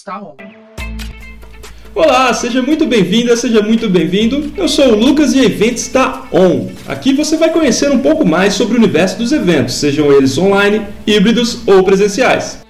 está 0.00 0.18
on. 0.22 0.34
Olá, 1.94 2.32
seja 2.32 2.62
muito 2.62 2.86
bem-vinda, 2.86 3.36
seja 3.36 3.60
muito 3.60 3.88
bem-vindo. 3.88 4.52
Eu 4.56 4.66
sou 4.66 4.92
o 4.92 4.96
Lucas 4.96 5.34
e 5.34 5.40
Event 5.40 5.76
está 5.76 6.26
on. 6.32 6.68
Aqui 6.88 7.12
você 7.12 7.36
vai 7.36 7.50
conhecer 7.50 7.90
um 7.90 7.98
pouco 7.98 8.24
mais 8.24 8.54
sobre 8.54 8.74
o 8.74 8.78
universo 8.78 9.18
dos 9.18 9.30
eventos, 9.30 9.74
sejam 9.74 10.10
eles 10.10 10.38
online, 10.38 10.86
híbridos 11.06 11.60
ou 11.66 11.82
presenciais. 11.82 12.64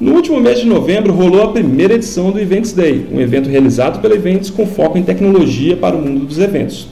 No 0.00 0.14
último 0.14 0.40
mês 0.40 0.60
de 0.60 0.66
novembro 0.66 1.12
rolou 1.12 1.42
a 1.42 1.52
primeira 1.52 1.94
edição 1.94 2.30
do 2.30 2.40
Events 2.40 2.72
Day, 2.72 3.06
um 3.12 3.20
evento 3.20 3.48
realizado 3.48 4.00
pela 4.00 4.14
Events 4.14 4.50
com 4.50 4.66
foco 4.66 4.98
em 4.98 5.02
tecnologia 5.02 5.76
para 5.76 5.94
o 5.94 6.02
mundo 6.02 6.26
dos 6.26 6.38
eventos. 6.38 6.88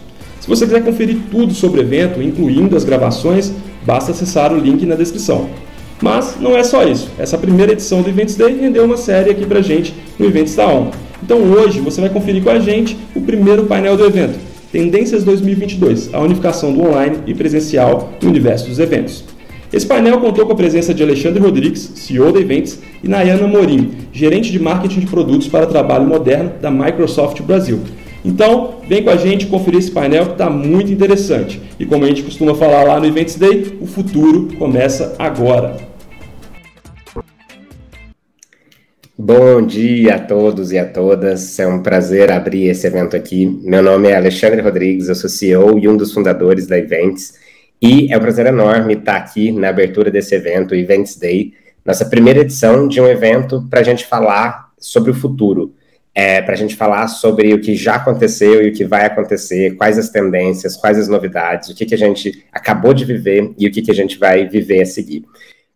Se 0.47 0.51
você 0.51 0.65
quiser 0.65 0.85
conferir 0.85 1.19
tudo 1.29 1.53
sobre 1.53 1.81
o 1.81 1.83
evento, 1.83 2.23
incluindo 2.23 2.77
as 2.77 2.85
gravações, 2.85 3.53
basta 3.85 4.13
acessar 4.13 4.53
o 4.53 4.57
link 4.57 4.87
na 4.87 4.95
descrição. 4.95 5.49
Mas 6.01 6.37
não 6.41 6.57
é 6.57 6.63
só 6.63 6.85
isso. 6.85 7.11
Essa 7.19 7.37
primeira 7.37 7.73
edição 7.73 8.01
do 8.01 8.09
Events 8.09 8.37
Day 8.37 8.57
rendeu 8.57 8.85
uma 8.85 8.97
série 8.97 9.29
aqui 9.29 9.45
pra 9.45 9.61
gente 9.61 9.93
no 10.17 10.25
Events 10.25 10.55
da 10.55 10.69
ON. 10.69 10.93
Então 11.21 11.39
hoje 11.39 11.81
você 11.81 12.01
vai 12.01 12.11
conferir 12.11 12.45
com 12.45 12.51
a 12.51 12.61
gente 12.61 12.97
o 13.17 13.21
primeiro 13.21 13.65
painel 13.65 13.97
do 13.97 14.07
evento, 14.07 14.39
Tendências 14.71 15.25
2022, 15.25 16.15
a 16.15 16.21
unificação 16.21 16.73
do 16.73 16.81
online 16.81 17.19
e 17.27 17.35
presencial 17.35 18.13
no 18.23 18.29
universo 18.29 18.69
dos 18.69 18.79
eventos. 18.79 19.25
Esse 19.73 19.85
painel 19.85 20.21
contou 20.21 20.47
com 20.47 20.53
a 20.53 20.57
presença 20.57 20.95
de 20.95 21.03
Alexandre 21.03 21.43
Rodrigues, 21.43 21.91
CEO 21.97 22.31
da 22.31 22.39
Events, 22.39 22.79
e 23.03 23.09
Nayana 23.09 23.49
Morim, 23.49 23.91
gerente 24.13 24.53
de 24.53 24.61
marketing 24.61 25.01
de 25.01 25.07
produtos 25.07 25.49
para 25.49 25.67
trabalho 25.67 26.07
moderno 26.07 26.53
da 26.63 26.71
Microsoft 26.71 27.43
Brasil. 27.43 27.81
Então, 28.27 28.81
vem 28.89 29.05
com 29.05 29.11
a 29.11 29.17
gente 29.17 29.47
conferir 29.47 29.79
esse 29.79 29.93
painel 29.93 30.27
que 30.27 30.33
está 30.33 30.51
muito 30.51 30.91
interessante. 30.91 31.63
E 31.79 31.87
como 31.87 32.05
a 32.05 32.09
gente 32.09 32.25
costuma 32.25 32.57
falar 32.57 32.83
lá 32.83 32.99
no 32.99 33.07
Events 33.07 33.37
Day, 33.37 33.79
o 33.81 33.87
futuro 33.87 34.49
começa 34.59 35.15
agora. 35.17 35.77
Bom 39.17 39.65
dia 39.65 40.17
a 40.17 40.19
todos 40.19 40.73
e 40.73 40.79
a 40.79 40.85
todas. 40.85 41.57
É 41.61 41.69
um 41.69 41.81
prazer 41.81 42.33
abrir 42.33 42.65
esse 42.65 42.85
evento 42.89 43.15
aqui. 43.15 43.47
Meu 43.63 43.81
nome 43.81 44.09
é 44.09 44.17
Alexandre 44.17 44.61
Rodrigues, 44.61 45.09
eu 45.09 45.15
sou 45.15 45.31
CEO 45.31 45.79
e 45.79 45.87
um 45.87 45.97
dos 45.97 46.13
fundadores 46.13 46.67
da 46.67 46.77
Events. 46.77 47.35
E 47.81 48.13
é 48.13 48.19
um 48.19 48.21
prazer 48.21 48.47
enorme 48.47 48.95
estar 48.95 49.19
aqui 49.19 49.53
na 49.53 49.69
abertura 49.69 50.11
desse 50.11 50.35
evento, 50.35 50.75
Events 50.75 51.15
Day, 51.17 51.53
nossa 51.85 52.05
primeira 52.05 52.41
edição 52.41 52.89
de 52.89 53.01
um 53.01 53.07
evento 53.07 53.65
para 53.71 53.79
a 53.79 53.85
gente 53.85 54.05
falar 54.05 54.73
sobre 54.81 55.13
o 55.13 55.15
futuro 55.15 55.73
é, 56.17 56.41
para 56.41 56.55
a 56.55 56.57
gente 56.57 56.75
falar 56.75 57.09
sobre 57.09 57.53
o 57.53 57.61
que 57.61 57.77
já 57.77 57.97
aconteceu 57.97 58.63
e 58.65 58.71
o 58.71 58.73
que 58.73 58.87
vai 58.87 59.05
acontecer, 59.05 59.77
quais 59.77 59.99
as 59.99 60.09
tendências, 60.09 60.75
quais 60.75 60.99
as 60.99 61.09
novidades, 61.09 61.69
o 61.69 61.75
que, 61.75 61.85
que 61.85 61.95
a 61.95 61.99
gente 61.99 62.43
acabou 62.51 62.95
de 62.95 63.05
viver 63.05 63.53
e 63.59 63.67
o 63.69 63.71
que, 63.71 63.83
que 63.83 63.91
a 63.91 63.95
gente 63.95 64.19
vai 64.19 64.49
viver 64.49 64.81
a 64.81 64.87
seguir. 64.87 65.27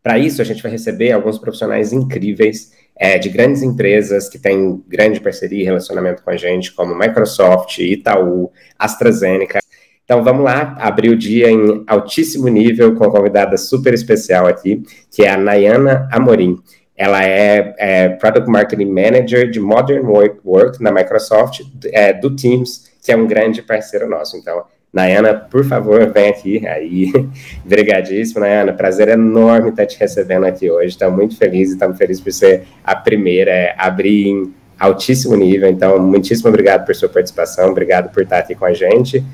Para 0.02 0.18
isso, 0.18 0.40
a 0.40 0.44
gente 0.46 0.62
vai 0.62 0.72
receber 0.72 1.12
alguns 1.12 1.38
profissionais 1.38 1.92
incríveis 1.92 2.72
é, 2.96 3.18
de 3.18 3.28
grandes 3.28 3.62
empresas 3.62 4.30
que 4.30 4.38
têm 4.38 4.82
grande 4.88 5.20
parceria 5.20 5.60
e 5.60 5.64
relacionamento 5.64 6.22
com 6.22 6.30
a 6.30 6.36
gente, 6.38 6.72
como 6.72 6.98
Microsoft, 6.98 7.76
Itaú, 7.78 8.50
AstraZeneca. 8.78 9.60
Então 10.06 10.24
vamos 10.24 10.42
lá, 10.42 10.74
abrir 10.80 11.10
o 11.10 11.18
dia 11.18 11.50
em 11.50 11.84
altíssimo 11.86 12.48
nível 12.48 12.94
com 12.94 13.04
uma 13.04 13.12
convidada 13.12 13.58
super 13.58 13.92
especial 13.92 14.46
aqui, 14.46 14.82
que 15.10 15.22
é 15.22 15.30
a 15.30 15.36
Nayana 15.36 16.08
Amorim. 16.10 16.56
Ela 17.00 17.24
é, 17.24 17.74
é, 17.78 18.08
Product 18.10 18.46
Marketing 18.46 18.84
Manager 18.84 19.50
de 19.50 19.58
Modern 19.58 20.04
Work, 20.44 20.82
na 20.82 20.92
Microsoft, 20.92 21.62
é, 21.94 22.12
do 22.12 22.36
Teams, 22.36 22.90
que 23.02 23.10
é 23.10 23.16
um 23.16 23.26
grande 23.26 23.62
parceiro 23.62 24.06
nosso. 24.06 24.36
Então, 24.36 24.64
Nayana, 24.92 25.32
por 25.32 25.64
favor, 25.64 26.12
vem 26.12 26.28
aqui. 26.28 26.66
Aí, 26.66 27.10
obrigadíssimo, 27.64 28.40
Nayana. 28.40 28.74
Prazer 28.74 29.08
enorme 29.08 29.70
estar 29.70 29.86
te 29.86 29.98
recebendo 29.98 30.44
aqui 30.44 30.70
hoje. 30.70 30.88
Estou 30.88 31.10
muito 31.10 31.38
feliz 31.38 31.70
e 31.70 31.72
estamos 31.72 31.96
felizes 31.96 32.22
por 32.22 32.34
ser 32.34 32.64
a 32.84 32.94
primeira 32.94 33.50
é, 33.50 33.74
abrir 33.78 34.28
em 34.28 34.54
altíssimo 34.78 35.34
nível. 35.36 35.70
Então, 35.70 35.98
muitíssimo 35.98 36.50
obrigado 36.50 36.84
por 36.84 36.94
sua 36.94 37.08
participação, 37.08 37.70
obrigado 37.70 38.12
por 38.12 38.24
estar 38.24 38.40
aqui 38.40 38.54
com 38.54 38.66
a 38.66 38.74
gente. 38.74 39.24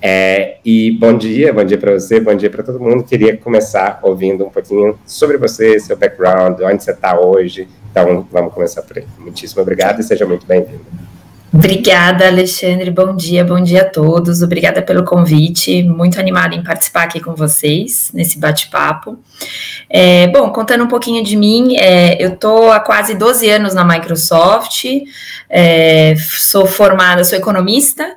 É, 0.00 0.58
e 0.64 0.90
bom 0.92 1.16
dia, 1.16 1.52
bom 1.52 1.64
dia 1.64 1.78
para 1.78 1.92
você, 1.92 2.20
bom 2.20 2.34
dia 2.34 2.50
para 2.50 2.62
todo 2.62 2.78
mundo. 2.78 3.02
Queria 3.02 3.36
começar 3.36 3.98
ouvindo 4.02 4.44
um 4.44 4.50
pouquinho 4.50 4.98
sobre 5.06 5.36
você, 5.36 5.80
seu 5.80 5.96
background, 5.96 6.60
onde 6.60 6.82
você 6.82 6.90
está 6.90 7.18
hoje. 7.18 7.68
Então, 7.90 8.26
vamos 8.30 8.52
começar 8.52 8.82
por 8.82 8.98
aí. 8.98 9.06
Muitíssimo 9.18 9.62
obrigado 9.62 10.00
e 10.00 10.02
seja 10.02 10.26
muito 10.26 10.46
bem-vindo. 10.46 10.84
Obrigada, 11.52 12.26
Alexandre. 12.26 12.90
Bom 12.90 13.16
dia, 13.16 13.42
bom 13.42 13.62
dia 13.62 13.82
a 13.82 13.84
todos. 13.84 14.42
Obrigada 14.42 14.82
pelo 14.82 15.04
convite. 15.04 15.82
Muito 15.82 16.20
animada 16.20 16.54
em 16.54 16.62
participar 16.62 17.04
aqui 17.04 17.18
com 17.18 17.34
vocês 17.34 18.10
nesse 18.12 18.38
bate-papo. 18.38 19.18
É, 19.88 20.26
bom, 20.26 20.50
contando 20.50 20.84
um 20.84 20.88
pouquinho 20.88 21.24
de 21.24 21.36
mim, 21.36 21.76
é, 21.76 22.22
eu 22.22 22.34
estou 22.34 22.70
há 22.70 22.80
quase 22.80 23.14
12 23.14 23.48
anos 23.48 23.72
na 23.72 23.84
Microsoft, 23.84 24.84
é, 25.48 26.14
sou 26.18 26.66
formada, 26.66 27.24
sou 27.24 27.38
economista, 27.38 28.16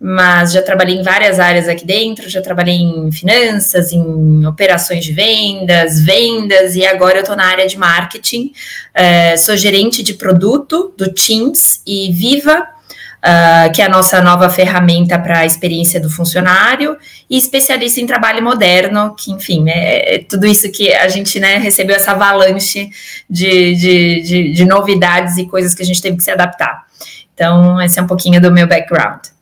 mas 0.00 0.52
já 0.52 0.62
trabalhei 0.62 0.96
em 0.96 1.02
várias 1.02 1.40
áreas 1.40 1.66
aqui 1.66 1.84
dentro, 1.84 2.28
já 2.28 2.40
trabalhei 2.40 2.76
em 2.76 3.10
finanças, 3.10 3.92
em 3.92 4.46
operações 4.46 5.04
de 5.04 5.12
vendas, 5.12 6.00
vendas, 6.00 6.76
e 6.76 6.86
agora 6.86 7.18
eu 7.18 7.22
estou 7.22 7.36
na 7.36 7.46
área 7.46 7.66
de 7.66 7.76
marketing. 7.76 8.52
Uh, 8.94 9.36
sou 9.38 9.56
gerente 9.56 10.02
de 10.02 10.14
produto 10.14 10.94
do 10.96 11.12
Teams 11.12 11.82
e 11.84 12.12
Viva, 12.12 12.60
uh, 12.60 13.72
que 13.72 13.82
é 13.82 13.86
a 13.86 13.88
nossa 13.88 14.22
nova 14.22 14.48
ferramenta 14.48 15.18
para 15.18 15.40
a 15.40 15.46
experiência 15.46 16.00
do 16.00 16.08
funcionário, 16.08 16.96
e 17.28 17.36
especialista 17.36 18.00
em 18.00 18.06
trabalho 18.06 18.40
moderno, 18.40 19.16
que, 19.16 19.32
enfim, 19.32 19.68
é, 19.68 20.14
é 20.14 20.18
tudo 20.18 20.46
isso 20.46 20.70
que 20.70 20.94
a 20.94 21.08
gente 21.08 21.40
né, 21.40 21.56
recebeu 21.58 21.96
essa 21.96 22.12
avalanche 22.12 22.88
de, 23.28 23.74
de, 23.74 24.22
de, 24.22 24.52
de 24.52 24.64
novidades 24.64 25.38
e 25.38 25.46
coisas 25.46 25.74
que 25.74 25.82
a 25.82 25.86
gente 25.86 26.00
teve 26.00 26.18
que 26.18 26.22
se 26.22 26.30
adaptar. 26.30 26.86
Então, 27.34 27.80
esse 27.82 27.98
é 27.98 28.02
um 28.02 28.06
pouquinho 28.06 28.40
do 28.40 28.52
meu 28.52 28.68
background. 28.68 29.37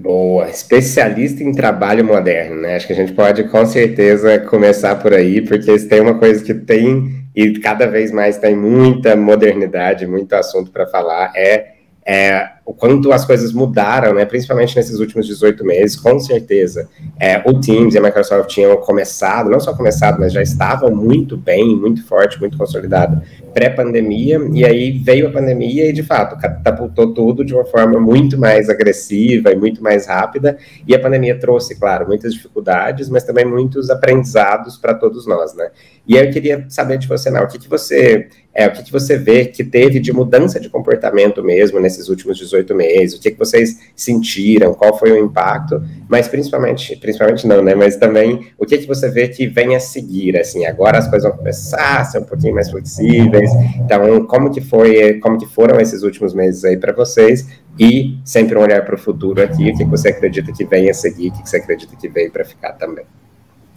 Boa, 0.00 0.48
especialista 0.48 1.42
em 1.42 1.50
trabalho 1.50 2.04
moderno, 2.04 2.60
né? 2.60 2.76
Acho 2.76 2.86
que 2.86 2.92
a 2.92 2.96
gente 2.96 3.12
pode 3.14 3.42
com 3.48 3.66
certeza 3.66 4.38
começar 4.38 4.94
por 4.94 5.12
aí, 5.12 5.40
porque 5.40 5.76
se 5.76 5.88
tem 5.88 6.00
uma 6.00 6.16
coisa 6.16 6.44
que 6.44 6.54
tem 6.54 7.26
e 7.34 7.58
cada 7.58 7.84
vez 7.84 8.12
mais 8.12 8.38
tem 8.38 8.54
muita 8.54 9.16
modernidade, 9.16 10.06
muito 10.06 10.34
assunto 10.34 10.70
para 10.70 10.86
falar, 10.86 11.32
é, 11.34 11.72
é 12.06 12.48
o 12.68 12.74
quanto 12.74 13.10
as 13.12 13.24
coisas 13.24 13.50
mudaram, 13.50 14.12
né? 14.12 14.26
Principalmente 14.26 14.76
nesses 14.76 15.00
últimos 15.00 15.26
18 15.26 15.64
meses, 15.64 15.96
com 15.96 16.20
certeza. 16.20 16.86
É, 17.18 17.42
o 17.46 17.58
Teams 17.58 17.94
e 17.94 17.98
a 17.98 18.02
Microsoft 18.02 18.50
tinham 18.50 18.76
começado, 18.76 19.48
não 19.48 19.58
só 19.58 19.72
começado, 19.74 20.20
mas 20.20 20.34
já 20.34 20.42
estavam 20.42 20.94
muito 20.94 21.34
bem, 21.34 21.74
muito 21.74 22.06
forte, 22.06 22.38
muito 22.38 22.58
consolidado 22.58 23.22
pré-pandemia, 23.54 24.38
e 24.52 24.66
aí 24.66 24.92
veio 24.98 25.28
a 25.28 25.32
pandemia 25.32 25.88
e, 25.88 25.92
de 25.94 26.02
fato, 26.02 26.38
catapultou 26.38 27.14
tudo 27.14 27.42
de 27.42 27.54
uma 27.54 27.64
forma 27.64 27.98
muito 27.98 28.38
mais 28.38 28.68
agressiva 28.68 29.50
e 29.50 29.56
muito 29.56 29.82
mais 29.82 30.06
rápida, 30.06 30.58
e 30.86 30.94
a 30.94 31.00
pandemia 31.00 31.38
trouxe, 31.40 31.74
claro, 31.74 32.06
muitas 32.06 32.34
dificuldades, 32.34 33.08
mas 33.08 33.24
também 33.24 33.46
muitos 33.46 33.88
aprendizados 33.88 34.76
para 34.76 34.92
todos 34.92 35.26
nós, 35.26 35.54
né? 35.54 35.70
E 36.06 36.18
aí 36.18 36.26
eu 36.26 36.30
queria 36.30 36.66
saber 36.68 36.98
de 36.98 37.08
você, 37.08 37.30
não, 37.30 37.44
o 37.44 37.48
que, 37.48 37.58
que 37.58 37.68
você 37.68 38.28
é, 38.58 38.66
o 38.66 38.72
que, 38.72 38.82
que 38.82 38.90
você 38.90 39.16
vê 39.16 39.44
que 39.44 39.62
teve 39.62 40.00
de 40.00 40.12
mudança 40.12 40.58
de 40.58 40.68
comportamento 40.68 41.44
mesmo 41.44 41.78
nesses 41.78 42.08
últimos 42.08 42.36
18 42.36 42.57
meses, 42.74 43.18
o 43.18 43.20
que, 43.20 43.30
que 43.30 43.38
vocês 43.38 43.78
sentiram, 43.94 44.74
qual 44.74 44.98
foi 44.98 45.12
o 45.12 45.24
impacto, 45.24 45.82
mas 46.08 46.28
principalmente, 46.28 46.96
principalmente 46.96 47.46
não, 47.46 47.62
né, 47.62 47.74
mas 47.74 47.96
também 47.96 48.48
o 48.58 48.64
que, 48.64 48.78
que 48.78 48.86
você 48.86 49.10
vê 49.10 49.28
que 49.28 49.46
vem 49.46 49.74
a 49.74 49.80
seguir, 49.80 50.36
assim, 50.36 50.66
agora 50.66 50.98
as 50.98 51.08
coisas 51.08 51.28
vão 51.28 51.38
começar 51.38 52.00
a 52.00 52.04
ser 52.04 52.18
um 52.18 52.24
pouquinho 52.24 52.54
mais 52.54 52.70
flexíveis, 52.70 53.50
então, 53.76 54.24
como 54.26 54.50
que 54.50 54.60
foi, 54.60 55.14
como 55.20 55.38
que 55.38 55.46
foram 55.46 55.80
esses 55.80 56.02
últimos 56.02 56.34
meses 56.34 56.64
aí 56.64 56.76
para 56.76 56.92
vocês? 56.92 57.46
E 57.78 58.18
sempre 58.24 58.58
um 58.58 58.62
olhar 58.62 58.84
para 58.84 58.96
o 58.96 58.98
futuro 58.98 59.40
aqui, 59.40 59.70
o 59.70 59.76
que 59.76 59.84
você 59.84 60.08
acredita 60.08 60.52
que 60.52 60.64
vem 60.64 60.90
a 60.90 60.94
seguir, 60.94 61.28
o 61.28 61.32
que 61.32 61.48
você 61.48 61.58
acredita 61.58 61.94
que 61.94 62.08
veio 62.08 62.30
para 62.30 62.44
ficar 62.44 62.72
também? 62.72 63.04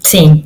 Sim, 0.03 0.43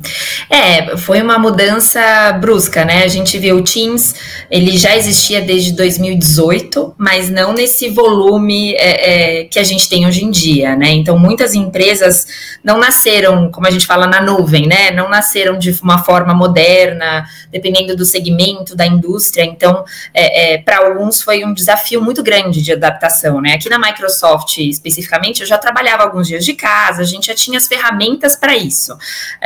é, 0.50 0.96
foi 0.98 1.20
uma 1.22 1.38
mudança 1.38 2.32
brusca, 2.34 2.84
né? 2.84 3.02
A 3.04 3.08
gente 3.08 3.38
viu 3.38 3.56
o 3.56 3.62
Teams, 3.62 4.14
ele 4.50 4.76
já 4.76 4.94
existia 4.94 5.40
desde 5.40 5.72
2018, 5.72 6.94
mas 6.98 7.30
não 7.30 7.54
nesse 7.54 7.88
volume 7.88 8.74
é, 8.74 9.40
é, 9.40 9.44
que 9.44 9.58
a 9.58 9.64
gente 9.64 9.88
tem 9.88 10.06
hoje 10.06 10.24
em 10.24 10.30
dia, 10.30 10.76
né? 10.76 10.90
Então, 10.90 11.18
muitas 11.18 11.54
empresas 11.54 12.26
não 12.62 12.78
nasceram, 12.78 13.50
como 13.50 13.66
a 13.66 13.70
gente 13.70 13.86
fala, 13.86 14.06
na 14.06 14.20
nuvem, 14.20 14.66
né? 14.66 14.90
Não 14.90 15.08
nasceram 15.08 15.58
de 15.58 15.70
uma 15.82 15.98
forma 15.98 16.34
moderna, 16.34 17.24
dependendo 17.50 17.96
do 17.96 18.04
segmento, 18.04 18.76
da 18.76 18.86
indústria. 18.86 19.42
Então, 19.42 19.84
é, 20.12 20.54
é 20.54 20.58
para 20.58 20.78
alguns 20.78 21.22
foi 21.22 21.44
um 21.44 21.54
desafio 21.54 22.02
muito 22.02 22.22
grande 22.22 22.62
de 22.62 22.72
adaptação, 22.72 23.40
né? 23.40 23.54
Aqui 23.54 23.70
na 23.70 23.78
Microsoft, 23.78 24.58
especificamente, 24.58 25.40
eu 25.40 25.46
já 25.46 25.56
trabalhava 25.56 26.02
alguns 26.02 26.28
dias 26.28 26.44
de 26.44 26.52
casa, 26.52 27.00
a 27.00 27.06
gente 27.06 27.28
já 27.28 27.34
tinha 27.34 27.56
as 27.56 27.66
ferramentas 27.66 28.36
para 28.36 28.54
isso. 28.54 28.96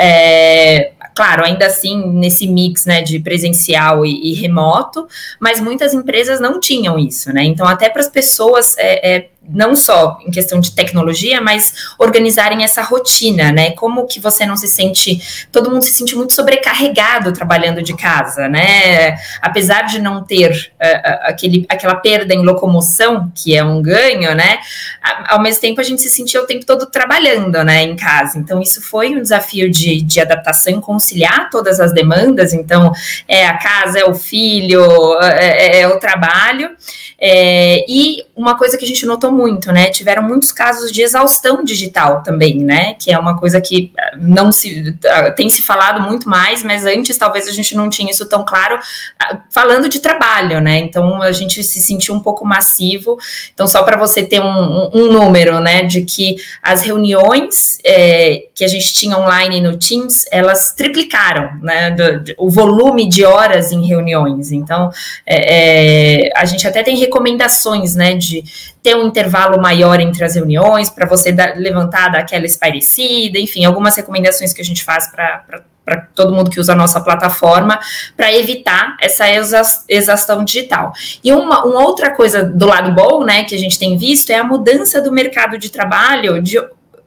É, 0.02 0.92
claro, 1.14 1.44
ainda 1.44 1.66
assim, 1.66 2.10
nesse 2.12 2.46
mix 2.46 2.86
né, 2.86 3.02
de 3.02 3.18
presencial 3.20 4.06
e, 4.06 4.30
e, 4.30 4.34
remoto, 4.34 5.06
mas 5.38 5.60
muitas 5.60 5.92
empresas 5.92 6.40
não 6.40 6.58
tinham 6.58 6.98
isso, 6.98 7.30
né? 7.32 7.44
Então, 7.44 7.66
até 7.66 7.90
para 7.90 8.00
as 8.00 8.08
pessoas 8.08 8.74
é, 8.78 9.16
é, 9.16 9.28
não 9.48 9.74
só 9.74 10.18
em 10.24 10.30
questão 10.30 10.60
de 10.60 10.72
tecnologia, 10.72 11.40
mas 11.40 11.92
organizarem 11.98 12.62
essa 12.62 12.82
rotina, 12.82 13.50
né? 13.50 13.72
Como 13.72 14.06
que 14.06 14.20
você 14.20 14.46
não 14.46 14.56
se 14.56 14.68
sente, 14.68 15.48
todo 15.50 15.70
mundo 15.70 15.82
se 15.82 15.92
sente 15.92 16.14
muito 16.14 16.32
sobrecarregado 16.32 17.32
trabalhando 17.32 17.82
de 17.82 17.96
casa, 17.96 18.48
né? 18.48 19.18
Apesar 19.40 19.82
de 19.82 20.00
não 20.00 20.22
ter 20.22 20.72
uh, 20.74 21.18
aquele, 21.22 21.66
aquela 21.68 21.96
perda 21.96 22.34
em 22.34 22.44
locomoção, 22.44 23.32
que 23.34 23.56
é 23.56 23.64
um 23.64 23.82
ganho, 23.82 24.34
né? 24.34 24.58
Ao 25.26 25.40
mesmo 25.40 25.60
tempo 25.60 25.80
a 25.80 25.84
gente 25.84 26.02
se 26.02 26.10
sentia 26.10 26.42
o 26.42 26.46
tempo 26.46 26.64
todo 26.64 26.86
trabalhando, 26.86 27.64
né, 27.64 27.82
em 27.82 27.96
casa. 27.96 28.38
Então 28.38 28.60
isso 28.60 28.80
foi 28.82 29.16
um 29.16 29.22
desafio 29.22 29.70
de, 29.70 30.00
de 30.02 30.20
adaptação, 30.20 30.80
conciliar 30.80 31.50
todas 31.50 31.80
as 31.80 31.92
demandas. 31.92 32.52
Então 32.52 32.92
é 33.26 33.46
a 33.46 33.56
casa, 33.58 33.98
é 33.98 34.04
o 34.04 34.14
filho, 34.14 34.84
é, 35.22 35.78
é, 35.78 35.80
é 35.80 35.88
o 35.88 35.98
trabalho. 35.98 36.70
É, 37.22 37.84
e 37.86 38.24
uma 38.34 38.56
coisa 38.56 38.78
que 38.78 38.84
a 38.84 38.88
gente 38.88 39.04
notou 39.04 39.29
muito, 39.32 39.72
né? 39.72 39.90
Tiveram 39.90 40.22
muitos 40.22 40.52
casos 40.52 40.90
de 40.92 41.02
exaustão 41.02 41.64
digital 41.64 42.22
também, 42.22 42.58
né? 42.58 42.94
Que 42.94 43.12
é 43.12 43.18
uma 43.18 43.38
coisa 43.38 43.60
que 43.60 43.92
ah, 43.98 44.16
não 44.16 44.52
se 44.52 44.96
ah, 45.06 45.30
tem 45.30 45.48
se 45.48 45.62
falado 45.62 46.00
muito 46.00 46.28
mais, 46.28 46.62
mas 46.62 46.84
antes 46.84 47.16
talvez 47.16 47.48
a 47.48 47.52
gente 47.52 47.74
não 47.74 47.88
tinha 47.88 48.10
isso 48.10 48.26
tão 48.28 48.44
claro, 48.44 48.78
ah, 49.18 49.40
falando 49.50 49.88
de 49.88 50.00
trabalho, 50.00 50.60
né? 50.60 50.78
Então 50.78 51.22
a 51.22 51.32
gente 51.32 51.62
se 51.62 51.80
sentiu 51.80 52.14
um 52.14 52.20
pouco 52.20 52.46
massivo. 52.46 53.18
Então, 53.52 53.66
só 53.66 53.82
para 53.82 53.96
você 53.96 54.22
ter 54.22 54.40
um, 54.40 54.90
um, 54.94 55.12
número, 55.12 55.60
né, 55.60 55.82
de 55.82 56.02
que 56.02 56.36
as 56.62 56.82
reuniões 56.82 57.78
é, 57.84 58.44
que 58.54 58.64
a 58.64 58.68
gente 58.68 58.92
tinha 58.94 59.16
online 59.16 59.60
no 59.60 59.76
Teams, 59.76 60.24
elas 60.30 60.72
triplicaram, 60.72 61.50
né? 61.62 61.90
Do, 61.90 62.24
do, 62.24 62.34
o 62.38 62.50
volume 62.50 63.08
de 63.08 63.24
horas 63.24 63.72
em 63.72 63.86
reuniões. 63.86 64.52
Então, 64.52 64.90
é, 65.26 66.26
é, 66.26 66.30
a 66.34 66.44
gente 66.44 66.66
até 66.66 66.82
tem 66.82 66.96
recomendações, 66.96 67.94
né, 67.94 68.14
de 68.14 68.44
ter 68.82 68.96
um 68.96 69.06
intervalo 69.06 69.60
maior 69.60 70.00
entre 70.00 70.24
as 70.24 70.34
reuniões, 70.34 70.88
para 70.88 71.06
você 71.06 71.32
dar, 71.32 71.56
levantar 71.56 72.10
daquela 72.10 72.46
esparecida, 72.46 73.38
enfim, 73.38 73.64
algumas 73.64 73.96
recomendações 73.96 74.52
que 74.52 74.62
a 74.62 74.64
gente 74.64 74.82
faz 74.82 75.10
para 75.10 75.62
todo 76.14 76.34
mundo 76.34 76.50
que 76.50 76.60
usa 76.60 76.72
a 76.72 76.76
nossa 76.76 77.00
plataforma, 77.00 77.78
para 78.16 78.32
evitar 78.32 78.96
essa 79.00 79.24
exaustão 79.88 80.44
digital. 80.44 80.92
E 81.22 81.32
uma, 81.32 81.64
uma, 81.64 81.80
outra 81.82 82.10
coisa 82.10 82.44
do 82.44 82.66
lado 82.66 82.92
bom, 82.92 83.24
né, 83.24 83.44
que 83.44 83.54
a 83.54 83.58
gente 83.58 83.78
tem 83.78 83.98
visto 83.98 84.30
é 84.30 84.36
a 84.36 84.44
mudança 84.44 85.00
do 85.02 85.12
mercado 85.12 85.58
de 85.58 85.70
trabalho, 85.70 86.40
de 86.40 86.58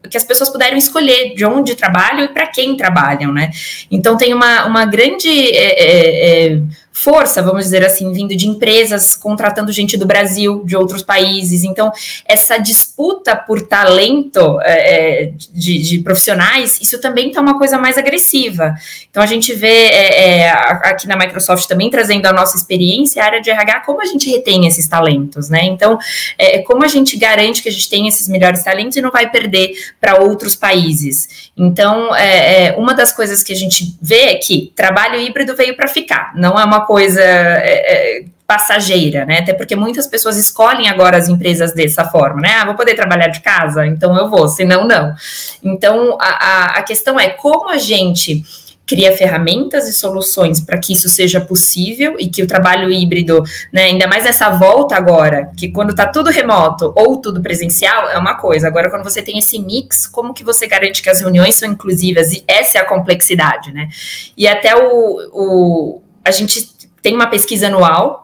que 0.09 0.17
as 0.17 0.23
pessoas 0.23 0.49
puderam 0.49 0.77
escolher 0.77 1.33
de 1.33 1.45
onde 1.45 1.75
trabalham 1.75 2.25
e 2.25 2.27
para 2.27 2.47
quem 2.47 2.75
trabalham, 2.75 3.31
né? 3.31 3.51
Então 3.89 4.17
tem 4.17 4.33
uma, 4.33 4.65
uma 4.65 4.85
grande 4.85 5.29
é, 5.29 5.81
é, 5.81 6.53
é 6.53 6.61
força, 6.93 7.41
vamos 7.41 7.63
dizer 7.63 7.83
assim, 7.83 8.13
vindo 8.13 8.35
de 8.35 8.47
empresas 8.47 9.15
contratando 9.15 9.71
gente 9.71 9.97
do 9.97 10.05
Brasil, 10.05 10.63
de 10.63 10.77
outros 10.77 11.01
países. 11.01 11.63
Então, 11.63 11.91
essa 12.23 12.59
disputa 12.59 13.35
por 13.35 13.63
talento 13.63 14.59
é, 14.61 15.23
é 15.23 15.33
de, 15.51 15.79
de, 15.79 15.99
profissionais, 15.99 16.79
isso 16.79 17.01
também 17.01 17.29
está 17.29 17.41
uma 17.41 17.57
coisa 17.57 17.79
mais 17.79 17.97
agressiva. 17.97 18.75
Então, 19.09 19.23
a 19.23 19.25
gente 19.25 19.53
vê 19.53 19.87
é, 19.87 20.41
é, 20.41 20.49
aqui 20.51 21.07
na 21.07 21.17
Microsoft 21.17 21.67
também 21.67 21.89
trazendo 21.89 22.27
a 22.27 22.31
nossa 22.31 22.55
experiência, 22.55 23.23
a 23.23 23.25
área 23.25 23.41
de 23.41 23.49
RH, 23.49 23.79
como 23.81 23.99
a 23.99 24.05
gente 24.05 24.29
retém 24.29 24.67
esses 24.67 24.87
talentos, 24.87 25.49
né? 25.49 25.65
Então, 25.65 25.97
é, 26.37 26.59
como 26.59 26.83
a 26.83 26.87
gente 26.87 27.17
garante 27.17 27.63
que 27.63 27.69
a 27.69 27.71
gente 27.71 27.89
tem 27.89 28.07
esses 28.07 28.27
melhores 28.27 28.63
talentos 28.63 28.95
e 28.95 29.01
não 29.01 29.09
vai 29.09 29.31
perder 29.31 29.73
para 29.99 30.21
outros 30.21 30.55
países. 30.55 31.51
Então, 31.57 32.15
é, 32.15 32.75
uma 32.77 32.93
das 32.93 33.11
coisas 33.11 33.41
que 33.41 33.51
a 33.51 33.55
gente 33.55 33.97
vê 33.99 34.21
é 34.25 34.35
que 34.35 34.71
trabalho 34.75 35.19
híbrido 35.19 35.55
veio 35.55 35.75
para 35.75 35.87
ficar, 35.87 36.33
não 36.35 36.59
é 36.59 36.63
uma 36.63 36.82
coisa 36.85 37.21
é, 37.21 38.19
é, 38.19 38.25
passageira, 38.45 39.25
né? 39.25 39.39
Até 39.39 39.53
porque 39.53 39.75
muitas 39.75 40.07
pessoas 40.07 40.37
escolhem 40.37 40.87
agora 40.87 41.17
as 41.17 41.27
empresas 41.27 41.73
dessa 41.73 42.05
forma, 42.05 42.41
né? 42.41 42.49
Ah, 42.59 42.65
vou 42.65 42.75
poder 42.75 42.95
trabalhar 42.95 43.27
de 43.27 43.41
casa, 43.41 43.85
então 43.85 44.15
eu 44.17 44.29
vou, 44.29 44.47
senão 44.47 44.87
não. 44.87 45.15
Então 45.63 46.17
a, 46.19 46.27
a, 46.27 46.65
a 46.79 46.83
questão 46.83 47.19
é 47.19 47.29
como 47.29 47.69
a 47.69 47.77
gente 47.77 48.43
cria 48.85 49.15
ferramentas 49.15 49.87
e 49.87 49.93
soluções 49.93 50.59
para 50.59 50.77
que 50.77 50.93
isso 50.93 51.07
seja 51.09 51.39
possível 51.39 52.15
e 52.19 52.27
que 52.27 52.43
o 52.43 52.47
trabalho 52.47 52.91
híbrido, 52.91 53.41
né, 53.71 53.83
ainda 53.83 54.07
mais 54.07 54.25
nessa 54.25 54.49
volta 54.49 54.95
agora, 54.95 55.51
que 55.57 55.69
quando 55.69 55.91
está 55.91 56.05
tudo 56.05 56.29
remoto 56.29 56.91
ou 56.95 57.17
tudo 57.17 57.41
presencial, 57.41 58.09
é 58.09 58.17
uma 58.17 58.35
coisa. 58.35 58.67
Agora, 58.67 58.89
quando 58.89 59.03
você 59.03 59.21
tem 59.21 59.37
esse 59.37 59.57
mix, 59.57 60.05
como 60.05 60.33
que 60.33 60.43
você 60.43 60.67
garante 60.67 61.01
que 61.01 61.09
as 61.09 61.21
reuniões 61.21 61.55
são 61.55 61.69
inclusivas? 61.69 62.33
E 62.33 62.43
essa 62.47 62.77
é 62.77 62.81
a 62.81 62.85
complexidade, 62.85 63.71
né? 63.71 63.87
E 64.35 64.47
até 64.47 64.75
o, 64.75 65.29
o 65.31 66.01
a 66.25 66.31
gente 66.31 66.72
tem 67.03 67.13
uma 67.13 67.27
pesquisa 67.27 67.67
anual 67.67 68.23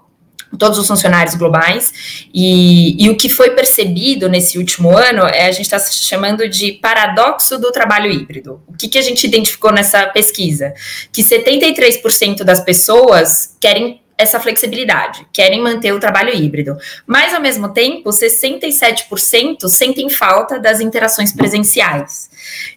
todos 0.58 0.80
os 0.80 0.88
funcionários 0.88 1.36
globais, 1.36 1.94
e, 2.34 3.04
e, 3.04 3.10
o 3.10 3.16
que 3.16 3.30
foi 3.30 3.52
percebido 3.52 4.28
nesse 4.28 4.58
último 4.58 4.98
ano 4.98 5.28
é 5.28 5.46
a 5.46 5.52
gente 5.52 5.66
está 5.66 5.78
chamando 5.80 6.50
de 6.50 6.72
paradoxo 6.72 7.60
do 7.60 7.72
trabalho 7.72 8.12
híbrido. 8.12 8.62
O 8.68 8.76
que, 8.76 8.88
que 8.88 8.98
a 8.98 9.02
gente 9.02 9.26
identificou 9.28 9.72
nessa 9.72 10.08
pesquisa? 10.08 10.74
Que 11.12 11.22
73% 11.22 12.44
das 12.44 12.62
pessoas 12.62 13.56
querem 13.60 14.02
essa 14.20 14.38
flexibilidade, 14.38 15.26
querem 15.32 15.62
manter 15.62 15.94
o 15.94 16.00
trabalho 16.00 16.36
híbrido. 16.36 16.78
Mas, 17.08 17.34
ao 17.34 17.40
mesmo 17.40 17.70
tempo, 17.70 18.10
67% 18.10 19.70
sentem 19.70 20.10
falta 20.10 20.60
das 20.60 20.82
interações 20.82 21.32
presenciais. 21.32 22.30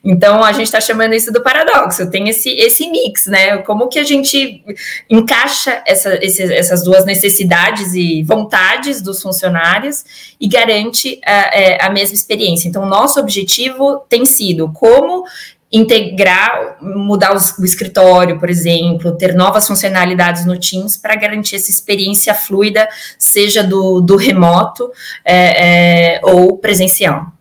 Então, 0.04 0.44
a 0.44 0.52
gente 0.52 0.66
está 0.66 0.80
chamando 0.80 1.14
isso 1.14 1.32
do 1.32 1.42
paradoxo, 1.42 2.08
tem 2.08 2.28
esse, 2.28 2.48
esse 2.50 2.88
mix, 2.88 3.26
né? 3.26 3.58
Como 3.58 3.88
que 3.88 3.98
a 3.98 4.04
gente 4.04 4.64
encaixa 5.10 5.82
essa, 5.84 6.14
esse, 6.24 6.42
essas 6.54 6.84
duas 6.84 7.04
necessidades 7.04 7.92
e 7.92 8.22
vontades 8.22 9.02
dos 9.02 9.20
funcionários 9.20 10.04
e 10.40 10.46
garante 10.46 11.20
a, 11.24 11.58
é, 11.58 11.84
a 11.84 11.90
mesma 11.90 12.14
experiência. 12.14 12.68
Então, 12.68 12.86
nosso 12.86 13.18
objetivo 13.18 13.98
tem 14.08 14.24
sido 14.24 14.70
como 14.72 15.24
integrar, 15.72 16.76
mudar 16.82 17.34
os, 17.34 17.56
o 17.58 17.64
escritório, 17.64 18.38
por 18.38 18.50
exemplo, 18.50 19.12
ter 19.12 19.34
novas 19.34 19.66
funcionalidades 19.66 20.44
no 20.44 20.58
Teams 20.58 20.96
para 20.96 21.16
garantir 21.16 21.56
essa 21.56 21.70
experiência 21.70 22.34
fluida, 22.34 22.86
seja 23.18 23.64
do, 23.64 24.00
do 24.00 24.16
remoto 24.16 24.90
é, 25.24 26.16
é, 26.16 26.20
ou 26.22 26.58
presencial. 26.58 27.32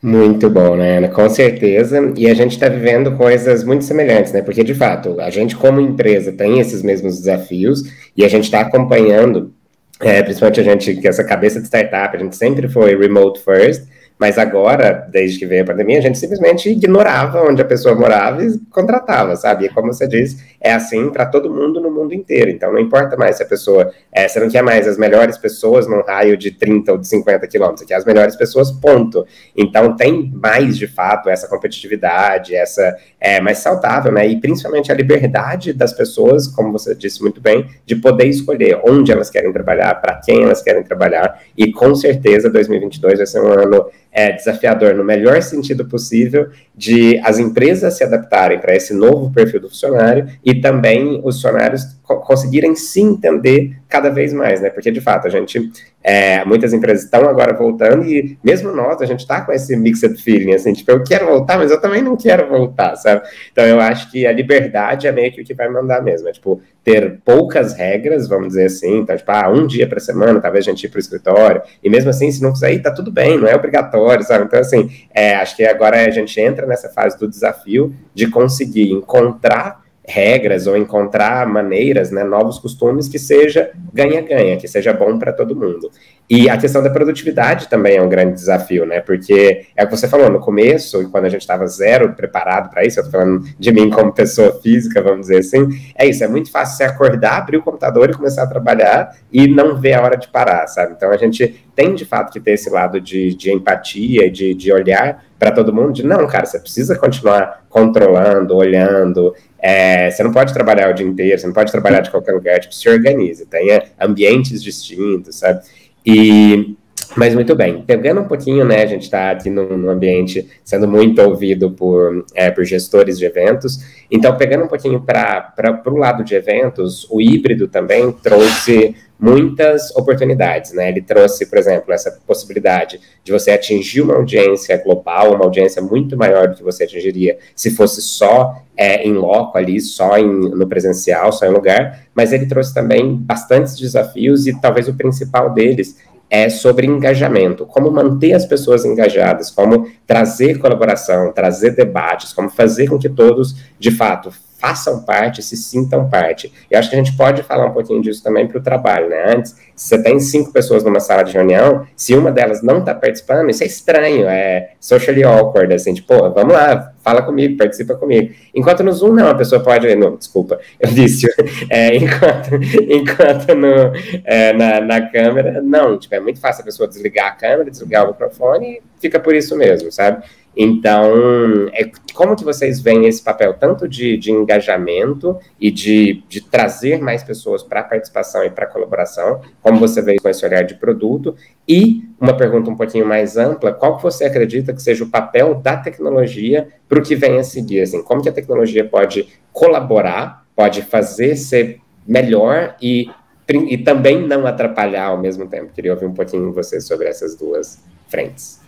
Muito 0.00 0.50
bom, 0.50 0.74
né, 0.76 0.98
Ana? 0.98 1.08
Com 1.08 1.28
certeza. 1.28 2.12
E 2.16 2.28
a 2.28 2.34
gente 2.34 2.52
está 2.52 2.68
vivendo 2.68 3.16
coisas 3.16 3.62
muito 3.62 3.84
semelhantes, 3.84 4.32
né? 4.32 4.42
Porque, 4.42 4.64
de 4.64 4.74
fato, 4.74 5.20
a 5.20 5.30
gente, 5.30 5.54
como 5.54 5.80
empresa, 5.80 6.32
tem 6.32 6.58
esses 6.58 6.82
mesmos 6.82 7.18
desafios 7.18 7.84
e 8.16 8.24
a 8.24 8.28
gente 8.28 8.44
está 8.44 8.60
acompanhando, 8.60 9.54
é, 10.00 10.20
principalmente 10.20 10.60
a 10.60 10.64
gente, 10.64 10.96
que 10.96 11.06
essa 11.06 11.22
cabeça 11.22 11.60
de 11.60 11.66
startup, 11.66 12.16
a 12.16 12.18
gente 12.18 12.34
sempre 12.34 12.68
foi 12.68 12.96
remote 12.96 13.40
first, 13.40 13.84
mas 14.22 14.38
agora, 14.38 15.04
desde 15.10 15.36
que 15.36 15.44
veio 15.46 15.64
a 15.64 15.66
pandemia, 15.66 15.98
a 15.98 16.00
gente 16.00 16.16
simplesmente 16.16 16.70
ignorava 16.70 17.42
onde 17.42 17.60
a 17.60 17.64
pessoa 17.64 17.92
morava 17.92 18.44
e 18.44 18.56
contratava, 18.70 19.34
sabe? 19.34 19.66
E 19.66 19.68
como 19.68 19.92
você 19.92 20.06
diz, 20.06 20.36
é 20.60 20.72
assim 20.72 21.10
para 21.10 21.26
todo 21.26 21.50
mundo 21.50 21.80
no 21.80 21.90
mundo 21.90 22.14
inteiro. 22.14 22.48
Então 22.48 22.72
não 22.72 22.78
importa 22.78 23.16
mais 23.16 23.36
se 23.36 23.42
a 23.42 23.46
pessoa. 23.46 23.92
É, 24.12 24.28
você 24.28 24.38
não 24.38 24.48
quer 24.48 24.62
mais 24.62 24.86
as 24.86 24.96
melhores 24.96 25.36
pessoas 25.36 25.88
num 25.88 26.02
raio 26.02 26.36
de 26.36 26.52
30 26.52 26.92
ou 26.92 26.98
de 26.98 27.08
50 27.08 27.48
quilômetros, 27.48 27.80
você 27.80 27.86
quer 27.86 27.96
as 27.96 28.04
melhores 28.04 28.36
pessoas, 28.36 28.70
ponto. 28.70 29.26
Então 29.56 29.96
tem 29.96 30.30
mais 30.32 30.78
de 30.78 30.86
fato 30.86 31.28
essa 31.28 31.48
competitividade, 31.48 32.54
essa 32.54 32.96
é 33.20 33.40
mais 33.40 33.58
saudável, 33.58 34.12
né? 34.12 34.24
E 34.24 34.40
principalmente 34.40 34.92
a 34.92 34.94
liberdade 34.94 35.72
das 35.72 35.92
pessoas, 35.92 36.46
como 36.46 36.70
você 36.70 36.94
disse 36.94 37.20
muito 37.20 37.40
bem, 37.40 37.66
de 37.84 37.96
poder 37.96 38.28
escolher 38.28 38.80
onde 38.84 39.10
elas 39.10 39.30
querem 39.30 39.52
trabalhar, 39.52 39.96
para 39.96 40.14
quem 40.20 40.44
elas 40.44 40.62
querem 40.62 40.84
trabalhar. 40.84 41.42
E 41.58 41.72
com 41.72 41.92
certeza 41.96 42.48
2022 42.48 43.18
vai 43.18 43.26
ser 43.26 43.40
um 43.40 43.48
ano 43.48 43.90
é, 44.12 44.30
desafiador 44.32 44.94
no 44.94 45.02
melhor 45.02 45.40
sentido 45.42 45.86
possível 45.86 46.50
de 46.74 47.18
as 47.24 47.38
empresas 47.38 47.96
se 47.96 48.04
adaptarem 48.04 48.60
para 48.60 48.76
esse 48.76 48.92
novo 48.92 49.32
perfil 49.32 49.60
do 49.60 49.68
funcionário 49.70 50.28
e 50.44 50.60
também 50.60 51.20
os 51.24 51.36
funcionários 51.36 51.96
co 52.02 52.16
conseguirem 52.20 52.74
se 52.76 53.00
entender 53.00 53.78
cada 53.88 54.10
vez 54.10 54.32
mais, 54.32 54.60
né? 54.60 54.68
Porque 54.68 54.90
de 54.90 55.00
fato 55.00 55.26
a 55.26 55.30
gente, 55.30 55.70
é, 56.02 56.44
muitas 56.44 56.72
empresas 56.72 57.04
estão 57.04 57.28
agora 57.28 57.52
voltando 57.52 58.04
e 58.04 58.36
mesmo 58.42 58.72
nós 58.72 59.00
a 59.00 59.06
gente 59.06 59.20
está 59.20 59.40
com 59.40 59.52
esse 59.52 59.76
mixed 59.76 60.20
feeling, 60.22 60.54
assim, 60.54 60.72
tipo 60.72 60.90
eu 60.90 61.02
quero 61.02 61.26
voltar, 61.26 61.58
mas 61.58 61.70
eu 61.70 61.80
também 61.80 62.02
não 62.02 62.16
quero 62.16 62.48
voltar, 62.48 62.96
sabe? 62.96 63.22
Então 63.50 63.64
eu 63.64 63.80
acho 63.80 64.10
que 64.10 64.26
a 64.26 64.32
liberdade 64.32 65.06
é 65.06 65.12
meio 65.12 65.32
que 65.32 65.40
o 65.40 65.44
que 65.44 65.54
vai 65.54 65.68
mandar 65.68 66.02
mesmo, 66.02 66.28
é 66.28 66.32
tipo 66.32 66.60
ter 66.82 67.20
poucas 67.24 67.74
regras, 67.74 68.28
vamos 68.28 68.48
dizer 68.48 68.66
assim, 68.66 68.98
então 68.98 69.16
tipo 69.16 69.30
ah, 69.30 69.48
um 69.48 69.66
dia 69.66 69.86
para 69.86 70.00
semana, 70.00 70.40
talvez 70.40 70.66
a 70.66 70.70
gente 70.70 70.84
ir 70.84 70.88
para 70.88 70.96
o 70.96 71.00
escritório 71.00 71.62
e 71.82 71.88
mesmo 71.88 72.10
assim 72.10 72.30
se 72.30 72.42
não 72.42 72.52
quiser 72.52 72.72
ir 72.72 72.82
tá 72.82 72.90
tudo 72.90 73.10
bem, 73.10 73.38
não 73.38 73.46
é 73.46 73.54
obrigatório, 73.54 74.24
sabe? 74.24 74.44
Então 74.44 74.58
assim, 74.58 74.90
é, 75.14 75.36
acho 75.36 75.56
que 75.56 75.64
agora 75.64 76.04
a 76.04 76.10
gente 76.10 76.40
entra 76.40 76.66
nessa 76.66 76.88
fase 76.88 77.18
do 77.18 77.28
desafio 77.28 77.94
de 78.14 78.26
conseguir 78.26 78.90
encontrar 78.90 79.81
regras 80.06 80.66
ou 80.66 80.76
encontrar 80.76 81.46
maneiras, 81.46 82.10
né, 82.10 82.24
novos 82.24 82.58
costumes 82.58 83.08
que 83.08 83.18
seja 83.18 83.70
ganha-ganha, 83.92 84.56
que 84.56 84.66
seja 84.66 84.92
bom 84.92 85.18
para 85.18 85.32
todo 85.32 85.54
mundo. 85.54 85.90
E 86.28 86.48
a 86.48 86.56
questão 86.56 86.82
da 86.82 86.90
produtividade 86.90 87.68
também 87.68 87.96
é 87.96 88.02
um 88.02 88.08
grande 88.08 88.32
desafio, 88.32 88.86
né? 88.86 89.00
Porque 89.00 89.66
é 89.76 89.84
o 89.84 89.86
que 89.86 89.96
você 89.96 90.08
falou 90.08 90.30
no 90.30 90.40
começo, 90.40 91.10
quando 91.10 91.26
a 91.26 91.28
gente 91.28 91.42
estava 91.42 91.66
zero 91.66 92.14
preparado 92.14 92.70
para 92.70 92.84
isso, 92.84 92.98
eu 92.98 93.04
estou 93.04 93.20
falando 93.20 93.44
de 93.58 93.72
mim 93.72 93.90
como 93.90 94.12
pessoa 94.12 94.58
física, 94.60 95.02
vamos 95.02 95.22
dizer 95.22 95.38
assim, 95.38 95.68
é 95.94 96.06
isso, 96.06 96.24
é 96.24 96.28
muito 96.28 96.50
fácil 96.50 96.78
você 96.78 96.84
acordar, 96.84 97.38
abrir 97.38 97.58
o 97.58 97.62
computador 97.62 98.08
e 98.08 98.14
começar 98.14 98.44
a 98.44 98.46
trabalhar 98.46 99.14
e 99.32 99.46
não 99.46 99.76
ver 99.76 99.94
a 99.94 100.02
hora 100.02 100.16
de 100.16 100.28
parar, 100.28 100.66
sabe? 100.68 100.94
Então 100.96 101.10
a 101.10 101.16
gente 101.16 101.62
tem 101.76 101.94
de 101.94 102.04
fato 102.04 102.32
que 102.32 102.40
ter 102.40 102.52
esse 102.52 102.70
lado 102.70 103.00
de, 103.00 103.34
de 103.34 103.52
empatia, 103.52 104.30
de, 104.30 104.54
de 104.54 104.72
olhar 104.72 105.24
para 105.38 105.50
todo 105.50 105.72
mundo, 105.72 105.92
de 105.92 106.06
não, 106.06 106.26
cara, 106.26 106.46
você 106.46 106.58
precisa 106.58 106.96
continuar 106.96 107.64
controlando, 107.68 108.54
olhando, 108.56 109.34
é, 109.62 110.10
você 110.10 110.24
não 110.24 110.32
pode 110.32 110.52
trabalhar 110.52 110.90
o 110.90 110.92
dia 110.92 111.06
inteiro, 111.06 111.38
você 111.38 111.46
não 111.46 111.54
pode 111.54 111.70
trabalhar 111.70 112.00
de 112.00 112.10
qualquer 112.10 112.32
lugar, 112.32 112.58
tipo, 112.58 112.74
se 112.74 112.88
organize, 112.88 113.46
tenha 113.46 113.84
ambientes 114.00 114.60
distintos, 114.60 115.36
sabe? 115.36 115.62
E, 116.04 116.74
mas 117.16 117.34
muito 117.34 117.54
bem, 117.54 117.82
pegando 117.82 118.20
um 118.20 118.28
pouquinho, 118.28 118.64
né, 118.64 118.82
a 118.82 118.86
gente 118.86 119.02
está 119.02 119.30
aqui 119.30 119.50
num, 119.50 119.90
ambiente 119.90 120.48
sendo 120.64 120.88
muito 120.88 121.20
ouvido 121.20 121.70
por, 121.70 122.24
é, 122.34 122.50
por 122.50 122.64
gestores 122.64 123.18
de 123.18 123.24
eventos, 123.24 123.78
então 124.10 124.36
pegando 124.36 124.64
um 124.64 124.68
pouquinho 124.68 125.00
para 125.00 125.82
o 125.86 125.96
lado 125.96 126.24
de 126.24 126.34
eventos, 126.34 127.06
o 127.10 127.20
híbrido 127.20 127.68
também 127.68 128.10
trouxe 128.12 128.94
muitas 129.22 129.94
oportunidades, 129.94 130.72
né? 130.72 130.88
Ele 130.88 131.00
trouxe, 131.00 131.46
por 131.46 131.56
exemplo, 131.56 131.92
essa 131.92 132.10
possibilidade 132.26 133.00
de 133.22 133.30
você 133.30 133.52
atingir 133.52 134.00
uma 134.00 134.16
audiência 134.16 134.76
global, 134.82 135.32
uma 135.32 135.44
audiência 135.44 135.80
muito 135.80 136.16
maior 136.16 136.48
do 136.48 136.56
que 136.56 136.62
você 136.64 136.82
atingiria 136.82 137.38
se 137.54 137.70
fosse 137.70 138.02
só 138.02 138.60
é, 138.76 139.06
em 139.06 139.12
loco 139.12 139.56
ali, 139.56 139.80
só 139.80 140.18
em, 140.18 140.26
no 140.26 140.66
presencial, 140.66 141.32
só 141.32 141.46
em 141.46 141.50
lugar, 141.50 142.06
mas 142.12 142.32
ele 142.32 142.46
trouxe 142.46 142.74
também 142.74 143.14
bastantes 143.14 143.78
desafios 143.78 144.48
e 144.48 144.60
talvez 144.60 144.88
o 144.88 144.94
principal 144.94 145.54
deles 145.54 145.98
é 146.32 146.48
sobre 146.48 146.86
engajamento, 146.86 147.66
como 147.66 147.90
manter 147.90 148.32
as 148.32 148.46
pessoas 148.46 148.86
engajadas, 148.86 149.50
como 149.50 149.86
trazer 150.06 150.58
colaboração, 150.58 151.30
trazer 151.30 151.72
debates, 151.72 152.32
como 152.32 152.48
fazer 152.48 152.88
com 152.88 152.98
que 152.98 153.10
todos, 153.10 153.54
de 153.78 153.90
fato, 153.90 154.32
façam 154.62 155.02
parte, 155.02 155.42
se 155.42 155.56
sintam 155.56 156.08
parte. 156.08 156.52
E 156.70 156.76
acho 156.76 156.88
que 156.88 156.94
a 156.94 156.98
gente 156.98 157.16
pode 157.16 157.42
falar 157.42 157.66
um 157.66 157.72
pouquinho 157.72 158.00
disso 158.00 158.22
também 158.22 158.46
para 158.46 158.58
o 158.58 158.62
trabalho, 158.62 159.08
né? 159.08 159.34
Antes, 159.34 159.56
se 159.74 159.88
você 159.88 160.00
tem 160.00 160.20
cinco 160.20 160.52
pessoas 160.52 160.84
numa 160.84 161.00
sala 161.00 161.24
de 161.24 161.32
reunião, 161.32 161.84
se 161.96 162.14
uma 162.14 162.30
delas 162.30 162.62
não 162.62 162.78
está 162.78 162.94
participando, 162.94 163.50
isso 163.50 163.64
é 163.64 163.66
estranho, 163.66 164.28
é 164.28 164.70
socially 164.78 165.24
awkward, 165.24 165.74
assim, 165.74 165.92
tipo, 165.94 166.16
pô, 166.16 166.30
vamos 166.30 166.54
lá, 166.54 166.92
fala 167.02 167.22
comigo, 167.22 167.56
participa 167.56 167.96
comigo. 167.96 168.32
Enquanto 168.54 168.84
no 168.84 168.92
Zoom, 168.92 169.14
não, 169.14 169.30
a 169.30 169.34
pessoa 169.34 169.60
pode, 169.60 169.92
não, 169.96 170.14
desculpa, 170.14 170.60
eu 170.78 170.90
disse, 170.90 171.26
é, 171.68 171.96
enquanto, 171.96 172.54
enquanto 172.88 173.54
no, 173.56 173.92
é, 174.24 174.52
na, 174.52 174.80
na 174.80 175.10
câmera, 175.10 175.60
não, 175.60 175.98
tipo, 175.98 176.14
é 176.14 176.20
muito 176.20 176.38
fácil 176.38 176.62
a 176.62 176.66
pessoa 176.66 176.88
desligar 176.88 177.26
a 177.26 177.32
câmera, 177.32 177.68
desligar 177.68 178.04
o 178.04 178.12
microfone 178.12 178.74
e 178.74 178.82
fica 179.00 179.18
por 179.18 179.34
isso 179.34 179.56
mesmo, 179.56 179.90
sabe? 179.90 180.22
Então, 180.56 181.68
é, 181.72 181.90
como 182.12 182.36
que 182.36 182.44
vocês 182.44 182.80
veem 182.80 183.06
esse 183.06 183.22
papel 183.22 183.54
tanto 183.54 183.88
de, 183.88 184.16
de 184.18 184.30
engajamento 184.30 185.38
e 185.58 185.70
de, 185.70 186.22
de 186.28 186.42
trazer 186.42 187.00
mais 187.00 187.22
pessoas 187.22 187.62
para 187.62 187.80
a 187.80 187.84
participação 187.84 188.44
e 188.44 188.50
para 188.50 188.66
a 188.66 188.68
colaboração, 188.68 189.40
como 189.62 189.78
você 189.78 190.02
vê 190.02 190.16
com 190.18 190.28
esse 190.28 190.44
olhar 190.44 190.62
de 190.62 190.74
produto? 190.74 191.34
E 191.66 192.02
uma 192.20 192.36
pergunta 192.36 192.70
um 192.70 192.76
pouquinho 192.76 193.06
mais 193.06 193.36
ampla, 193.36 193.72
qual 193.72 193.96
que 193.96 194.02
você 194.02 194.24
acredita 194.24 194.74
que 194.74 194.82
seja 194.82 195.04
o 195.04 195.10
papel 195.10 195.54
da 195.54 195.76
tecnologia 195.76 196.68
para 196.88 196.98
o 196.98 197.02
que 197.02 197.16
vem 197.16 197.38
a 197.38 197.44
seguir? 197.44 197.80
Assim, 197.80 198.02
como 198.02 198.22
que 198.22 198.28
a 198.28 198.32
tecnologia 198.32 198.84
pode 198.84 199.28
colaborar, 199.52 200.44
pode 200.54 200.82
fazer 200.82 201.36
ser 201.36 201.80
melhor 202.06 202.76
e, 202.80 203.08
e 203.48 203.78
também 203.78 204.26
não 204.26 204.46
atrapalhar 204.46 205.06
ao 205.06 205.18
mesmo 205.18 205.46
tempo? 205.46 205.72
Queria 205.72 205.94
ouvir 205.94 206.06
um 206.06 206.14
pouquinho 206.14 206.52
você 206.52 206.78
sobre 206.78 207.08
essas 207.08 207.34
duas 207.34 207.82
frentes. 208.08 208.61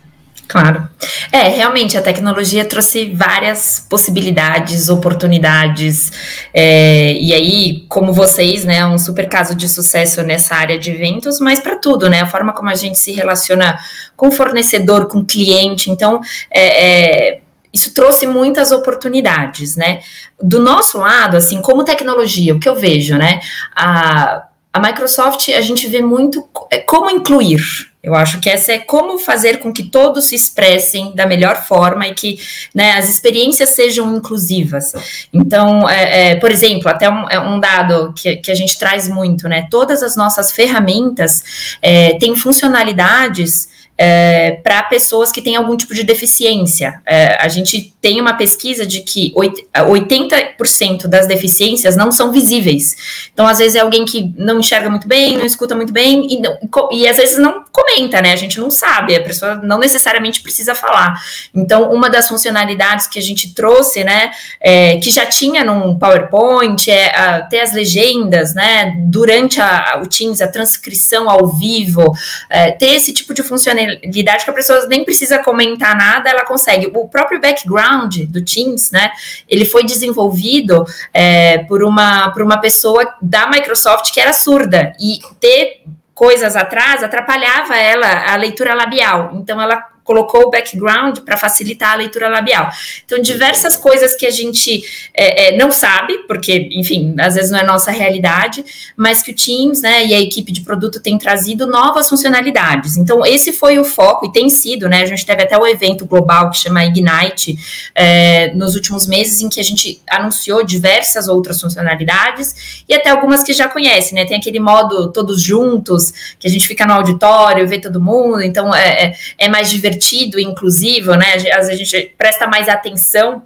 Claro. 0.47 0.87
É, 1.31 1.47
realmente, 1.49 1.97
a 1.97 2.01
tecnologia 2.01 2.63
trouxe 2.65 3.11
várias 3.13 3.85
possibilidades, 3.89 4.89
oportunidades, 4.89 6.11
é, 6.53 7.13
e 7.13 7.33
aí, 7.33 7.85
como 7.89 8.13
vocês, 8.13 8.63
né, 8.63 8.77
é 8.77 8.85
um 8.85 8.97
super 8.97 9.27
caso 9.27 9.55
de 9.55 9.67
sucesso 9.67 10.21
nessa 10.21 10.55
área 10.55 10.77
de 10.77 10.91
eventos, 10.91 11.39
mas 11.39 11.59
para 11.59 11.77
tudo, 11.77 12.09
né, 12.09 12.21
a 12.21 12.27
forma 12.27 12.53
como 12.53 12.69
a 12.69 12.75
gente 12.75 12.99
se 12.99 13.11
relaciona 13.11 13.77
com 14.15 14.31
fornecedor, 14.31 15.07
com 15.07 15.25
cliente, 15.25 15.89
então, 15.89 16.21
é, 16.51 17.31
é, 17.33 17.41
isso 17.73 17.93
trouxe 17.93 18.27
muitas 18.27 18.71
oportunidades, 18.71 19.75
né. 19.75 20.01
Do 20.41 20.59
nosso 20.59 20.99
lado, 20.99 21.37
assim, 21.37 21.61
como 21.61 21.83
tecnologia, 21.83 22.53
o 22.53 22.59
que 22.59 22.69
eu 22.69 22.75
vejo, 22.75 23.17
né, 23.17 23.39
a, 23.75 24.43
a 24.71 24.79
Microsoft, 24.79 25.49
a 25.49 25.61
gente 25.61 25.87
vê 25.87 26.01
muito 26.01 26.47
é, 26.69 26.79
como 26.79 27.09
incluir, 27.09 27.61
eu 28.05 28.13
acho 28.13 28.39
que 28.39 28.47
essa 28.47 28.71
é 28.71 28.77
como 28.77 29.17
fazer 29.17 29.57
com 29.57 29.73
que 29.73 29.81
todos 29.81 30.25
se 30.25 30.35
expressem 30.35 31.11
da 31.15 31.25
melhor 31.25 31.65
forma 31.65 32.07
e 32.07 32.13
que 32.13 32.39
né, 32.73 32.91
as 32.91 33.09
experiências 33.09 33.69
sejam 33.69 34.15
inclusivas. 34.15 34.93
Então, 35.33 35.89
é, 35.89 36.31
é, 36.31 36.35
por 36.35 36.51
exemplo, 36.51 36.87
até 36.87 37.09
um, 37.09 37.27
é 37.27 37.39
um 37.39 37.59
dado 37.59 38.13
que, 38.15 38.35
que, 38.35 38.51
a 38.51 38.55
gente 38.55 38.77
traz 38.77 39.09
muito, 39.09 39.49
né? 39.49 39.67
Todas 39.71 40.03
as 40.03 40.15
nossas 40.15 40.51
ferramentas 40.51 41.77
é, 41.81 42.13
têm 42.19 42.35
funcionalidades 42.35 43.73
é, 43.97 44.59
para 44.63 44.83
pessoas 44.83 45.31
que 45.31 45.41
têm 45.41 45.55
algum 45.55 45.77
tipo 45.77 45.93
de 45.93 46.03
deficiência. 46.03 47.01
É, 47.05 47.37
a 47.41 47.47
gente 47.47 47.93
tem 48.01 48.19
uma 48.19 48.33
pesquisa 48.33 48.85
de 48.85 49.01
que 49.01 49.33
80% 49.73 51.07
das 51.07 51.27
deficiências 51.27 51.95
não 51.95 52.11
são 52.11 52.31
visíveis. 52.31 53.29
Então, 53.33 53.47
às 53.47 53.59
vezes, 53.59 53.75
é 53.75 53.79
alguém 53.79 54.05
que 54.05 54.33
não 54.37 54.59
enxerga 54.59 54.89
muito 54.89 55.07
bem, 55.07 55.37
não 55.37 55.45
escuta 55.45 55.75
muito 55.75 55.93
bem, 55.93 56.27
e, 56.29 56.39
não, 56.39 56.57
e 56.91 57.07
às 57.07 57.17
vezes 57.17 57.37
não 57.37 57.63
comenta, 57.71 58.21
né? 58.21 58.33
A 58.33 58.35
gente 58.35 58.59
não 58.59 58.69
sabe, 58.69 59.15
a 59.15 59.23
pessoa 59.23 59.55
não 59.55 59.79
necessariamente 59.79 60.41
precisa 60.41 60.75
falar. 60.75 61.21
Então, 61.53 61.91
uma 61.91 62.09
das 62.09 62.27
funcionalidades 62.27 63.07
que 63.07 63.17
a 63.17 63.21
gente 63.21 63.53
trouxe, 63.53 64.03
né, 64.03 64.31
é, 64.59 64.97
que 64.97 65.09
já 65.09 65.25
tinha 65.25 65.63
no 65.63 65.97
PowerPoint, 65.97 66.89
é 66.91 67.41
ter 67.49 67.61
as 67.61 67.73
legendas, 67.73 68.53
né, 68.53 68.93
durante 68.97 69.61
a, 69.61 70.01
o 70.03 70.07
Teams, 70.07 70.41
a 70.41 70.47
transcrição 70.47 71.29
ao 71.29 71.47
vivo, 71.47 72.13
é, 72.49 72.71
ter 72.71 72.95
esse 72.95 73.13
tipo 73.13 73.33
de 73.33 73.41
funcionalidade 73.41 73.84
funcionalidade 73.85 74.43
que 74.43 74.51
a 74.51 74.53
pessoa 74.53 74.85
nem 74.87 75.03
precisa 75.03 75.39
comentar 75.39 75.95
nada, 75.95 76.29
ela 76.29 76.45
consegue. 76.45 76.91
O 76.93 77.07
próprio 77.07 77.39
background 77.39 78.17
do 78.27 78.43
Teams, 78.43 78.91
né? 78.91 79.11
Ele 79.47 79.65
foi 79.65 79.83
desenvolvido 79.83 80.85
é, 81.13 81.59
por, 81.59 81.83
uma, 81.83 82.31
por 82.31 82.41
uma 82.41 82.57
pessoa 82.59 83.15
da 83.21 83.49
Microsoft 83.49 84.13
que 84.13 84.19
era 84.19 84.33
surda. 84.33 84.93
E 84.99 85.19
ter 85.39 85.83
coisas 86.13 86.55
atrás 86.55 87.03
atrapalhava 87.03 87.75
ela 87.75 88.31
a 88.31 88.35
leitura 88.35 88.73
labial. 88.73 89.31
Então 89.35 89.61
ela 89.61 89.94
colocou 90.05 90.43
o 90.43 90.51
background 90.51 91.17
para 91.19 91.35
facilitar 91.35 91.93
a 91.93 91.95
leitura 91.95 92.29
labial. 92.29 92.69
Então, 93.03 93.19
diversas 93.19 93.75
coisas 93.75 94.15
que 94.15 94.25
a 94.27 94.29
gente 94.29 94.83
é, 95.13 95.47
é, 95.47 95.57
não 95.57 95.71
sabe, 95.71 96.19
porque, 96.27 96.69
enfim, 96.71 97.15
às 97.19 97.33
vezes 97.33 97.49
não 97.49 97.57
é 97.57 97.63
nossa 97.63 97.89
realidade, 97.89 98.63
mas 98.95 99.23
que 99.23 99.31
o 99.31 99.35
Teams 99.35 99.81
né, 99.81 100.05
e 100.05 100.13
a 100.13 100.21
equipe 100.21 100.51
de 100.51 100.61
produto 100.61 101.01
tem 101.01 101.17
trazido 101.17 101.65
novas 101.65 102.07
funcionalidades. 102.07 102.97
Então, 102.97 103.25
esse 103.25 103.51
foi 103.51 103.79
o 103.79 103.83
foco 103.83 104.27
e 104.27 104.31
tem 104.31 104.47
sido, 104.47 104.87
né? 104.87 105.01
A 105.01 105.05
gente 105.07 105.25
teve 105.25 105.41
até 105.41 105.57
o 105.57 105.63
um 105.63 105.67
evento 105.67 106.05
global 106.05 106.51
que 106.51 106.59
chama 106.59 106.85
Ignite 106.85 107.57
é, 107.95 108.53
nos 108.53 108.75
últimos 108.75 109.07
meses, 109.07 109.41
em 109.41 109.49
que 109.49 109.59
a 109.59 109.63
gente 109.63 109.99
anunciou 110.07 110.63
diversas 110.63 111.27
outras 111.27 111.59
funcionalidades 111.59 112.83
e 112.87 112.93
até 112.93 113.09
algumas 113.09 113.43
que 113.43 113.53
já 113.53 113.67
conhece, 113.67 114.13
né? 114.13 114.23
Tem 114.23 114.37
aquele 114.37 114.59
modo 114.59 115.11
todos 115.11 115.41
juntos, 115.41 116.35
que 116.37 116.47
a 116.47 116.51
gente 116.51 116.67
fica 116.67 116.85
no 116.85 116.93
auditório, 116.93 117.67
vê 117.67 117.79
todo 117.79 117.99
mundo, 117.99 118.43
então 118.43 118.73
é, 118.73 119.05
é, 119.05 119.15
é 119.39 119.49
mais 119.49 119.67
divertido 119.71 119.94
divertido, 119.95 120.39
inclusivo, 120.39 121.15
né? 121.15 121.35
Às 121.53 121.67
vezes 121.67 121.69
a 121.69 121.75
gente 121.75 122.13
presta 122.17 122.47
mais 122.47 122.67
atenção 122.67 123.43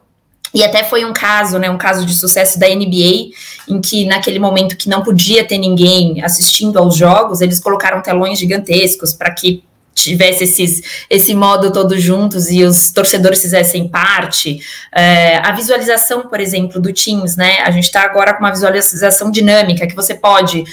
e 0.53 0.63
até 0.63 0.83
foi 0.83 1.05
um 1.05 1.13
caso, 1.13 1.59
né, 1.59 1.69
um 1.69 1.77
caso 1.77 2.03
de 2.05 2.13
sucesso 2.15 2.57
da 2.59 2.67
NBA, 2.67 3.29
em 3.67 3.79
que 3.79 4.05
naquele 4.05 4.39
momento 4.39 4.75
que 4.75 4.89
não 4.89 5.03
podia 5.03 5.47
ter 5.47 5.59
ninguém 5.59 6.23
assistindo 6.23 6.79
aos 6.79 6.95
jogos, 6.95 7.39
eles 7.39 7.59
colocaram 7.59 8.01
telões 8.01 8.39
gigantescos 8.39 9.13
para 9.13 9.31
que 9.31 9.63
tivesse 9.93 10.45
esses, 10.45 10.81
esse 11.09 11.35
modo 11.35 11.71
todos 11.71 12.01
juntos 12.01 12.49
e 12.49 12.63
os 12.63 12.89
torcedores 12.91 13.41
fizessem 13.41 13.87
parte. 13.87 14.59
É, 14.95 15.37
a 15.37 15.51
visualização, 15.51 16.21
por 16.21 16.39
exemplo, 16.39 16.81
do 16.81 16.91
Teams, 16.93 17.35
né? 17.35 17.59
A 17.59 17.69
gente 17.69 17.83
está 17.83 18.03
agora 18.03 18.33
com 18.33 18.39
uma 18.39 18.51
visualização 18.51 19.29
dinâmica 19.29 19.85
que 19.85 19.95
você 19.95 20.15
pode 20.15 20.63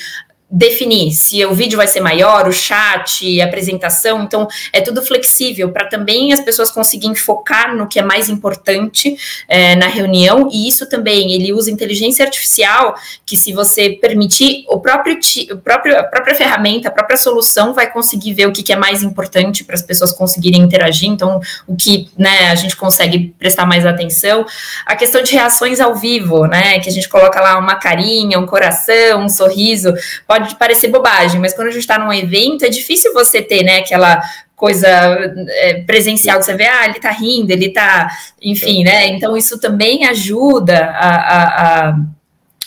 definir 0.50 1.12
se 1.12 1.44
o 1.44 1.54
vídeo 1.54 1.76
vai 1.76 1.88
ser 1.88 2.00
maior, 2.00 2.46
o 2.46 2.52
chat, 2.52 3.40
a 3.40 3.44
apresentação, 3.44 4.22
então 4.22 4.46
é 4.72 4.80
tudo 4.80 5.02
flexível 5.02 5.72
para 5.72 5.88
também 5.88 6.32
as 6.32 6.40
pessoas 6.40 6.70
conseguirem 6.70 7.14
focar 7.14 7.74
no 7.76 7.88
que 7.88 7.98
é 7.98 8.02
mais 8.02 8.28
importante 8.28 9.16
é, 9.48 9.74
na 9.74 9.86
reunião, 9.86 10.48
e 10.52 10.68
isso 10.68 10.88
também 10.88 11.32
ele 11.32 11.52
usa 11.52 11.70
inteligência 11.70 12.24
artificial, 12.24 12.94
que 13.24 13.36
se 13.36 13.52
você 13.52 13.90
permitir, 13.90 14.64
o 14.68 14.78
próprio, 14.78 15.18
o 15.52 15.58
próprio 15.58 15.98
a 15.98 16.04
própria 16.04 16.34
ferramenta, 16.34 16.88
a 16.88 16.92
própria 16.92 17.16
solução 17.16 17.74
vai 17.74 17.90
conseguir 17.90 18.34
ver 18.34 18.46
o 18.46 18.52
que, 18.52 18.62
que 18.62 18.72
é 18.72 18.76
mais 18.76 19.02
importante 19.02 19.64
para 19.64 19.74
as 19.74 19.82
pessoas 19.82 20.12
conseguirem 20.12 20.62
interagir, 20.62 21.08
então 21.08 21.40
o 21.66 21.74
que 21.76 22.08
né, 22.16 22.50
a 22.50 22.54
gente 22.54 22.76
consegue 22.76 23.34
prestar 23.38 23.66
mais 23.66 23.84
atenção. 23.84 24.44
A 24.84 24.94
questão 24.94 25.22
de 25.22 25.32
reações 25.32 25.80
ao 25.80 25.94
vivo, 25.94 26.46
né? 26.46 26.78
Que 26.80 26.88
a 26.88 26.92
gente 26.92 27.08
coloca 27.08 27.40
lá 27.40 27.58
uma 27.58 27.76
carinha, 27.76 28.38
um 28.38 28.46
coração, 28.46 29.24
um 29.24 29.28
sorriso, 29.28 29.92
pode 30.26 30.35
pode 30.40 30.56
parecer 30.56 30.88
bobagem, 30.88 31.40
mas 31.40 31.54
quando 31.54 31.68
a 31.68 31.70
gente 31.70 31.80
está 31.80 31.98
num 31.98 32.12
evento, 32.12 32.64
é 32.64 32.68
difícil 32.68 33.12
você 33.12 33.42
ter, 33.42 33.62
né, 33.62 33.78
aquela 33.78 34.22
coisa 34.54 34.88
é, 34.88 35.82
presencial 35.82 36.38
que 36.38 36.46
você 36.46 36.54
vê, 36.54 36.66
ah, 36.66 36.86
ele 36.86 36.98
tá 36.98 37.10
rindo, 37.10 37.50
ele 37.50 37.68
tá, 37.68 38.10
enfim, 38.40 38.84
né? 38.84 39.06
Então 39.08 39.36
isso 39.36 39.60
também 39.60 40.06
ajuda 40.06 40.86
a, 40.86 41.08
a, 41.08 41.88
a 41.88 41.96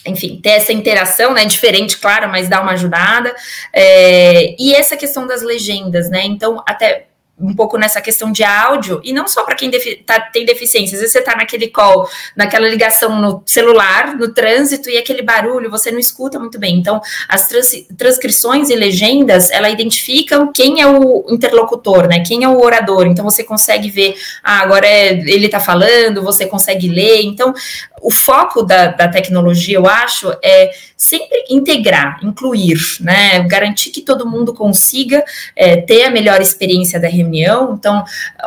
enfim, 0.05 0.39
ter 0.41 0.51
essa 0.51 0.71
interação, 0.71 1.33
né? 1.33 1.45
Diferente, 1.45 1.97
claro, 1.97 2.29
mas 2.29 2.47
dá 2.47 2.61
uma 2.61 2.73
ajudada. 2.73 3.33
É, 3.73 4.55
e 4.59 4.73
essa 4.73 4.95
questão 4.95 5.27
das 5.27 5.41
legendas, 5.41 6.09
né? 6.09 6.25
Então, 6.25 6.63
até 6.65 7.08
um 7.39 7.55
pouco 7.55 7.77
nessa 7.77 8.01
questão 8.01 8.31
de 8.31 8.43
áudio, 8.43 8.99
e 9.03 9.13
não 9.13 9.27
só 9.27 9.43
para 9.43 9.55
quem 9.55 9.69
defi 9.69 9.95
tá, 10.05 10.19
tem 10.19 10.45
deficiência, 10.45 10.95
às 10.95 10.99
vezes 10.99 11.13
você 11.13 11.19
está 11.19 11.35
naquele 11.35 11.67
call, 11.69 12.09
naquela 12.35 12.67
ligação 12.67 13.19
no 13.19 13.41
celular, 13.45 14.15
no 14.15 14.33
trânsito, 14.33 14.89
e 14.89 14.97
aquele 14.97 15.21
barulho 15.21 15.69
você 15.69 15.91
não 15.91 15.99
escuta 15.99 16.39
muito 16.39 16.59
bem. 16.59 16.77
Então, 16.77 17.01
as 17.27 17.47
trans 17.47 17.69
transcrições 17.97 18.69
e 18.69 18.75
legendas, 18.75 19.49
ela 19.51 19.69
identificam 19.69 20.51
quem 20.51 20.81
é 20.81 20.87
o 20.87 21.25
interlocutor, 21.29 22.07
né? 22.07 22.23
Quem 22.25 22.43
é 22.43 22.49
o 22.49 22.59
orador. 22.59 23.05
Então, 23.05 23.23
você 23.23 23.43
consegue 23.43 23.89
ver, 23.89 24.15
ah, 24.43 24.59
agora 24.59 24.85
é, 24.85 25.11
ele 25.11 25.45
está 25.45 25.59
falando, 25.59 26.23
você 26.23 26.45
consegue 26.45 26.87
ler. 26.89 27.21
Então, 27.23 27.53
o 28.01 28.11
foco 28.11 28.63
da, 28.63 28.87
da 28.87 29.07
tecnologia, 29.07 29.77
eu 29.77 29.87
acho, 29.87 30.31
é 30.43 30.71
sempre 30.99 31.45
integrar, 31.49 32.19
incluir, 32.21 32.77
né? 32.99 33.39
Garantir 33.43 33.89
que 33.89 34.01
todo 34.01 34.29
mundo 34.29 34.53
consiga 34.53 35.23
é, 35.55 35.77
ter 35.77 36.03
a 36.03 36.11
melhor 36.11 36.41
experiência 36.41 36.99
da 36.99 37.07
reunião. 37.07 37.73
Então, 37.73 38.03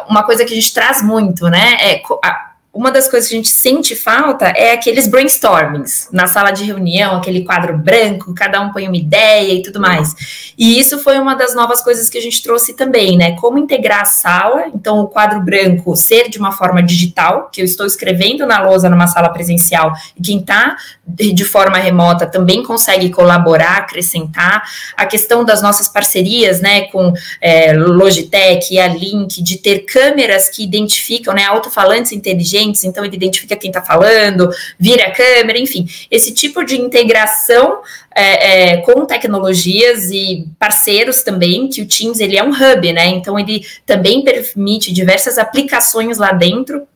uma 0.06 0.22
coisa 0.22 0.44
que 0.44 0.52
a 0.52 0.54
gente 0.54 0.74
traz 0.74 1.02
muito, 1.02 1.48
né? 1.48 1.78
É 1.80 2.02
a, 2.22 2.52
uma 2.74 2.90
das 2.90 3.06
coisas 3.06 3.28
que 3.28 3.34
a 3.34 3.38
gente 3.38 3.50
sente 3.50 3.94
falta 3.94 4.46
é 4.46 4.72
aqueles 4.72 5.06
brainstormings 5.06 6.08
na 6.10 6.26
sala 6.26 6.50
de 6.50 6.64
reunião, 6.64 7.18
aquele 7.18 7.44
quadro 7.44 7.76
branco, 7.76 8.32
cada 8.34 8.62
um 8.62 8.72
põe 8.72 8.88
uma 8.88 8.96
ideia 8.96 9.52
e 9.52 9.62
tudo 9.62 9.78
mais. 9.78 10.54
E 10.56 10.78
isso 10.78 10.98
foi 10.98 11.18
uma 11.18 11.34
das 11.34 11.54
novas 11.54 11.82
coisas 11.82 12.08
que 12.08 12.16
a 12.16 12.20
gente 12.20 12.42
trouxe 12.42 12.74
também, 12.74 13.16
né? 13.16 13.36
Como 13.36 13.58
integrar 13.58 14.00
a 14.00 14.04
sala, 14.06 14.68
então 14.74 15.00
o 15.00 15.06
quadro 15.06 15.40
branco 15.40 15.94
ser 15.94 16.30
de 16.30 16.38
uma 16.38 16.52
forma 16.52 16.82
digital, 16.82 17.50
que 17.52 17.60
eu 17.60 17.64
estou 17.64 17.84
escrevendo 17.84 18.46
na 18.46 18.62
lousa 18.62 18.88
numa 18.88 19.06
sala 19.06 19.28
presencial, 19.28 19.92
e 20.16 20.22
quem 20.22 20.38
está 20.38 20.76
de 21.04 21.44
forma 21.44 21.78
remota 21.78 22.26
também 22.26 22.62
consegue 22.62 23.10
colaborar, 23.10 23.78
acrescentar. 23.78 24.62
A 24.96 25.04
questão 25.04 25.44
das 25.44 25.60
nossas 25.60 25.88
parcerias, 25.88 26.60
né, 26.60 26.82
com 26.82 27.12
é, 27.40 27.72
Logitech 27.72 28.72
e 28.72 28.78
a 28.78 28.86
Link, 28.86 29.42
de 29.42 29.58
ter 29.58 29.80
câmeras 29.80 30.48
que 30.48 30.62
identificam, 30.62 31.34
né, 31.34 31.44
alto-falantes 31.44 32.12
inteligentes 32.12 32.84
então 32.84 33.04
ele 33.04 33.16
identifica 33.16 33.56
quem 33.56 33.70
está 33.70 33.82
falando, 33.82 34.48
vira 34.78 35.06
a 35.06 35.10
câmera, 35.10 35.58
enfim, 35.58 35.88
esse 36.10 36.32
tipo 36.32 36.64
de 36.64 36.80
integração 36.80 37.80
é, 38.14 38.72
é, 38.72 38.76
com 38.78 39.04
tecnologias 39.06 40.10
e 40.10 40.46
parceiros 40.58 41.22
também, 41.22 41.68
que 41.68 41.82
o 41.82 41.86
Teams 41.86 42.20
ele 42.20 42.36
é 42.36 42.44
um 42.44 42.50
hub, 42.50 42.92
né? 42.92 43.06
Então 43.06 43.38
ele 43.38 43.64
também 43.86 44.22
permite 44.22 44.92
diversas 44.92 45.38
aplicações 45.38 46.18
lá 46.18 46.32
dentro 46.32 46.86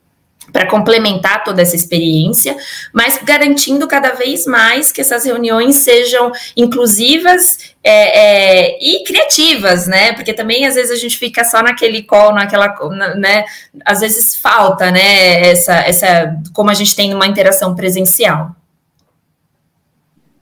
para 0.53 0.67
complementar 0.67 1.45
toda 1.45 1.63
essa 1.63 1.77
experiência, 1.77 2.57
mas 2.93 3.19
garantindo 3.23 3.87
cada 3.87 4.13
vez 4.13 4.47
mais 4.47 4.93
que 4.93 5.01
essas 5.01 5.25
reuniões 5.25 5.77
sejam 5.77 6.33
inclusivas 6.57 7.75
é, 7.83 8.73
é, 8.73 8.79
e 8.81 9.05
criativas, 9.05 9.87
né? 9.87 10.13
Porque 10.13 10.33
também 10.33 10.67
às 10.67 10.75
vezes 10.75 10.91
a 10.91 10.97
gente 10.97 11.19
fica 11.19 11.45
só 11.45 11.63
naquele 11.63 12.03
call, 12.03 12.35
naquela, 12.35 12.75
né? 13.15 13.45
Às 13.85 14.01
vezes 14.01 14.35
falta, 14.35 14.91
né? 14.91 15.51
Essa, 15.51 15.75
essa, 15.81 16.37
como 16.53 16.71
a 16.71 16.75
gente 16.75 16.97
tem 16.97 17.15
uma 17.15 17.27
interação 17.27 17.75
presencial. 17.75 18.55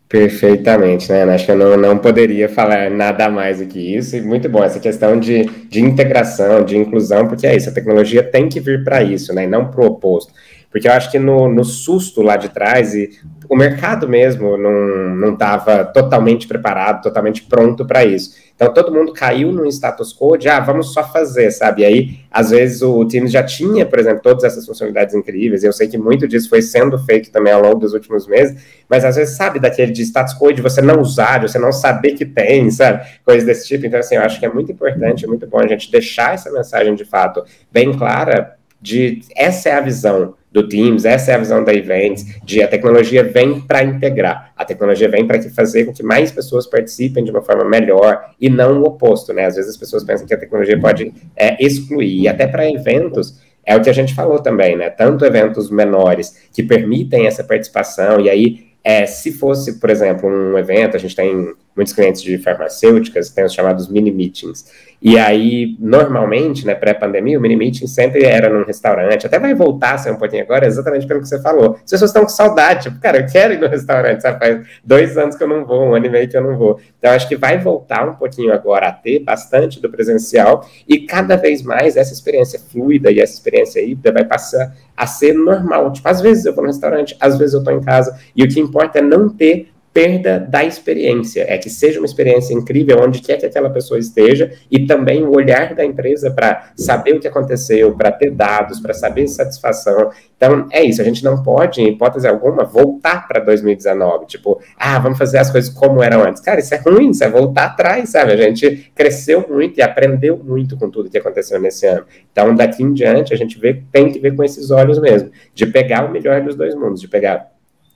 Perfeitamente, 0.08 1.10
né? 1.10 1.24
Acho 1.24 1.46
que 1.46 1.50
eu 1.50 1.56
não, 1.56 1.76
não 1.76 1.98
poderia 1.98 2.48
falar 2.48 2.90
nada 2.90 3.28
mais 3.28 3.58
do 3.58 3.66
que 3.66 3.96
isso. 3.96 4.16
E 4.16 4.20
muito 4.20 4.48
bom 4.48 4.62
essa 4.62 4.78
questão 4.78 5.18
de, 5.18 5.44
de 5.44 5.80
integração, 5.80 6.64
de 6.64 6.76
inclusão, 6.76 7.26
porque 7.26 7.46
é 7.46 7.56
isso, 7.56 7.70
a 7.70 7.72
tecnologia 7.72 8.22
tem 8.22 8.48
que 8.48 8.60
vir 8.60 8.84
para 8.84 9.02
isso, 9.02 9.34
né? 9.34 9.44
E 9.44 9.46
não 9.46 9.70
para 9.70 9.80
o 9.80 9.86
oposto. 9.86 10.32
Porque 10.74 10.88
eu 10.88 10.92
acho 10.92 11.08
que 11.08 11.20
no, 11.20 11.48
no 11.48 11.62
susto 11.62 12.20
lá 12.20 12.36
de 12.36 12.48
trás, 12.48 12.96
e 12.96 13.10
o 13.48 13.54
mercado 13.54 14.08
mesmo 14.08 14.58
não 14.58 15.34
estava 15.34 15.84
totalmente 15.84 16.48
preparado, 16.48 17.00
totalmente 17.00 17.44
pronto 17.44 17.86
para 17.86 18.04
isso. 18.04 18.34
Então 18.56 18.74
todo 18.74 18.92
mundo 18.92 19.12
caiu 19.12 19.52
no 19.52 19.64
status 19.66 20.12
quo 20.12 20.36
de, 20.36 20.48
ah, 20.48 20.58
vamos 20.58 20.92
só 20.92 21.04
fazer, 21.04 21.52
sabe? 21.52 21.82
E 21.82 21.84
aí, 21.84 22.18
às 22.28 22.50
vezes, 22.50 22.82
o 22.82 23.04
Teams 23.04 23.30
já 23.30 23.44
tinha, 23.44 23.86
por 23.86 24.00
exemplo, 24.00 24.20
todas 24.20 24.42
essas 24.42 24.66
funcionalidades 24.66 25.14
incríveis, 25.14 25.62
eu 25.62 25.72
sei 25.72 25.86
que 25.86 25.96
muito 25.96 26.26
disso 26.26 26.48
foi 26.48 26.60
sendo 26.60 26.98
feito 26.98 27.30
também 27.30 27.52
ao 27.52 27.62
longo 27.62 27.78
dos 27.78 27.94
últimos 27.94 28.26
meses, 28.26 28.60
mas 28.90 29.04
às 29.04 29.14
vezes, 29.14 29.36
sabe, 29.36 29.60
daquele 29.60 29.92
de 29.92 30.02
status 30.02 30.36
quo 30.36 30.52
de 30.52 30.60
você 30.60 30.82
não 30.82 31.00
usar, 31.00 31.38
de 31.38 31.52
você 31.52 31.58
não 31.58 31.70
saber 31.70 32.14
que 32.14 32.26
tem, 32.26 32.68
sabe? 32.72 33.06
Coisas 33.24 33.44
desse 33.44 33.68
tipo. 33.68 33.86
Então, 33.86 34.00
assim, 34.00 34.16
eu 34.16 34.22
acho 34.22 34.40
que 34.40 34.46
é 34.46 34.52
muito 34.52 34.72
importante, 34.72 35.24
é 35.24 35.28
muito 35.28 35.46
bom 35.46 35.60
a 35.60 35.68
gente 35.68 35.88
deixar 35.88 36.34
essa 36.34 36.50
mensagem 36.50 36.96
de 36.96 37.04
fato 37.04 37.44
bem 37.70 37.96
clara 37.96 38.56
de 38.84 39.20
essa 39.34 39.70
é 39.70 39.72
a 39.72 39.80
visão 39.80 40.34
do 40.52 40.68
Teams, 40.68 41.06
essa 41.06 41.32
é 41.32 41.34
a 41.34 41.38
visão 41.38 41.64
da 41.64 41.72
Events, 41.72 42.38
de 42.44 42.62
a 42.62 42.68
tecnologia 42.68 43.24
vem 43.24 43.62
para 43.62 43.82
integrar, 43.82 44.52
a 44.54 44.62
tecnologia 44.62 45.08
vem 45.08 45.26
para 45.26 45.40
fazer 45.50 45.86
com 45.86 45.92
que 45.92 46.02
mais 46.02 46.30
pessoas 46.30 46.66
participem 46.66 47.24
de 47.24 47.30
uma 47.30 47.40
forma 47.40 47.64
melhor 47.64 48.30
e 48.38 48.50
não 48.50 48.82
o 48.82 48.84
oposto, 48.84 49.32
né? 49.32 49.46
Às 49.46 49.56
vezes 49.56 49.70
as 49.70 49.76
pessoas 49.78 50.04
pensam 50.04 50.26
que 50.26 50.34
a 50.34 50.36
tecnologia 50.36 50.78
pode 50.78 51.14
é, 51.34 51.56
excluir, 51.64 52.20
e 52.20 52.28
até 52.28 52.46
para 52.46 52.70
eventos, 52.70 53.40
é 53.64 53.74
o 53.74 53.80
que 53.80 53.88
a 53.88 53.94
gente 53.94 54.14
falou 54.14 54.38
também, 54.38 54.76
né? 54.76 54.90
Tanto 54.90 55.24
eventos 55.24 55.70
menores 55.70 56.46
que 56.52 56.62
permitem 56.62 57.26
essa 57.26 57.42
participação, 57.42 58.20
e 58.20 58.28
aí, 58.28 58.66
é, 58.84 59.06
se 59.06 59.32
fosse, 59.32 59.80
por 59.80 59.88
exemplo, 59.88 60.28
um 60.28 60.58
evento, 60.58 60.94
a 60.94 61.00
gente 61.00 61.16
tem 61.16 61.54
muitos 61.74 61.92
clientes 61.92 62.22
de 62.22 62.38
farmacêuticas, 62.38 63.30
tem 63.30 63.44
os 63.44 63.52
chamados 63.52 63.88
mini 63.88 64.10
meetings, 64.10 64.64
e 65.02 65.18
aí, 65.18 65.76
normalmente, 65.78 66.64
né, 66.64 66.74
pré-pandemia, 66.74 67.38
o 67.38 67.42
mini 67.42 67.56
meeting 67.56 67.86
sempre 67.86 68.24
era 68.24 68.48
num 68.48 68.64
restaurante, 68.64 69.26
até 69.26 69.38
vai 69.38 69.54
voltar 69.54 69.98
ser 69.98 70.10
um 70.10 70.16
pouquinho 70.16 70.42
agora, 70.42 70.66
exatamente 70.66 71.06
pelo 71.06 71.20
que 71.20 71.28
você 71.28 71.40
falou. 71.42 71.74
As 71.84 71.90
pessoas 71.90 72.10
estão 72.10 72.22
com 72.22 72.28
saudade, 72.30 72.84
tipo, 72.84 72.98
cara, 73.00 73.18
eu 73.18 73.26
quero 73.26 73.52
ir 73.52 73.60
no 73.60 73.68
restaurante, 73.68 74.22
sabe? 74.22 74.38
Faz 74.38 74.66
dois 74.82 75.18
anos 75.18 75.36
que 75.36 75.42
eu 75.42 75.48
não 75.48 75.66
vou, 75.66 75.90
um 75.90 75.94
ano 75.94 76.06
e 76.06 76.08
meio 76.08 76.26
que 76.26 76.34
eu 76.34 76.42
não 76.42 76.56
vou. 76.56 76.80
Então, 76.98 77.12
acho 77.12 77.28
que 77.28 77.36
vai 77.36 77.58
voltar 77.58 78.08
um 78.08 78.14
pouquinho 78.14 78.52
agora 78.52 78.88
a 78.88 78.92
ter 78.92 79.18
bastante 79.18 79.78
do 79.78 79.90
presencial 79.90 80.66
e 80.88 81.00
cada 81.00 81.36
vez 81.36 81.62
mais 81.62 81.98
essa 81.98 82.14
experiência 82.14 82.58
fluida 82.58 83.10
e 83.10 83.20
essa 83.20 83.34
experiência 83.34 83.80
híbrida 83.80 84.10
vai 84.10 84.24
passar 84.24 84.74
a 84.96 85.06
ser 85.06 85.34
normal. 85.34 85.92
Tipo, 85.92 86.08
às 86.08 86.22
vezes 86.22 86.46
eu 86.46 86.54
vou 86.54 86.62
no 86.62 86.70
restaurante, 86.70 87.14
às 87.20 87.36
vezes 87.36 87.52
eu 87.52 87.60
estou 87.60 87.74
em 87.74 87.82
casa, 87.82 88.18
e 88.34 88.42
o 88.42 88.48
que 88.48 88.58
importa 88.58 89.00
é 89.00 89.02
não 89.02 89.28
ter 89.28 89.73
perda 89.94 90.40
da 90.40 90.64
experiência, 90.64 91.46
é 91.48 91.56
que 91.56 91.70
seja 91.70 92.00
uma 92.00 92.04
experiência 92.04 92.52
incrível 92.52 92.98
onde 93.00 93.22
quer 93.22 93.38
que 93.38 93.46
aquela 93.46 93.70
pessoa 93.70 93.96
esteja 93.96 94.52
e 94.68 94.86
também 94.86 95.22
o 95.22 95.30
olhar 95.30 95.72
da 95.72 95.84
empresa 95.84 96.32
para 96.32 96.72
saber 96.76 97.12
o 97.14 97.20
que 97.20 97.28
aconteceu, 97.28 97.94
para 97.94 98.10
ter 98.10 98.32
dados, 98.32 98.80
para 98.80 98.92
saber 98.92 99.28
satisfação. 99.28 100.10
Então, 100.36 100.66
é 100.72 100.82
isso, 100.82 101.00
a 101.00 101.04
gente 101.04 101.22
não 101.22 101.44
pode, 101.44 101.80
em 101.80 101.90
hipótese 101.90 102.26
alguma, 102.26 102.64
voltar 102.64 103.28
para 103.28 103.38
2019, 103.38 104.26
tipo, 104.26 104.60
ah, 104.76 104.98
vamos 104.98 105.16
fazer 105.16 105.38
as 105.38 105.48
coisas 105.48 105.72
como 105.72 106.02
eram 106.02 106.24
antes. 106.24 106.42
Cara, 106.42 106.58
isso 106.58 106.74
é 106.74 106.78
ruim, 106.78 107.10
isso 107.10 107.22
é 107.22 107.30
voltar 107.30 107.66
atrás, 107.66 108.08
sabe? 108.08 108.32
A 108.32 108.36
gente 108.36 108.90
cresceu 108.96 109.46
muito 109.48 109.78
e 109.78 109.82
aprendeu 109.82 110.36
muito 110.36 110.76
com 110.76 110.90
tudo 110.90 111.08
que 111.08 111.18
aconteceu 111.18 111.60
nesse 111.60 111.86
ano. 111.86 112.04
Então, 112.32 112.52
daqui 112.52 112.82
em 112.82 112.92
diante, 112.92 113.32
a 113.32 113.36
gente 113.36 113.60
vê, 113.60 113.80
tem 113.92 114.10
que 114.10 114.18
ver 114.18 114.34
com 114.34 114.42
esses 114.42 114.72
olhos 114.72 114.98
mesmo, 114.98 115.30
de 115.54 115.66
pegar 115.66 116.04
o 116.04 116.10
melhor 116.10 116.42
dos 116.42 116.56
dois 116.56 116.74
mundos, 116.74 117.00
de 117.00 117.06
pegar 117.06 117.53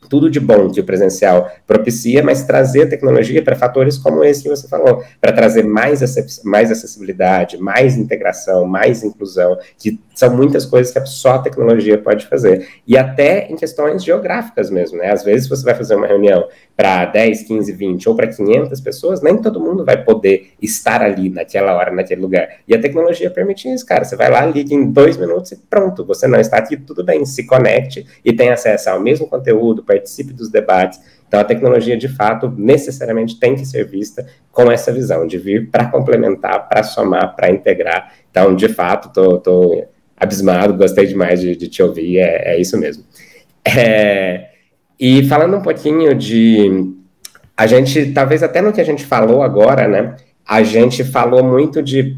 tudo 0.09 0.31
de 0.31 0.41
bom 0.41 0.71
que 0.71 0.81
o 0.81 0.85
presencial 0.85 1.51
propicia, 1.67 2.23
mas 2.23 2.45
trazer 2.45 2.89
tecnologia 2.89 3.43
para 3.43 3.57
fatores 3.57 3.99
como 3.99 4.25
esse 4.25 4.43
que 4.43 4.49
você 4.49 4.69
falou, 4.69 5.03
para 5.21 5.33
trazer 5.33 5.65
mais, 5.65 6.03
mais 6.45 6.71
acessibilidade, 6.71 7.59
mais 7.59 7.97
integração, 7.97 8.65
mais 8.65 9.03
inclusão, 9.03 9.59
que 9.79 10.01
são 10.15 10.35
muitas 10.37 10.67
coisas 10.67 10.93
que 10.93 11.07
só 11.07 11.35
a 11.35 11.39
tecnologia 11.39 11.97
pode 11.97 12.27
fazer. 12.27 12.69
E 12.87 12.97
até 12.97 13.47
em 13.49 13.57
questões 13.57 14.03
geográficas 14.03 14.71
mesmo, 14.71 14.99
né? 14.99 15.13
Às 15.13 15.23
vezes 15.23 15.49
você 15.49 15.65
vai 15.65 15.75
fazer 15.75 15.95
uma 15.95 16.07
reunião 16.07 16.49
para 16.77 17.05
10, 17.07 17.43
15, 17.43 17.73
20 17.73 18.09
ou 18.09 18.17
para 18.17 18.27
500 18.27 18.81
pessoas, 18.81 19.23
nem 19.23 19.37
todo 19.39 19.61
mundo 19.61 19.85
vai 19.85 20.03
poder 20.03 20.53
estar 20.61 21.03
ali 21.03 21.29
naquela 21.29 21.75
hora, 21.75 21.93
naquele 21.93 22.21
lugar. 22.21 22.49
E 22.67 22.75
a 22.75 22.81
tecnologia 22.81 23.31
permite 23.31 23.73
isso, 23.73 23.87
cara. 23.87 24.05
Você 24.05 24.17
vai 24.17 24.31
lá, 24.31 24.45
liga 24.47 24.75
em 24.75 24.91
dois 24.91 25.17
minutos 25.17 25.53
e 25.53 25.57
pronto, 25.57 26.05
você 26.05 26.27
não 26.27 26.41
está 26.41 26.59
aqui, 26.59 26.77
tudo 26.77 27.05
bem, 27.05 27.25
se 27.25 27.47
conecte 27.47 28.07
e 28.25 28.33
tem 28.33 28.51
acesso 28.51 28.91
ao 28.91 29.01
mesmo 29.01 29.27
conteúdo, 29.27 29.85
participe 29.89 30.33
dos 30.33 30.51
debates. 30.51 31.01
Então, 31.27 31.41
a 31.41 31.45
tecnologia, 31.45 31.97
de 31.97 32.09
fato, 32.09 32.53
necessariamente 32.57 33.39
tem 33.39 33.55
que 33.55 33.67
ser 33.67 33.85
vista 33.85 34.27
com 34.53 34.71
essa 34.71 34.93
visão, 34.93 35.27
de 35.27 35.39
vir 35.39 35.71
para 35.71 35.87
complementar, 35.87 36.69
para 36.69 36.83
somar, 36.83 37.35
para 37.35 37.51
integrar. 37.51 38.13
Então, 38.31 38.55
de 38.55 38.69
fato, 38.69 39.09
estou 39.09 39.89
abismado, 40.17 40.75
gostei 40.75 41.07
demais 41.07 41.41
de, 41.41 41.55
de 41.57 41.69
te 41.69 41.83
ouvir, 41.83 42.19
é, 42.19 42.55
é 42.55 42.61
isso 42.61 42.79
mesmo. 42.79 43.05
É, 43.65 44.49
e 44.99 45.25
falando 45.25 45.57
um 45.57 45.63
pouquinho 45.63 46.15
de. 46.15 46.95
A 47.57 47.67
gente, 47.67 48.13
talvez 48.13 48.43
até 48.43 48.63
no 48.63 48.73
que 48.73 48.81
a 48.81 48.85
gente 48.85 49.05
falou 49.05 49.43
agora, 49.43 49.87
né? 49.87 50.17
A 50.47 50.63
gente 50.63 51.05
falou 51.05 51.45
muito 51.45 51.83
de. 51.83 52.17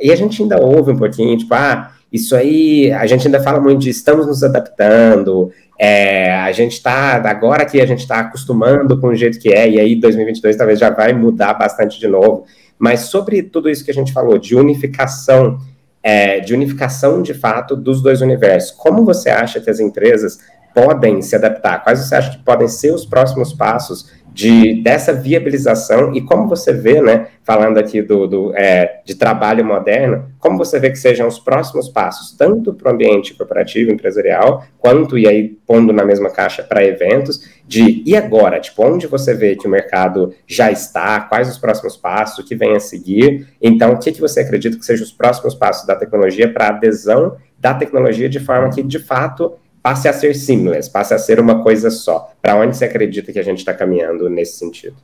E 0.00 0.12
a 0.12 0.16
gente 0.16 0.40
ainda 0.40 0.60
ouve 0.60 0.92
um 0.92 0.96
pouquinho, 0.96 1.36
tipo, 1.36 1.52
ah, 1.54 1.92
isso 2.12 2.36
aí, 2.36 2.92
a 2.92 3.06
gente 3.06 3.26
ainda 3.26 3.42
fala 3.42 3.60
muito 3.60 3.80
de 3.80 3.90
estamos 3.90 4.26
nos 4.26 4.44
adaptando, 4.44 5.50
é, 5.78 6.32
a 6.34 6.52
gente 6.52 6.72
está, 6.72 7.14
agora 7.28 7.64
que 7.64 7.80
a 7.80 7.86
gente 7.86 8.00
está 8.00 8.20
acostumando 8.20 9.00
com 9.00 9.08
o 9.08 9.16
jeito 9.16 9.38
que 9.38 9.52
é, 9.52 9.68
e 9.68 9.80
aí 9.80 9.96
2022 9.96 10.56
talvez 10.56 10.78
já 10.78 10.90
vai 10.90 11.12
mudar 11.12 11.54
bastante 11.54 11.98
de 11.98 12.06
novo. 12.06 12.44
Mas 12.78 13.00
sobre 13.02 13.42
tudo 13.42 13.70
isso 13.70 13.84
que 13.84 13.90
a 13.90 13.94
gente 13.94 14.12
falou, 14.12 14.38
de 14.38 14.54
unificação 14.54 15.58
é, 16.02 16.40
de 16.40 16.52
unificação 16.52 17.22
de 17.22 17.32
fato 17.32 17.76
dos 17.76 18.02
dois 18.02 18.20
universos. 18.20 18.72
Como 18.72 19.04
você 19.04 19.30
acha 19.30 19.60
que 19.60 19.70
as 19.70 19.78
empresas 19.78 20.40
podem 20.74 21.22
se 21.22 21.36
adaptar? 21.36 21.82
Quais 21.82 22.00
você 22.00 22.14
acha 22.14 22.30
que 22.30 22.44
podem 22.44 22.66
ser 22.66 22.92
os 22.92 23.06
próximos 23.06 23.52
passos 23.52 24.10
de, 24.32 24.82
dessa 24.82 25.12
viabilização 25.12 26.14
e 26.14 26.22
como 26.22 26.48
você 26.48 26.72
vê, 26.72 27.02
né, 27.02 27.28
falando 27.44 27.78
aqui 27.78 28.00
do, 28.00 28.26
do 28.26 28.56
é, 28.56 29.00
de 29.04 29.14
trabalho 29.14 29.64
moderno, 29.64 30.26
como 30.38 30.56
você 30.56 30.80
vê 30.80 30.90
que 30.90 30.98
sejam 30.98 31.28
os 31.28 31.38
próximos 31.38 31.88
passos, 31.88 32.34
tanto 32.36 32.72
para 32.72 32.90
o 32.90 32.94
ambiente 32.94 33.34
corporativo, 33.34 33.92
empresarial, 33.92 34.64
quanto, 34.78 35.18
e 35.18 35.28
aí 35.28 35.50
pondo 35.66 35.92
na 35.92 36.04
mesma 36.04 36.30
caixa 36.30 36.62
para 36.62 36.84
eventos, 36.84 37.46
de 37.66 38.02
e 38.06 38.16
agora? 38.16 38.58
Tipo, 38.58 38.86
onde 38.86 39.06
você 39.06 39.34
vê 39.34 39.54
que 39.54 39.66
o 39.66 39.70
mercado 39.70 40.32
já 40.46 40.70
está, 40.70 41.20
quais 41.20 41.48
os 41.48 41.58
próximos 41.58 41.96
passos, 41.96 42.38
o 42.38 42.46
que 42.46 42.56
vem 42.56 42.74
a 42.74 42.80
seguir? 42.80 43.46
Então, 43.60 43.92
o 43.92 43.98
que, 43.98 44.12
que 44.12 44.20
você 44.20 44.40
acredita 44.40 44.78
que 44.78 44.84
sejam 44.84 45.04
os 45.04 45.12
próximos 45.12 45.54
passos 45.54 45.86
da 45.86 45.94
tecnologia 45.94 46.50
para 46.50 46.68
adesão 46.68 47.36
da 47.62 47.72
tecnologia 47.72 48.28
de 48.28 48.40
forma 48.40 48.70
que, 48.70 48.82
de 48.82 48.98
fato, 48.98 49.54
passe 49.82 50.08
a 50.08 50.12
ser 50.12 50.34
seamless, 50.34 50.90
passe 50.90 51.12
a 51.12 51.18
ser 51.18 51.40
uma 51.40 51.62
coisa 51.62 51.90
só. 51.90 52.32
Para 52.40 52.56
onde 52.56 52.76
você 52.76 52.84
acredita 52.84 53.32
que 53.32 53.38
a 53.38 53.42
gente 53.42 53.58
está 53.58 53.74
caminhando 53.74 54.30
nesse 54.30 54.58
sentido? 54.58 54.96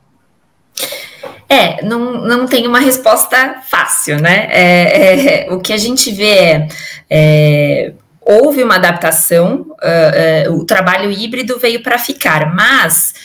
É, 1.49 1.83
não, 1.83 2.21
não 2.21 2.45
tem 2.45 2.67
uma 2.67 2.79
resposta 2.79 3.61
fácil, 3.67 4.21
né? 4.21 4.47
É, 4.51 5.45
é, 5.47 5.53
o 5.53 5.59
que 5.59 5.73
a 5.73 5.77
gente 5.77 6.11
vê 6.11 6.29
é, 6.29 6.67
é 7.09 7.93
houve 8.29 8.63
uma 8.63 8.75
adaptação, 8.75 9.65
uh, 9.71 10.51
uh, 10.51 10.53
o 10.53 10.63
trabalho 10.63 11.09
híbrido 11.09 11.57
veio 11.57 11.81
para 11.81 11.97
ficar, 11.97 12.53
mas 12.53 13.15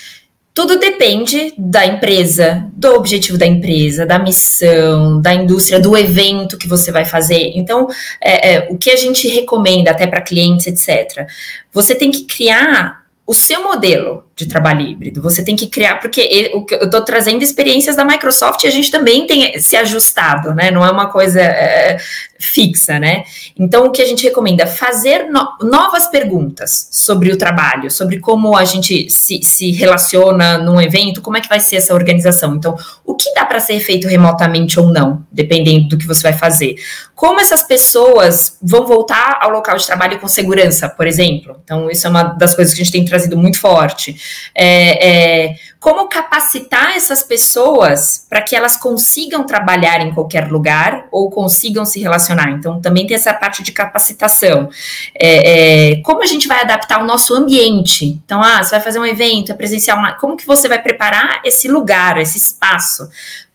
tudo 0.55 0.79
depende 0.79 1.53
da 1.59 1.85
empresa, 1.85 2.71
do 2.75 2.95
objetivo 2.95 3.37
da 3.37 3.45
empresa, 3.45 4.07
da 4.07 4.21
missão, 4.21 5.21
da 5.21 5.35
indústria, 5.35 5.81
do 5.81 5.97
evento 5.97 6.57
que 6.57 6.69
você 6.69 6.93
vai 6.93 7.05
fazer. 7.05 7.51
Então, 7.57 7.89
é, 8.23 8.53
é, 8.53 8.69
o 8.71 8.79
que 8.79 8.89
a 8.89 8.97
gente 8.97 9.27
recomenda 9.27 9.91
até 9.91 10.07
para 10.07 10.23
clientes, 10.23 10.69
etc. 10.69 11.27
Você 11.73 11.97
tem 11.97 12.13
que 12.13 12.25
criar 12.25 13.03
o 13.27 13.35
seu 13.35 13.65
modelo 13.65 14.25
de 14.37 14.47
trabalho 14.47 14.81
híbrido. 14.81 15.23
Você 15.23 15.45
tem 15.45 15.55
que 15.55 15.69
criar, 15.69 16.01
porque 16.01 16.21
eu 16.21 16.85
estou 16.85 17.03
trazendo 17.03 17.43
experiências 17.43 17.95
da 17.95 18.05
Microsoft 18.05 18.65
e 18.65 18.67
a 18.67 18.71
gente 18.71 18.91
também 18.91 19.27
tem 19.27 19.59
se 19.61 19.77
ajustado, 19.77 20.53
né? 20.53 20.73
Não 20.73 20.85
é 20.85 20.91
uma 20.91 21.07
coisa 21.07 21.41
é, 21.41 21.99
fixa, 22.39 22.99
né? 22.99 23.25
Então, 23.57 23.87
o 23.87 23.91
que 23.93 24.03
a 24.03 24.07
gente 24.07 24.25
recomenda? 24.25 24.67
Fazer 24.67 25.31
no, 25.31 25.57
novas 25.63 26.09
perguntas 26.09 26.89
sobre 26.91 27.31
o 27.31 27.39
trabalho, 27.39 27.91
sobre 27.91 28.19
como 28.19 28.57
a 28.57 28.65
gente 28.65 29.09
se, 29.09 29.41
se 29.43 29.71
relaciona 29.71 30.59
num 30.59 30.81
evento, 30.81 31.23
como 31.23 31.37
é 31.37 31.41
que 31.41 31.49
vai 31.49 31.61
ser 31.61 31.77
essa 31.77 31.95
organização. 31.95 32.57
Então, 32.57 32.77
o 33.05 33.15
que 33.15 33.33
dá 33.35 33.45
para 33.45 33.61
ser 33.61 33.79
feito 33.79 34.09
remotamente 34.09 34.81
ou 34.81 34.89
não, 34.89 35.25
dependendo 35.31 35.91
do 35.91 35.99
que 35.99 36.07
você 36.07 36.23
vai 36.23 36.33
fazer. 36.33 36.75
Como 37.15 37.41
essas 37.41 37.63
pessoas 37.63 38.59
vão 38.61 38.85
voltar 38.85 39.39
ao 39.41 39.51
local 39.51 39.77
de 39.77 39.87
trabalho 39.87 40.19
com 40.19 40.27
segurança, 40.27 40.89
por 40.89 41.07
exemplo. 41.07 41.61
Então, 41.63 41.89
isso 41.89 42.05
é 42.09 42.11
uma 42.11 42.25
das 42.25 42.53
coisas 42.55 42.75
que 42.75 42.81
a 42.81 42.85
gente 42.85 42.93
tem 42.93 43.05
trazido 43.05 43.37
muito 43.37 43.61
forte 43.61 44.24
é, 44.55 45.47
é, 45.47 45.57
como 45.81 46.09
capacitar 46.09 46.97
essas 46.97 47.23
pessoas 47.23 48.27
para 48.29 48.41
que 48.41 48.57
elas 48.57 48.77
consigam 48.77 49.45
trabalhar 49.45 50.01
em 50.01 50.13
qualquer 50.13 50.51
lugar 50.51 51.07
ou 51.11 51.31
consigam 51.31 51.85
se 51.85 52.01
relacionar. 52.01 52.51
Então, 52.51 52.81
também 52.81 53.07
tem 53.07 53.17
essa 53.17 53.35
parte 53.35 53.63
de 53.63 53.73
capacitação. 53.73 54.69
É, 55.15 55.93
é 55.93 55.97
como 56.03 56.23
a 56.23 56.27
gente 56.27 56.49
vai 56.49 56.61
adaptar 56.61 57.03
o 57.03 57.07
nosso 57.07 57.35
ambiente? 57.35 58.21
Então, 58.25 58.43
ah, 58.43 58.63
você 58.63 58.71
vai 58.71 58.81
fazer 58.81 58.99
um 58.99 59.07
evento, 59.07 59.53
é 59.53 59.55
presencial, 59.55 59.99
como 60.19 60.37
que 60.37 60.47
você 60.47 60.69
vai 60.69 60.81
preparar 60.81 61.41
esse 61.45 61.69
lugar, 61.69 62.19
esse 62.19 62.39
espaço? 62.39 63.09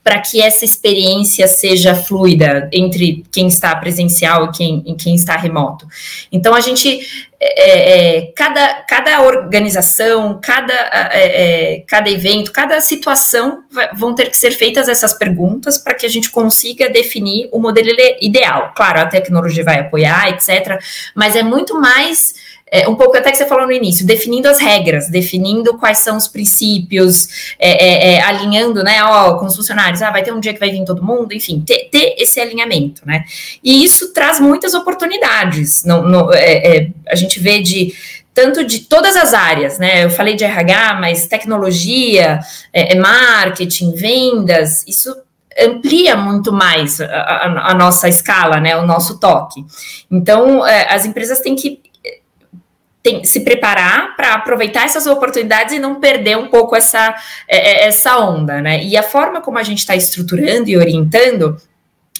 para 0.03 0.19
que 0.19 0.41
essa 0.41 0.65
experiência 0.65 1.47
seja 1.47 1.93
fluida 1.93 2.69
entre 2.71 3.23
quem 3.31 3.47
está 3.47 3.75
presencial 3.75 4.45
e 4.45 4.51
quem, 4.51 4.83
e 4.85 4.95
quem 4.95 5.13
está 5.13 5.35
remoto. 5.35 5.87
Então, 6.31 6.55
a 6.55 6.61
gente, 6.61 7.28
é, 7.41 8.17
é, 8.17 8.33
cada, 8.35 8.83
cada 8.87 9.21
organização, 9.21 10.39
cada, 10.43 10.73
é, 10.73 11.77
é 11.77 11.79
cada 11.87 12.09
evento, 12.09 12.51
cada 12.51 12.81
situação 12.81 13.63
vão 13.93 14.13
ter 14.13 14.29
que 14.29 14.37
ser 14.37 14.51
feitas 14.51 14.89
essas 14.89 15.13
perguntas 15.13 15.77
para 15.77 15.93
que 15.93 16.05
a 16.05 16.09
gente 16.09 16.29
consiga 16.29 16.89
definir 16.89 17.47
o 17.51 17.59
modelo 17.59 17.89
ideal. 18.19 18.73
Claro, 18.75 18.99
a 18.99 19.05
tecnologia 19.05 19.63
vai 19.63 19.79
apoiar, 19.79 20.29
etc., 20.29 20.79
mas 21.15 21.35
é 21.35 21.41
muito 21.41 21.79
mais 21.79 22.33
é, 22.71 22.87
um 22.87 22.95
pouco 22.95 23.17
até 23.17 23.31
que 23.31 23.37
você 23.37 23.45
falou 23.45 23.65
no 23.65 23.71
início, 23.71 24.05
definindo 24.05 24.47
as 24.47 24.59
regras, 24.59 25.09
definindo 25.09 25.77
quais 25.77 25.99
são 25.99 26.17
os 26.17 26.27
princípios, 26.27 27.55
é, 27.57 27.69
é, 27.69 28.13
é, 28.13 28.21
alinhando, 28.21 28.83
né, 28.83 29.03
ó, 29.03 29.35
com 29.35 29.45
os 29.45 29.55
funcionários, 29.55 30.01
ah, 30.01 30.11
vai 30.11 30.23
ter 30.23 30.33
um 30.33 30.39
dia 30.39 30.53
que 30.53 30.59
vai 30.59 30.69
vir 30.69 30.85
todo 30.85 31.03
mundo, 31.03 31.33
enfim, 31.33 31.61
ter, 31.61 31.89
ter 31.91 32.15
esse 32.17 32.39
alinhamento, 32.39 33.01
né, 33.05 33.23
e 33.63 33.83
isso 33.83 34.13
traz 34.13 34.39
muitas 34.39 34.73
oportunidades, 34.73 35.83
não, 35.83 36.03
não 36.03 36.33
é, 36.33 36.77
é, 36.77 36.89
a 37.07 37.15
gente 37.15 37.39
vê 37.39 37.61
de 37.61 37.93
tanto 38.31 38.63
de 38.63 38.79
todas 38.81 39.17
as 39.17 39.33
áreas, 39.33 39.79
né? 39.79 40.05
Eu 40.05 40.09
falei 40.09 40.33
de 40.33 40.45
RH, 40.45 40.93
mas 41.01 41.27
tecnologia, 41.27 42.39
marketing, 42.95 43.93
vendas, 43.93 44.87
isso 44.87 45.13
amplia 45.61 46.15
muito 46.15 46.53
mais 46.53 47.01
a, 47.01 47.05
a, 47.05 47.71
a, 47.71 47.73
nossa 47.73 48.07
escala, 48.07 48.61
né? 48.61 48.77
O 48.77 48.85
nosso 48.85 49.19
toque. 49.19 49.65
Então, 50.09 50.65
é, 50.65 50.93
as 50.93 51.05
empresas 51.05 51.41
têm 51.41 51.55
que 51.55 51.81
tem, 53.01 53.23
se 53.23 53.41
preparar 53.41 54.15
para 54.15 54.33
aproveitar 54.33 54.85
essas 54.85 55.07
oportunidades 55.07 55.73
e 55.73 55.79
não 55.79 55.99
perder 55.99 56.37
um 56.37 56.47
pouco 56.47 56.75
essa, 56.75 57.15
é, 57.47 57.57
é, 57.57 57.87
essa 57.87 58.19
onda, 58.19 58.61
né? 58.61 58.83
E 58.83 58.97
a 58.97 59.03
forma 59.03 59.41
como 59.41 59.57
a 59.57 59.63
gente 59.63 59.79
está 59.79 59.95
estruturando 59.95 60.69
e 60.69 60.77
orientando 60.77 61.57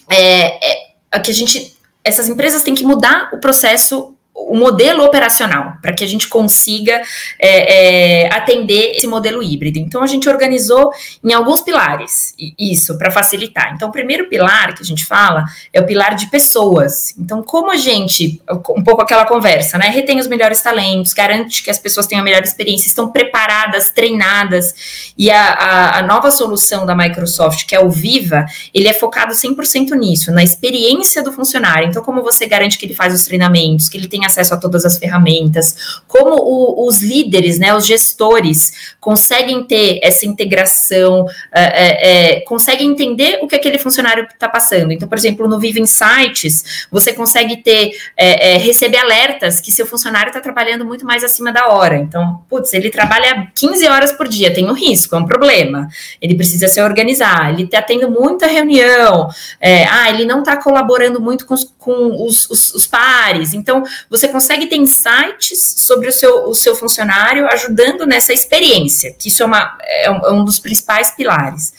é, 0.09 0.71
é, 0.71 0.87
é 1.11 1.19
que 1.19 1.31
a 1.31 1.33
gente, 1.33 1.77
essas 2.03 2.29
empresas 2.29 2.63
têm 2.63 2.75
que 2.75 2.85
mudar 2.85 3.29
o 3.33 3.39
processo 3.39 4.15
o 4.47 4.55
modelo 4.55 5.03
operacional 5.03 5.73
para 5.81 5.93
que 5.93 6.03
a 6.03 6.07
gente 6.07 6.27
consiga 6.27 7.01
é, 7.39 8.23
é, 8.23 8.33
atender 8.33 8.93
esse 8.95 9.07
modelo 9.07 9.43
híbrido. 9.43 9.79
Então, 9.79 10.01
a 10.01 10.07
gente 10.07 10.29
organizou 10.29 10.91
em 11.23 11.33
alguns 11.33 11.61
pilares 11.61 12.33
isso 12.57 12.97
para 12.97 13.11
facilitar. 13.11 13.73
Então, 13.73 13.89
o 13.89 13.91
primeiro 13.91 14.29
pilar 14.29 14.73
que 14.73 14.81
a 14.81 14.85
gente 14.85 15.05
fala 15.05 15.45
é 15.73 15.79
o 15.79 15.85
pilar 15.85 16.15
de 16.15 16.27
pessoas. 16.27 17.13
Então, 17.17 17.43
como 17.43 17.71
a 17.71 17.77
gente, 17.77 18.41
um 18.75 18.83
pouco 18.83 19.01
aquela 19.01 19.25
conversa, 19.25 19.77
né? 19.77 19.89
Retém 19.89 20.19
os 20.19 20.27
melhores 20.27 20.61
talentos, 20.61 21.13
garante 21.13 21.63
que 21.63 21.69
as 21.69 21.79
pessoas 21.79 22.07
tenham 22.07 22.21
a 22.21 22.25
melhor 22.25 22.43
experiência, 22.43 22.87
estão 22.87 23.11
preparadas, 23.11 23.89
treinadas. 23.89 25.13
E 25.17 25.29
a, 25.29 25.53
a, 25.53 25.99
a 25.99 26.01
nova 26.03 26.31
solução 26.31 26.85
da 26.85 26.95
Microsoft, 26.95 27.65
que 27.65 27.75
é 27.75 27.79
o 27.79 27.89
Viva, 27.89 28.45
ele 28.73 28.87
é 28.87 28.93
focado 28.93 29.33
100% 29.33 29.91
nisso, 29.91 30.31
na 30.31 30.43
experiência 30.43 31.23
do 31.23 31.31
funcionário. 31.31 31.87
Então, 31.87 32.03
como 32.03 32.21
você 32.21 32.45
garante 32.45 32.77
que 32.77 32.85
ele 32.85 32.95
faz 32.95 33.13
os 33.13 33.23
treinamentos, 33.25 33.89
que 33.89 33.97
ele 33.97 34.07
tem 34.07 34.25
acesso 34.29 34.53
a 34.53 34.57
todas 34.57 34.85
as 34.85 34.97
ferramentas, 34.97 36.01
como 36.07 36.35
o, 36.35 36.87
os 36.87 37.01
líderes, 37.01 37.59
né, 37.59 37.73
os 37.73 37.85
gestores, 37.85 38.93
conseguem 38.99 39.63
ter 39.63 39.99
essa 40.01 40.25
integração, 40.25 41.25
é, 41.53 41.63
é, 41.63 42.37
é 42.37 42.39
conseguem 42.41 42.89
entender 42.89 43.39
o 43.41 43.47
que 43.47 43.55
aquele 43.55 43.77
funcionário 43.77 44.23
está 44.23 44.47
passando. 44.47 44.91
Então, 44.91 45.07
por 45.07 45.17
exemplo, 45.17 45.47
no 45.47 45.59
Vive 45.59 45.81
Insights, 45.81 46.87
você 46.91 47.13
consegue 47.13 47.57
ter, 47.57 47.91
é, 48.15 48.53
é 48.53 48.57
receber 48.57 48.97
alertas 48.97 49.59
que 49.59 49.71
seu 49.71 49.85
funcionário 49.85 50.29
está 50.29 50.39
trabalhando 50.39 50.85
muito 50.85 51.05
mais 51.05 51.23
acima 51.23 51.51
da 51.51 51.69
hora. 51.69 51.97
Então, 51.97 52.43
putz, 52.49 52.73
ele 52.73 52.89
trabalha 52.89 53.47
15 53.55 53.87
horas 53.87 54.11
por 54.11 54.27
dia, 54.27 54.53
tem 54.53 54.69
um 54.69 54.73
risco, 54.73 55.15
é 55.15 55.17
um 55.17 55.25
problema. 55.25 55.87
Ele 56.21 56.35
precisa 56.35 56.67
se 56.67 56.81
organizar, 56.81 57.53
ele 57.53 57.63
está 57.63 57.81
tendo 57.81 58.09
muita 58.09 58.47
reunião, 58.47 59.29
é, 59.59 59.85
ah, 59.85 60.09
ele 60.09 60.25
não 60.25 60.39
está 60.39 60.57
colaborando 60.57 61.21
muito 61.21 61.45
com, 61.45 61.55
com 61.77 62.25
os, 62.25 62.49
os, 62.49 62.73
os 62.73 62.87
pares. 62.87 63.53
Então, 63.53 63.83
você 64.09 64.18
você 64.19 64.27
consegue 64.27 64.67
ter 64.67 64.75
insights 64.75 65.75
sobre 65.77 66.09
o 66.09 66.11
seu, 66.11 66.49
o 66.49 66.53
seu 66.53 66.75
funcionário 66.75 67.47
ajudando 67.47 68.05
nessa 68.05 68.33
experiência, 68.33 69.15
que 69.17 69.29
isso 69.29 69.41
é, 69.41 69.45
uma, 69.45 69.77
é 69.81 70.11
um, 70.11 70.25
é 70.25 70.31
um 70.31 70.43
dos 70.43 70.59
principais 70.59 71.11
pilares. 71.11 71.73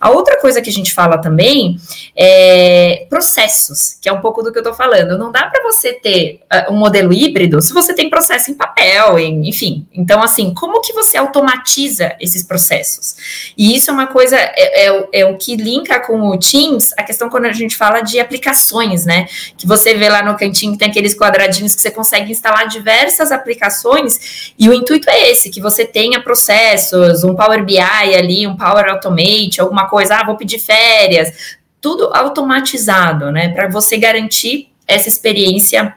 A 0.00 0.10
outra 0.10 0.40
coisa 0.40 0.60
que 0.60 0.70
a 0.70 0.72
gente 0.72 0.92
fala 0.92 1.18
também 1.18 1.76
é 2.16 3.06
processos, 3.08 3.96
que 4.00 4.08
é 4.08 4.12
um 4.12 4.20
pouco 4.20 4.42
do 4.42 4.52
que 4.52 4.58
eu 4.58 4.62
estou 4.62 4.74
falando. 4.74 5.18
Não 5.18 5.32
dá 5.32 5.46
para 5.46 5.62
você 5.62 5.92
ter 5.92 6.40
uh, 6.52 6.72
um 6.72 6.76
modelo 6.76 7.12
híbrido 7.12 7.60
se 7.60 7.72
você 7.72 7.94
tem 7.94 8.10
processo 8.10 8.50
em 8.50 8.54
papel, 8.54 9.18
em, 9.18 9.48
enfim. 9.48 9.86
Então, 9.92 10.22
assim, 10.22 10.52
como 10.52 10.80
que 10.80 10.92
você 10.92 11.16
automatiza 11.16 12.14
esses 12.20 12.42
processos? 12.42 13.52
E 13.56 13.74
isso 13.74 13.90
é 13.90 13.92
uma 13.92 14.06
coisa, 14.06 14.36
é, 14.36 14.88
é, 14.88 15.08
é 15.12 15.26
o 15.26 15.36
que 15.36 15.56
linka 15.56 15.98
com 16.00 16.28
o 16.28 16.38
Teams, 16.38 16.92
a 16.96 17.02
questão 17.02 17.28
quando 17.30 17.46
a 17.46 17.52
gente 17.52 17.76
fala 17.76 18.00
de 18.00 18.20
aplicações, 18.20 19.04
né? 19.04 19.26
Que 19.56 19.66
você 19.66 19.94
vê 19.94 20.08
lá 20.08 20.22
no 20.22 20.36
cantinho 20.36 20.76
tem 20.76 20.88
aqueles 20.88 21.16
quadradinhos 21.16 21.74
que 21.74 21.80
você 21.80 21.90
consegue 21.90 22.30
instalar 22.30 22.68
diversas 22.68 23.32
aplicações, 23.32 24.52
e 24.58 24.68
o 24.68 24.72
intuito 24.72 25.08
é 25.08 25.30
esse, 25.30 25.50
que 25.50 25.60
você 25.60 25.84
tenha 25.84 26.20
processos, 26.20 27.24
um 27.24 27.34
Power 27.34 27.64
BI 27.64 27.78
ali, 27.78 28.46
um 28.46 28.56
Power 28.56 28.88
Automate, 28.90 29.60
alguma 29.60 29.88
coisa, 29.88 29.93
ah, 30.10 30.24
vou 30.24 30.36
pedir 30.36 30.58
férias, 30.58 31.56
tudo 31.80 32.10
automatizado, 32.14 33.30
né? 33.30 33.48
Para 33.50 33.68
você 33.68 33.96
garantir 33.96 34.70
essa 34.86 35.08
experiência 35.08 35.94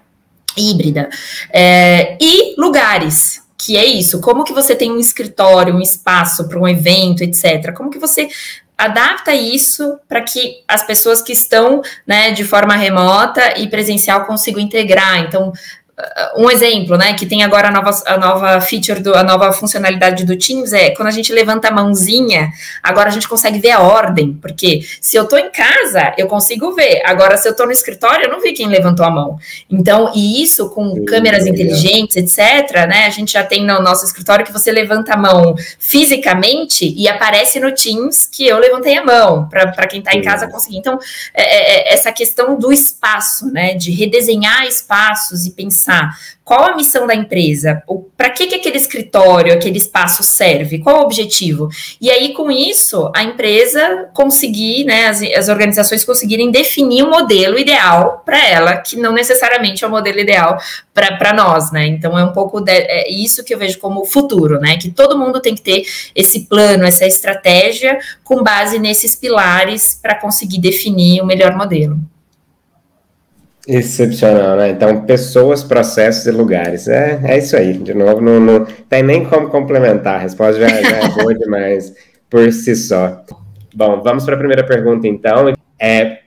híbrida. 0.57 1.09
É, 1.53 2.17
e 2.19 2.55
lugares, 2.57 3.43
que 3.57 3.77
é 3.77 3.85
isso, 3.85 4.19
como 4.21 4.43
que 4.43 4.53
você 4.53 4.75
tem 4.75 4.91
um 4.91 4.99
escritório, 4.99 5.75
um 5.75 5.81
espaço 5.81 6.47
para 6.47 6.59
um 6.59 6.67
evento, 6.67 7.23
etc. 7.23 7.73
Como 7.73 7.89
que 7.89 7.99
você 7.99 8.29
adapta 8.77 9.33
isso 9.33 9.99
para 10.07 10.21
que 10.21 10.63
as 10.67 10.85
pessoas 10.85 11.21
que 11.21 11.33
estão 11.33 11.81
né, 12.05 12.31
de 12.31 12.43
forma 12.43 12.75
remota 12.75 13.57
e 13.57 13.67
presencial 13.67 14.25
consigam 14.25 14.61
integrar. 14.61 15.19
Então, 15.19 15.51
um 16.35 16.49
exemplo, 16.51 16.95
né, 16.95 17.13
que 17.15 17.25
tem 17.25 17.43
agora 17.43 17.69
a 17.69 17.71
nova, 17.71 18.03
a 18.05 18.17
nova 18.17 18.61
feature, 18.61 18.99
do, 18.99 19.15
a 19.15 19.23
nova 19.23 19.51
funcionalidade 19.51 20.25
do 20.25 20.37
Teams 20.37 20.71
é 20.71 20.91
quando 20.91 21.07
a 21.07 21.11
gente 21.11 21.33
levanta 21.33 21.69
a 21.69 21.71
mãozinha, 21.71 22.51
agora 22.83 23.09
a 23.09 23.11
gente 23.11 23.27
consegue 23.27 23.57
ver 23.57 23.71
a 23.71 23.81
ordem, 23.81 24.33
porque 24.39 24.81
se 25.01 25.17
eu 25.17 25.23
estou 25.23 25.39
em 25.39 25.49
casa, 25.49 26.13
eu 26.15 26.27
consigo 26.27 26.71
ver, 26.73 27.01
agora 27.03 27.35
se 27.35 27.47
eu 27.47 27.51
estou 27.51 27.65
no 27.65 27.71
escritório, 27.71 28.25
eu 28.25 28.31
não 28.31 28.39
vi 28.39 28.53
quem 28.53 28.67
levantou 28.67 29.03
a 29.03 29.09
mão. 29.09 29.39
Então, 29.71 30.11
e 30.15 30.43
isso 30.43 30.69
com 30.69 31.03
câmeras 31.03 31.47
é. 31.47 31.49
inteligentes, 31.49 32.15
etc., 32.15 32.85
né, 32.87 33.07
a 33.07 33.09
gente 33.09 33.33
já 33.33 33.43
tem 33.43 33.65
no 33.65 33.81
nosso 33.81 34.05
escritório 34.05 34.45
que 34.45 34.53
você 34.53 34.71
levanta 34.71 35.15
a 35.15 35.17
mão 35.17 35.55
fisicamente 35.79 36.93
e 36.95 37.07
aparece 37.07 37.59
no 37.59 37.73
Teams 37.73 38.29
que 38.31 38.45
eu 38.45 38.59
levantei 38.59 38.95
a 38.97 39.03
mão, 39.03 39.49
para 39.49 39.87
quem 39.87 39.97
está 39.99 40.13
em 40.13 40.21
casa 40.21 40.47
conseguir. 40.47 40.77
Então, 40.77 40.99
é, 41.33 41.41
é, 41.41 41.89
é, 41.89 41.93
essa 41.93 42.11
questão 42.11 42.55
do 42.55 42.71
espaço, 42.71 43.51
né, 43.51 43.73
de 43.73 43.89
redesenhar 43.89 44.67
espaços 44.67 45.47
e 45.47 45.51
pensar 45.51 45.86
pensar 45.87 46.17
qual 46.43 46.63
a 46.63 46.75
missão 46.75 47.05
da 47.05 47.13
empresa, 47.13 47.83
para 48.15 48.29
que, 48.29 48.47
que 48.47 48.55
aquele 48.55 48.77
escritório, 48.77 49.53
aquele 49.53 49.77
espaço 49.77 50.23
serve, 50.23 50.79
qual 50.79 50.99
o 50.99 51.03
objetivo. 51.03 51.67
E 51.99 52.09
aí, 52.09 52.33
com 52.33 52.49
isso, 52.49 53.11
a 53.13 53.23
empresa 53.23 54.09
conseguir, 54.13 54.85
né, 54.85 55.07
as, 55.07 55.21
as 55.21 55.49
organizações 55.49 56.05
conseguirem 56.05 56.49
definir 56.49 57.03
o 57.03 57.07
um 57.07 57.09
modelo 57.09 57.59
ideal 57.59 58.21
para 58.25 58.45
ela, 58.47 58.77
que 58.77 58.95
não 58.95 59.11
necessariamente 59.11 59.83
é 59.83 59.87
o 59.87 59.91
modelo 59.91 60.19
ideal 60.19 60.57
para 60.93 61.33
nós, 61.33 61.71
né? 61.71 61.85
Então 61.85 62.17
é 62.17 62.23
um 62.23 62.31
pouco 62.31 62.61
de, 62.61 62.71
é 62.71 63.11
isso 63.11 63.43
que 63.43 63.53
eu 63.53 63.57
vejo 63.57 63.77
como 63.79 64.05
futuro, 64.05 64.59
né? 64.59 64.77
Que 64.77 64.89
todo 64.89 65.17
mundo 65.17 65.41
tem 65.41 65.53
que 65.53 65.61
ter 65.61 65.83
esse 66.15 66.45
plano, 66.45 66.85
essa 66.85 67.05
estratégia 67.05 67.99
com 68.23 68.41
base 68.41 68.79
nesses 68.79 69.15
pilares 69.15 69.99
para 70.01 70.15
conseguir 70.15 70.59
definir 70.59 71.21
o 71.21 71.25
melhor 71.25 71.55
modelo. 71.55 71.99
Excepcional, 73.67 74.55
né? 74.55 74.69
Então, 74.69 75.01
pessoas, 75.01 75.61
processos 75.61 76.25
e 76.25 76.31
lugares. 76.31 76.87
É, 76.87 77.19
é 77.23 77.37
isso 77.37 77.57
aí. 77.57 77.73
De 77.73 77.93
novo, 77.93 78.21
não, 78.21 78.39
não 78.39 78.65
tem 78.89 79.03
nem 79.03 79.25
como 79.25 79.49
complementar. 79.49 80.15
A 80.15 80.19
resposta 80.19 80.59
já, 80.61 80.69
já 80.69 80.97
é 80.97 81.09
boa 81.09 81.35
demais 81.35 81.93
por 82.29 82.49
si 82.53 82.75
só. 82.77 83.25
Bom, 83.75 84.01
vamos 84.01 84.23
para 84.23 84.35
a 84.35 84.37
primeira 84.37 84.63
pergunta, 84.63 85.05
então. 85.05 85.53
É, 85.77 86.19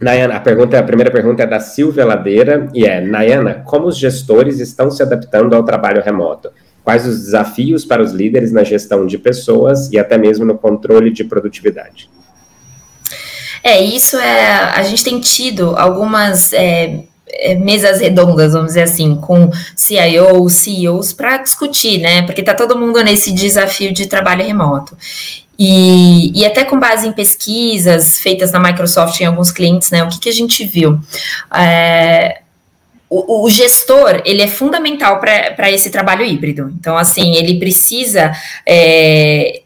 Nayana, 0.00 0.34
a, 0.34 0.40
pergunta, 0.40 0.76
a 0.76 0.82
primeira 0.82 1.10
pergunta 1.10 1.44
é 1.44 1.46
da 1.46 1.60
Silvia 1.60 2.04
Ladeira 2.04 2.68
e 2.74 2.84
é, 2.84 3.00
Nayana, 3.00 3.62
como 3.64 3.86
os 3.86 3.96
gestores 3.96 4.58
estão 4.58 4.90
se 4.90 5.00
adaptando 5.00 5.54
ao 5.54 5.62
trabalho 5.62 6.02
remoto? 6.02 6.50
Quais 6.82 7.06
os 7.06 7.20
desafios 7.20 7.84
para 7.84 8.02
os 8.02 8.12
líderes 8.12 8.50
na 8.50 8.64
gestão 8.64 9.06
de 9.06 9.18
pessoas 9.18 9.92
e 9.92 9.98
até 9.98 10.18
mesmo 10.18 10.44
no 10.44 10.58
controle 10.58 11.12
de 11.12 11.22
produtividade? 11.22 12.10
É, 13.62 13.80
isso 13.80 14.16
é. 14.16 14.50
A 14.50 14.82
gente 14.82 15.04
tem 15.04 15.20
tido 15.20 15.76
algumas. 15.76 16.52
É, 16.52 17.00
é 17.30 17.54
mesas 17.54 18.00
redondas, 18.00 18.54
vamos 18.54 18.68
dizer 18.68 18.82
assim, 18.82 19.14
com 19.16 19.50
CIOs, 19.76 20.54
CEOs, 20.54 21.12
para 21.12 21.36
discutir, 21.36 21.98
né? 21.98 22.22
Porque 22.22 22.40
está 22.40 22.54
todo 22.54 22.78
mundo 22.78 23.02
nesse 23.04 23.32
desafio 23.32 23.92
de 23.92 24.06
trabalho 24.06 24.44
remoto. 24.44 24.96
E, 25.58 26.40
e, 26.40 26.46
até 26.46 26.64
com 26.64 26.78
base 26.78 27.08
em 27.08 27.12
pesquisas 27.12 28.20
feitas 28.20 28.52
na 28.52 28.60
Microsoft 28.60 29.20
em 29.20 29.24
alguns 29.24 29.50
clientes, 29.50 29.90
né? 29.90 30.04
O 30.04 30.08
que, 30.08 30.20
que 30.20 30.28
a 30.28 30.32
gente 30.32 30.64
viu? 30.64 31.00
É, 31.52 32.42
o, 33.10 33.44
o, 33.44 33.50
gestor 33.50 34.22
ele 34.24 34.40
é 34.40 34.46
fundamental 34.46 35.18
para 35.18 35.70
esse 35.70 35.90
trabalho 35.90 36.24
híbrido. 36.24 36.72
Então, 36.78 36.96
assim, 36.96 37.34
ele 37.34 37.58
precisa 37.58 38.32
é, 38.64 39.62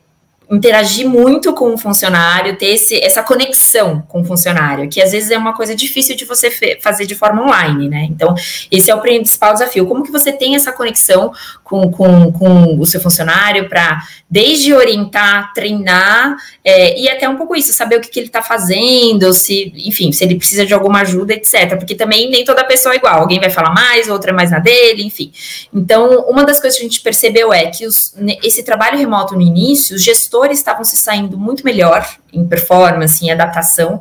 interagir 0.53 1.09
muito 1.09 1.55
com 1.55 1.73
o 1.73 1.79
funcionário, 1.79 2.57
ter 2.57 2.75
esse, 2.75 3.03
essa 3.03 3.23
conexão 3.23 4.03
com 4.07 4.21
o 4.21 4.25
funcionário, 4.25 4.89
que 4.89 5.01
às 5.01 5.13
vezes 5.13 5.31
é 5.31 5.39
uma 5.39 5.55
coisa 5.55 5.75
difícil 5.75 6.15
de 6.15 6.27
você 6.27 6.79
fazer 6.81 7.07
de 7.07 7.15
forma 7.15 7.43
online, 7.43 7.89
né? 7.89 8.07
Então, 8.11 8.35
esse 8.71 8.91
é 8.91 8.95
o 8.95 9.01
principal 9.01 9.55
desafio. 9.55 9.87
Como 9.87 10.03
que 10.03 10.13
você 10.13 10.31
tem 10.31 10.55
essa 10.55 10.71
conexão 10.71 11.33
com, 11.73 11.91
com, 11.91 12.31
com 12.33 12.79
o 12.79 12.85
seu 12.85 13.01
funcionário 13.01 13.67
para, 13.67 14.03
desde 14.29 14.75
orientar, 14.75 15.55
treinar, 15.55 16.37
é, 16.63 17.01
e 17.01 17.09
até 17.09 17.27
um 17.27 17.37
pouco 17.37 17.57
isso, 17.57 17.73
saber 17.73 17.97
o 17.97 18.01
que, 18.03 18.11
que 18.11 18.21
ele 18.21 18.27
está 18.27 18.43
fazendo, 18.43 19.33
se, 19.33 19.73
enfim, 19.75 20.13
se 20.13 20.23
ele 20.23 20.35
precisa 20.35 20.67
de 20.67 20.75
alguma 20.75 21.01
ajuda, 21.01 21.33
etc. 21.33 21.79
Porque 21.79 21.95
também 21.95 22.29
nem 22.29 22.45
toda 22.45 22.63
pessoa 22.63 22.95
é 22.95 22.99
igual, 22.99 23.21
alguém 23.21 23.41
vai 23.41 23.49
falar 23.49 23.73
mais, 23.73 24.11
outra 24.11 24.33
é 24.33 24.35
mais 24.35 24.51
na 24.51 24.59
dele, 24.59 25.03
enfim. 25.03 25.33
Então, 25.73 26.27
uma 26.29 26.45
das 26.45 26.61
coisas 26.61 26.79
que 26.79 26.85
a 26.85 26.89
gente 26.89 27.01
percebeu 27.01 27.55
é 27.55 27.67
que 27.67 27.87
os, 27.87 28.15
esse 28.43 28.63
trabalho 28.63 28.99
remoto 28.99 29.35
no 29.35 29.41
início, 29.41 29.97
os 29.97 30.03
gestores 30.03 30.59
estavam 30.59 30.85
se 30.85 30.97
saindo 30.99 31.39
muito 31.39 31.65
melhor 31.65 32.07
em 32.33 32.47
performance, 32.47 33.25
em 33.25 33.31
adaptação, 33.31 34.01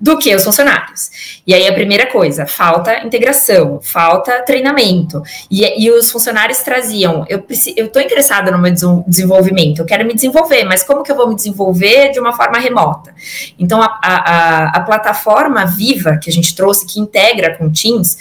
do 0.00 0.18
que 0.18 0.34
os 0.34 0.44
funcionários. 0.44 1.42
E 1.46 1.52
aí 1.52 1.68
a 1.68 1.72
primeira 1.72 2.06
coisa, 2.06 2.46
falta 2.46 3.04
integração, 3.04 3.80
falta 3.82 4.42
treinamento. 4.44 5.22
E, 5.50 5.84
e 5.84 5.90
os 5.90 6.10
funcionários 6.10 6.58
traziam, 6.58 7.24
eu 7.28 7.44
estou 7.48 8.00
interessada 8.00 8.50
no 8.50 8.58
meu 8.58 8.72
desenvolvimento, 9.06 9.80
eu 9.80 9.86
quero 9.86 10.06
me 10.06 10.14
desenvolver, 10.14 10.64
mas 10.64 10.82
como 10.82 11.02
que 11.02 11.12
eu 11.12 11.16
vou 11.16 11.28
me 11.28 11.34
desenvolver 11.34 12.10
de 12.10 12.20
uma 12.20 12.32
forma 12.32 12.58
remota? 12.58 13.14
Então 13.58 13.82
a, 13.82 13.98
a, 14.02 14.76
a 14.76 14.80
plataforma 14.80 15.66
Viva 15.66 16.16
que 16.16 16.30
a 16.30 16.32
gente 16.32 16.54
trouxe, 16.54 16.86
que 16.86 16.98
integra 16.98 17.56
com 17.56 17.70
Teams, 17.70 18.16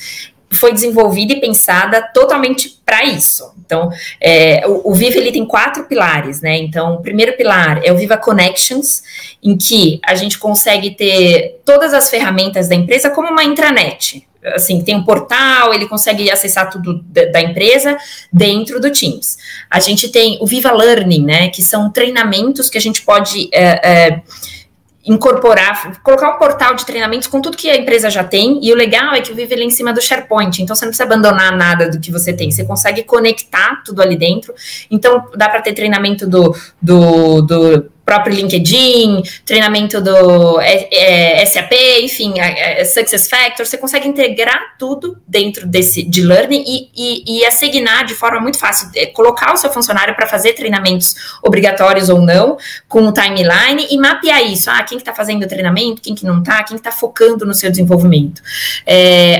foi 0.52 0.74
desenvolvida 0.74 1.34
e 1.34 1.40
pensada 1.40 2.02
totalmente 2.02 2.80
para 2.86 3.04
isso. 3.04 3.54
Então, 3.64 3.92
é, 4.20 4.64
o, 4.68 4.92
o, 4.92 4.94
Viva 4.96 5.18
ele 5.18 5.32
tem 5.32 5.46
quatro 5.46 5.84
pilares, 5.86 6.42
né? 6.42 6.58
Então, 6.58 6.96
o 6.96 7.02
primeiro 7.02 7.38
pilar 7.38 7.82
é 7.84 7.92
o 7.92 7.98
Viva 7.98 8.18
Connections, 8.18 9.04
em 9.44 9.56
que 9.56 10.00
a 10.04 10.16
gente 10.16 10.40
consegue 10.40 10.92
ter 10.92 11.62
todas 11.64 11.94
as 11.94 12.10
ferramentas 12.10 12.68
da 12.68 12.76
empresa 12.76 13.12
como 13.12 13.30
uma 13.30 13.44
intranet. 13.44 14.28
Assim, 14.56 14.82
tem 14.82 14.96
um 14.96 15.04
portal, 15.04 15.74
ele 15.74 15.88
consegue 15.88 16.32
acessar 16.32 16.70
tudo 16.70 17.04
da, 17.04 17.42
empresa 17.42 17.98
dentro 18.32 18.80
do 18.80 18.90
Teams. 18.90 19.38
A 19.70 19.80
gente 19.82 20.10
tem 20.10 20.38
o 20.42 20.48
Viva 20.48 20.72
Learning, 20.72 21.26
né? 21.26 21.50
Que 21.50 21.62
são 21.62 21.92
treinamentos 21.92 22.70
que 22.70 22.78
a 22.78 22.82
gente 22.82 23.02
pode 23.02 23.50
é, 23.54 23.64
é, 23.84 24.22
incorporar, 25.06 26.02
colocar 26.04 26.36
um 26.36 26.38
portal 26.38 26.76
de 26.76 26.86
treinamentos 26.86 27.28
com 27.28 27.42
tudo 27.42 27.56
que 27.56 27.70
a 27.70 27.78
empresa 27.78 28.10
já 28.10 28.24
tem, 28.24 28.60
e 28.64 28.72
o 28.74 28.76
legal 28.76 29.14
é 29.14 29.22
que 29.22 29.34
vive 29.34 29.54
ali 29.54 29.64
em 29.64 29.70
cima 29.70 29.94
do 29.94 30.02
SharePoint, 30.02 30.62
então 30.62 30.76
você 30.76 30.86
não 30.86 30.92
precisa 30.92 31.06
abandonar 31.06 31.56
nada 31.56 31.90
do 31.90 32.00
que 32.00 32.12
você 32.12 32.34
tem, 32.34 32.52
você 32.52 32.66
consegue 32.66 33.04
conectar 33.04 33.82
tudo 33.86 34.02
ali 34.02 34.18
dentro, 34.18 34.54
então 34.92 35.26
dá 35.36 35.48
para 35.48 35.62
ter 35.62 35.74
treinamento 35.74 36.28
do, 36.28 36.56
do, 36.82 37.42
do 37.42 37.92
próprio 38.10 38.36
LinkedIn, 38.36 39.22
treinamento 39.46 40.02
do 40.02 40.60
é, 40.60 41.42
é, 41.42 41.46
SAP, 41.46 41.72
enfim, 42.02 42.40
é, 42.40 42.82
é, 42.82 42.86
Success 42.86 43.30
Factor, 43.30 43.68
você 43.68 43.78
consegue 43.78 44.08
integrar 44.08 44.76
tudo 44.80 45.16
dentro 45.28 45.68
desse 45.68 46.02
de 46.02 46.24
learning 46.24 46.64
e, 46.66 46.90
e, 46.96 47.38
e 47.38 47.46
assignar 47.46 48.06
de 48.06 48.16
forma 48.16 48.40
muito 48.40 48.58
fácil, 48.58 48.90
é, 48.96 49.06
colocar 49.06 49.54
o 49.54 49.58
seu 49.58 49.72
funcionário 49.72 50.16
para 50.16 50.26
fazer 50.26 50.54
treinamentos 50.54 51.14
obrigatórios 51.44 52.10
ou 52.10 52.20
não, 52.20 52.58
com 52.88 53.04
o 53.04 53.14
timeline 53.14 53.86
e 53.92 53.98
mapear 54.00 54.42
isso. 54.42 54.72
Ah, 54.72 54.82
quem 54.82 54.98
que 54.98 55.04
está 55.04 55.14
fazendo 55.14 55.44
o 55.44 55.48
treinamento, 55.48 56.02
quem 56.02 56.16
que 56.16 56.26
não 56.26 56.40
está, 56.40 56.64
quem 56.64 56.78
está 56.78 56.92
focando 56.92 57.46
no 57.46 57.54
seu 57.54 57.70
desenvolvimento. 57.70 58.42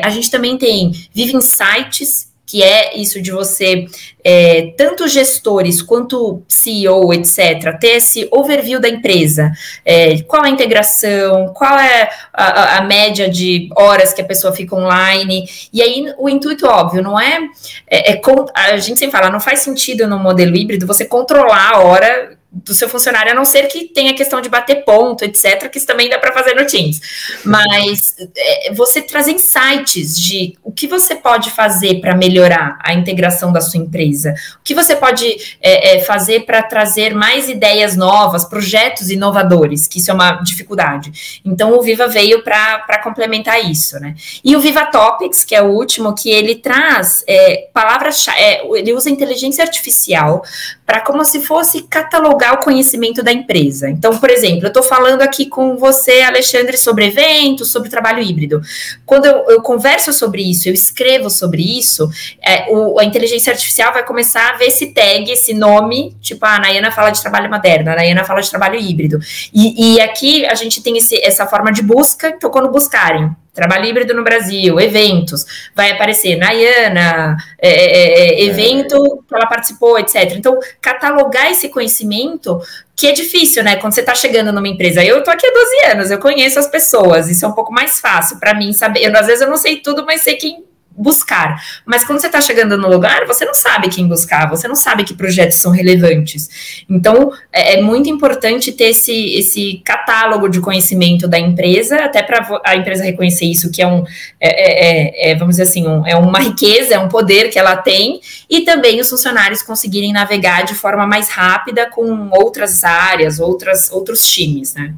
A 0.04 0.10
gente 0.12 0.30
também 0.30 0.60
tem 0.60 0.92
Vive 1.12 1.36
Insights, 1.36 2.29
que 2.50 2.64
é 2.64 2.98
isso 2.98 3.22
de 3.22 3.30
você, 3.30 3.86
é, 4.24 4.74
tanto 4.76 5.08
gestores 5.08 5.84
quanto 5.84 6.42
CEO, 6.48 7.14
etc., 7.14 7.78
ter 7.80 7.98
esse 7.98 8.28
overview 8.32 8.80
da 8.80 8.90
empresa. 8.90 9.52
É, 9.86 10.20
qual 10.24 10.44
a 10.44 10.50
integração, 10.50 11.54
qual 11.54 11.78
é 11.78 12.10
a, 12.34 12.78
a, 12.78 12.82
média 12.82 13.30
de 13.30 13.70
horas 13.78 14.14
que 14.14 14.22
a 14.22 14.26
pessoa 14.26 14.52
fica 14.52 14.76
online. 14.76 15.48
E 15.72 15.80
aí, 15.80 16.12
o 16.18 16.28
intuito, 16.28 16.66
óbvio, 16.66 17.04
não 17.04 17.20
é, 17.20 17.40
é, 17.88 18.14
é. 18.14 18.22
A 18.56 18.78
gente 18.78 18.98
sempre 18.98 19.16
fala, 19.16 19.30
não 19.30 19.40
faz 19.40 19.60
sentido 19.60 20.08
no 20.08 20.18
modelo 20.18 20.56
híbrido 20.56 20.88
você 20.88 21.06
controlar 21.06 21.76
a 21.76 21.80
hora 21.82 22.39
do 22.52 22.74
seu 22.74 22.90
funcionário, 22.90 23.32
a 23.32 23.36
não 23.36 23.46
ser 23.46 23.68
que 23.68 23.86
tenha 23.86 24.14
questão 24.16 24.42
de 24.42 24.50
bater 24.50 24.84
ponto, 24.84 25.24
etc., 25.24 25.70
que 25.70 25.78
isso 25.78 25.86
também 25.86 26.10
dá 26.10 26.18
para 26.18 26.34
fazer 26.34 26.56
no 26.56 26.66
Teams. 26.66 27.00
Mas 27.46 28.16
é, 28.36 28.74
você 28.74 29.04
trazer 29.04 29.34
insights 29.34 30.18
de 30.20 30.58
o 30.64 30.72
que 30.72 30.88
você 30.88 31.16
pode 31.16 31.52
fazer 31.52 32.02
para 32.02 32.16
melhorar 32.16 32.80
a 32.84 32.94
integração 32.94 33.54
da 33.54 33.62
sua 33.62 33.80
empresa, 33.80 34.34
o 34.60 34.64
que 34.64 34.74
você 34.74 34.96
pode 34.96 35.58
é, 35.62 35.98
é, 35.98 36.00
fazer 36.00 36.46
para 36.46 36.64
trazer 36.64 37.14
mais 37.14 37.48
ideias 37.48 37.96
novas, 37.96 38.46
projetos 38.46 39.12
inovadores, 39.12 39.88
que 39.88 40.00
isso 40.00 40.10
é 40.10 40.14
uma 40.14 40.42
dificuldade. 40.42 41.42
Então, 41.46 41.78
o 41.78 41.82
Viva 41.84 42.08
veio 42.08 42.44
para 42.44 43.00
complementar 43.04 43.64
isso, 43.64 44.00
né? 44.00 44.16
E 44.44 44.56
o 44.56 44.60
Viva 44.60 44.88
Topics, 44.88 45.44
que 45.44 45.54
é 45.54 45.62
o 45.62 45.68
último, 45.68 46.16
que 46.16 46.32
ele 46.32 46.56
traz 46.56 47.24
é, 47.28 47.68
palavras, 47.72 48.28
é, 48.30 48.66
ele 48.76 48.92
usa 48.92 49.10
inteligência 49.10 49.64
artificial 49.64 50.42
para 50.84 51.02
como 51.02 51.24
se 51.24 51.42
fosse 51.42 51.84
catalogar 51.84 52.39
o 52.54 52.58
conhecimento 52.58 53.24
da 53.24 53.32
empresa. 53.32 53.90
Então, 53.90 54.18
por 54.18 54.30
exemplo, 54.30 54.66
eu 54.66 54.70
estou 54.70 54.84
falando 54.84 55.22
aqui 55.22 55.48
com 55.48 55.78
você, 55.78 56.22
Alexandre, 56.22 56.78
sobre 56.78 57.08
eventos, 57.08 57.72
sobre 57.72 57.90
trabalho 57.90 58.22
híbrido. 58.22 58.62
Quando 59.06 59.26
eu, 59.26 59.46
eu 59.50 59.62
converso 59.62 60.14
sobre 60.14 60.42
isso, 60.42 60.70
eu 60.70 60.74
escrevo 60.74 61.30
sobre 61.30 61.62
isso, 61.62 62.10
é, 62.42 62.68
o, 62.70 63.00
a 63.00 63.06
inteligência 63.06 63.52
artificial 63.52 63.94
vai 63.94 64.06
começar 64.06 64.50
a 64.50 64.58
ver 64.58 64.66
esse 64.66 64.88
tag, 64.88 65.30
esse 65.32 65.54
nome, 65.54 66.16
tipo, 66.22 66.46
ah, 66.46 66.56
a 66.56 66.60
Nayana 66.60 66.92
fala 66.92 67.10
de 67.10 67.22
trabalho 67.22 67.50
moderno, 67.50 67.92
a 67.92 67.96
Nayana 67.96 68.24
fala 68.24 68.42
de 68.42 68.50
trabalho 68.50 68.80
híbrido. 68.80 69.20
E, 69.54 69.96
e 69.96 70.02
aqui 70.02 70.46
a 70.46 70.56
gente 70.56 70.82
tem 70.82 70.98
esse, 70.98 71.22
essa 71.24 71.46
forma 71.46 71.72
de 71.72 71.82
busca, 71.82 72.30
então 72.30 72.50
quando 72.50 72.70
buscarem 72.70 73.36
trabalho 73.54 73.86
híbrido 73.86 74.14
no 74.14 74.24
Brasil, 74.24 74.80
eventos, 74.80 75.46
vai 75.76 75.92
aparecer 75.92 76.38
Nayana, 76.38 77.38
é, 77.58 77.70
é, 77.70 77.94
é, 77.94 78.42
é 78.42 78.44
evento 78.46 79.24
que 79.28 79.36
ela 79.36 79.48
participou, 79.48 79.98
etc. 80.00 80.34
Então, 80.36 80.58
catalogar 80.82 81.52
esse 81.52 81.70
conhecimento, 81.70 82.62
que 82.96 83.08
é 83.08 83.12
difícil, 83.12 83.64
né? 83.64 83.76
Quando 83.78 83.94
você 83.94 84.02
está 84.02 84.14
chegando 84.14 84.52
numa 84.52 84.68
empresa. 84.68 85.04
Eu 85.04 85.20
estou 85.20 85.34
aqui 85.34 85.48
há 85.48 85.52
12 85.52 85.86
anos, 85.92 86.12
eu 86.12 86.20
conheço 86.20 86.60
as 86.60 86.68
pessoas, 86.68 87.30
isso 87.30 87.46
é 87.46 87.48
um 87.48 87.54
pouco 87.54 87.72
mais 87.72 88.00
fácil 88.00 88.40
para 88.40 88.54
mim 88.54 88.74
saber. 88.74 89.04
Eu, 89.04 89.18
às 89.18 89.28
vezes 89.28 89.42
eu 89.42 89.50
não 89.50 89.58
sei 89.58 89.78
tudo, 89.78 90.06
mas 90.06 90.22
sei 90.22 90.36
quem 90.36 90.69
buscar. 91.00 91.64
Mas 91.86 92.04
quando 92.04 92.20
você 92.20 92.28
está 92.28 92.42
chegando 92.42 92.78
no 92.78 92.90
lugar, 92.90 93.26
você 93.26 93.46
não 93.46 93.54
sabe 93.54 93.88
quem 93.88 94.06
buscar, 94.06 94.50
você 94.50 94.68
não 94.68 94.76
sabe 94.76 95.06
que 95.06 95.14
projetos 95.14 95.58
são 95.58 95.72
relevantes. 95.72 96.84
Então, 96.90 97.32
é, 97.54 97.76
é 97.78 97.82
muito 97.82 98.10
importante 98.10 98.74
ter 98.74 98.90
esse, 98.90 99.34
esse 99.36 99.82
catálogo 99.86 100.50
de 100.50 100.60
conhecimento 100.60 101.28
da 101.28 101.40
empresa, 101.40 101.96
até 102.04 102.22
para 102.22 102.62
a 102.66 102.76
empresa 102.76 103.04
reconhecer 103.04 103.46
isso, 103.46 103.72
que 103.72 103.82
é 103.82 103.88
um, 103.88 104.04
é, 104.40 104.50
é, 104.50 105.30
é, 105.30 105.32
é, 105.32 105.36
vamos 105.36 105.56
dizer 105.56 105.64
assim, 105.64 105.88
um, 105.88 106.06
é 106.06 106.16
uma 106.16 106.40
riqueza, 106.44 106.96
é 106.96 107.00
um 107.00 107.08
poder 107.08 107.50
que 107.50 107.58
ela 107.58 107.78
tem, 107.78 108.20
e 108.50 108.62
também 108.62 109.00
os 109.00 109.10
funcionários 109.10 109.62
conseguirem 109.64 110.12
navegar 110.12 110.64
de 110.64 110.76
forma 110.76 111.08
mais 111.08 111.30
rápida 111.30 111.90
com 111.90 112.30
outras 112.32 112.84
áreas, 112.84 113.40
outras, 113.40 113.90
outros 113.90 114.28
times, 114.28 114.74
né? 114.74 114.94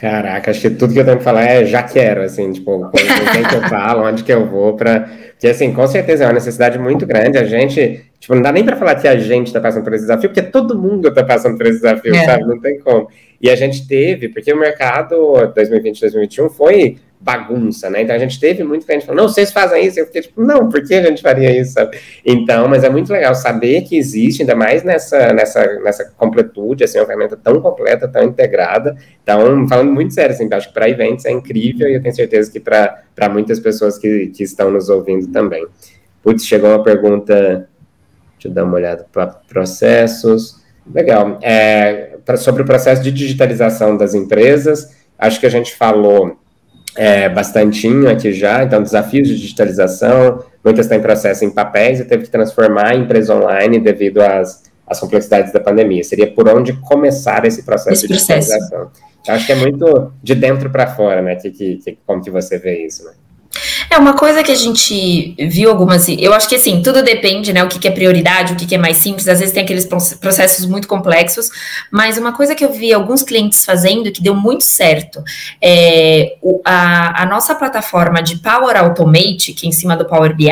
Caraca, 0.00 0.52
acho 0.52 0.60
que 0.60 0.70
tudo 0.70 0.92
que 0.92 1.00
eu 1.00 1.04
tenho 1.04 1.18
que 1.18 1.24
falar 1.24 1.44
é 1.44 1.64
já 1.64 1.82
quero, 1.82 2.22
assim, 2.22 2.52
tipo, 2.52 2.78
com 2.78 2.90
quem 2.90 3.42
que 3.42 3.54
eu 3.54 3.62
falo, 3.68 4.06
onde 4.06 4.22
que 4.22 4.32
eu 4.32 4.46
vou 4.46 4.76
para 4.76 5.08
Porque, 5.32 5.48
assim, 5.48 5.72
com 5.72 5.86
certeza 5.88 6.22
é 6.22 6.26
uma 6.28 6.34
necessidade 6.34 6.78
muito 6.78 7.04
grande. 7.04 7.36
A 7.36 7.44
gente, 7.44 8.04
tipo, 8.20 8.32
não 8.32 8.42
dá 8.42 8.52
nem 8.52 8.64
para 8.64 8.76
falar 8.76 8.94
que 8.94 9.08
a 9.08 9.18
gente 9.18 9.48
está 9.48 9.60
passando 9.60 9.82
por 9.82 9.92
esse 9.92 10.04
desafio, 10.04 10.30
porque 10.30 10.42
todo 10.42 10.78
mundo 10.78 11.08
está 11.08 11.24
passando 11.24 11.56
por 11.56 11.66
esse 11.66 11.80
desafio, 11.80 12.14
é. 12.14 12.24
sabe? 12.24 12.44
Não 12.44 12.60
tem 12.60 12.78
como. 12.78 13.08
E 13.40 13.50
a 13.50 13.56
gente 13.56 13.88
teve, 13.88 14.28
porque 14.28 14.52
o 14.52 14.58
mercado 14.58 15.52
2020, 15.52 16.00
2021 16.00 16.48
foi 16.50 16.96
bagunça, 17.20 17.90
né? 17.90 18.02
Então 18.02 18.14
a 18.14 18.18
gente 18.18 18.38
teve 18.38 18.62
muito 18.62 18.86
cliente 18.86 19.04
falando, 19.04 19.22
não, 19.22 19.28
vocês 19.28 19.50
fazem 19.50 19.84
isso. 19.84 19.98
Eu 19.98 20.06
fiquei 20.06 20.22
tipo, 20.22 20.40
não, 20.42 20.68
por 20.68 20.82
que 20.84 20.94
a 20.94 21.02
gente 21.02 21.20
faria 21.20 21.60
isso? 21.60 21.74
Então, 22.24 22.68
mas 22.68 22.84
é 22.84 22.88
muito 22.88 23.12
legal 23.12 23.34
saber 23.34 23.82
que 23.82 23.96
existe, 23.96 24.42
ainda 24.42 24.54
mais 24.54 24.84
nessa, 24.84 25.32
nessa, 25.32 25.80
nessa 25.80 26.04
completude, 26.16 26.84
assim, 26.84 26.98
uma 26.98 27.06
ferramenta 27.06 27.36
tão 27.36 27.60
completa, 27.60 28.06
tão 28.06 28.22
integrada. 28.22 28.96
Então, 29.22 29.66
falando 29.68 29.92
muito 29.92 30.14
sério, 30.14 30.32
assim, 30.34 30.48
acho 30.52 30.68
que 30.68 30.74
para 30.74 30.88
eventos 30.88 31.24
é 31.24 31.32
incrível 31.32 31.88
e 31.88 31.94
eu 31.94 32.02
tenho 32.02 32.14
certeza 32.14 32.50
que 32.50 32.60
para 32.60 33.28
muitas 33.30 33.58
pessoas 33.58 33.98
que, 33.98 34.28
que 34.28 34.44
estão 34.44 34.70
nos 34.70 34.88
ouvindo 34.88 35.26
também. 35.28 35.66
Putz, 36.22 36.44
chegou 36.44 36.70
uma 36.70 36.82
pergunta, 36.82 37.68
deixa 38.34 38.48
eu 38.48 38.52
dar 38.52 38.64
uma 38.64 38.74
olhada 38.74 39.06
para 39.12 39.26
processos. 39.26 40.62
Legal. 40.94 41.38
É, 41.42 42.16
pra, 42.24 42.36
sobre 42.36 42.62
o 42.62 42.64
processo 42.64 43.02
de 43.02 43.10
digitalização 43.10 43.96
das 43.96 44.14
empresas, 44.14 44.96
acho 45.18 45.40
que 45.40 45.46
a 45.46 45.50
gente 45.50 45.74
falou 45.74 46.38
é, 46.98 47.28
bastantinho 47.28 48.10
aqui 48.10 48.32
já, 48.32 48.64
então 48.64 48.82
desafios 48.82 49.28
de 49.28 49.38
digitalização, 49.38 50.44
muitas 50.64 50.88
têm 50.88 51.00
processo 51.00 51.44
em 51.44 51.50
papéis 51.50 52.00
e 52.00 52.04
teve 52.04 52.24
que 52.24 52.30
transformar 52.30 52.92
em 52.96 53.02
empresa 53.02 53.36
online 53.36 53.78
devido 53.78 54.20
às, 54.20 54.64
às 54.84 54.98
complexidades 54.98 55.52
da 55.52 55.60
pandemia. 55.60 56.02
Seria 56.02 56.26
por 56.26 56.48
onde 56.48 56.72
começar 56.72 57.44
esse 57.44 57.62
processo 57.62 57.92
esse 58.04 58.08
de 58.08 58.14
digitalização. 58.14 58.90
Eu 59.28 59.34
acho 59.34 59.46
que 59.46 59.52
é 59.52 59.54
muito 59.54 60.12
de 60.20 60.34
dentro 60.34 60.70
para 60.70 60.88
fora, 60.88 61.22
né? 61.22 61.36
Que, 61.36 61.52
que, 61.52 61.76
que, 61.76 61.98
como 62.04 62.20
que 62.20 62.32
você 62.32 62.58
vê 62.58 62.84
isso, 62.84 63.04
né? 63.04 63.12
É 63.90 63.96
uma 63.96 64.12
coisa 64.14 64.42
que 64.42 64.52
a 64.52 64.54
gente 64.54 65.34
viu 65.38 65.70
algumas. 65.70 66.08
Eu 66.08 66.34
acho 66.34 66.48
que 66.48 66.54
assim, 66.54 66.82
tudo 66.82 67.02
depende, 67.02 67.52
né? 67.52 67.64
O 67.64 67.68
que, 67.68 67.78
que 67.78 67.88
é 67.88 67.90
prioridade, 67.90 68.52
o 68.52 68.56
que, 68.56 68.66
que 68.66 68.74
é 68.74 68.78
mais 68.78 68.98
simples. 68.98 69.26
Às 69.28 69.40
vezes 69.40 69.54
tem 69.54 69.62
aqueles 69.62 69.86
processos 69.86 70.66
muito 70.66 70.86
complexos, 70.86 71.50
mas 71.90 72.18
uma 72.18 72.32
coisa 72.32 72.54
que 72.54 72.64
eu 72.64 72.72
vi 72.72 72.92
alguns 72.92 73.22
clientes 73.22 73.64
fazendo 73.64 74.12
que 74.12 74.22
deu 74.22 74.34
muito 74.34 74.64
certo 74.64 75.22
é 75.62 76.36
a, 76.64 77.22
a 77.22 77.26
nossa 77.26 77.54
plataforma 77.54 78.22
de 78.22 78.36
Power 78.36 78.76
Automate, 78.76 79.52
que 79.54 79.66
é 79.66 79.68
em 79.68 79.72
cima 79.72 79.96
do 79.96 80.04
Power 80.04 80.34
BI, 80.36 80.48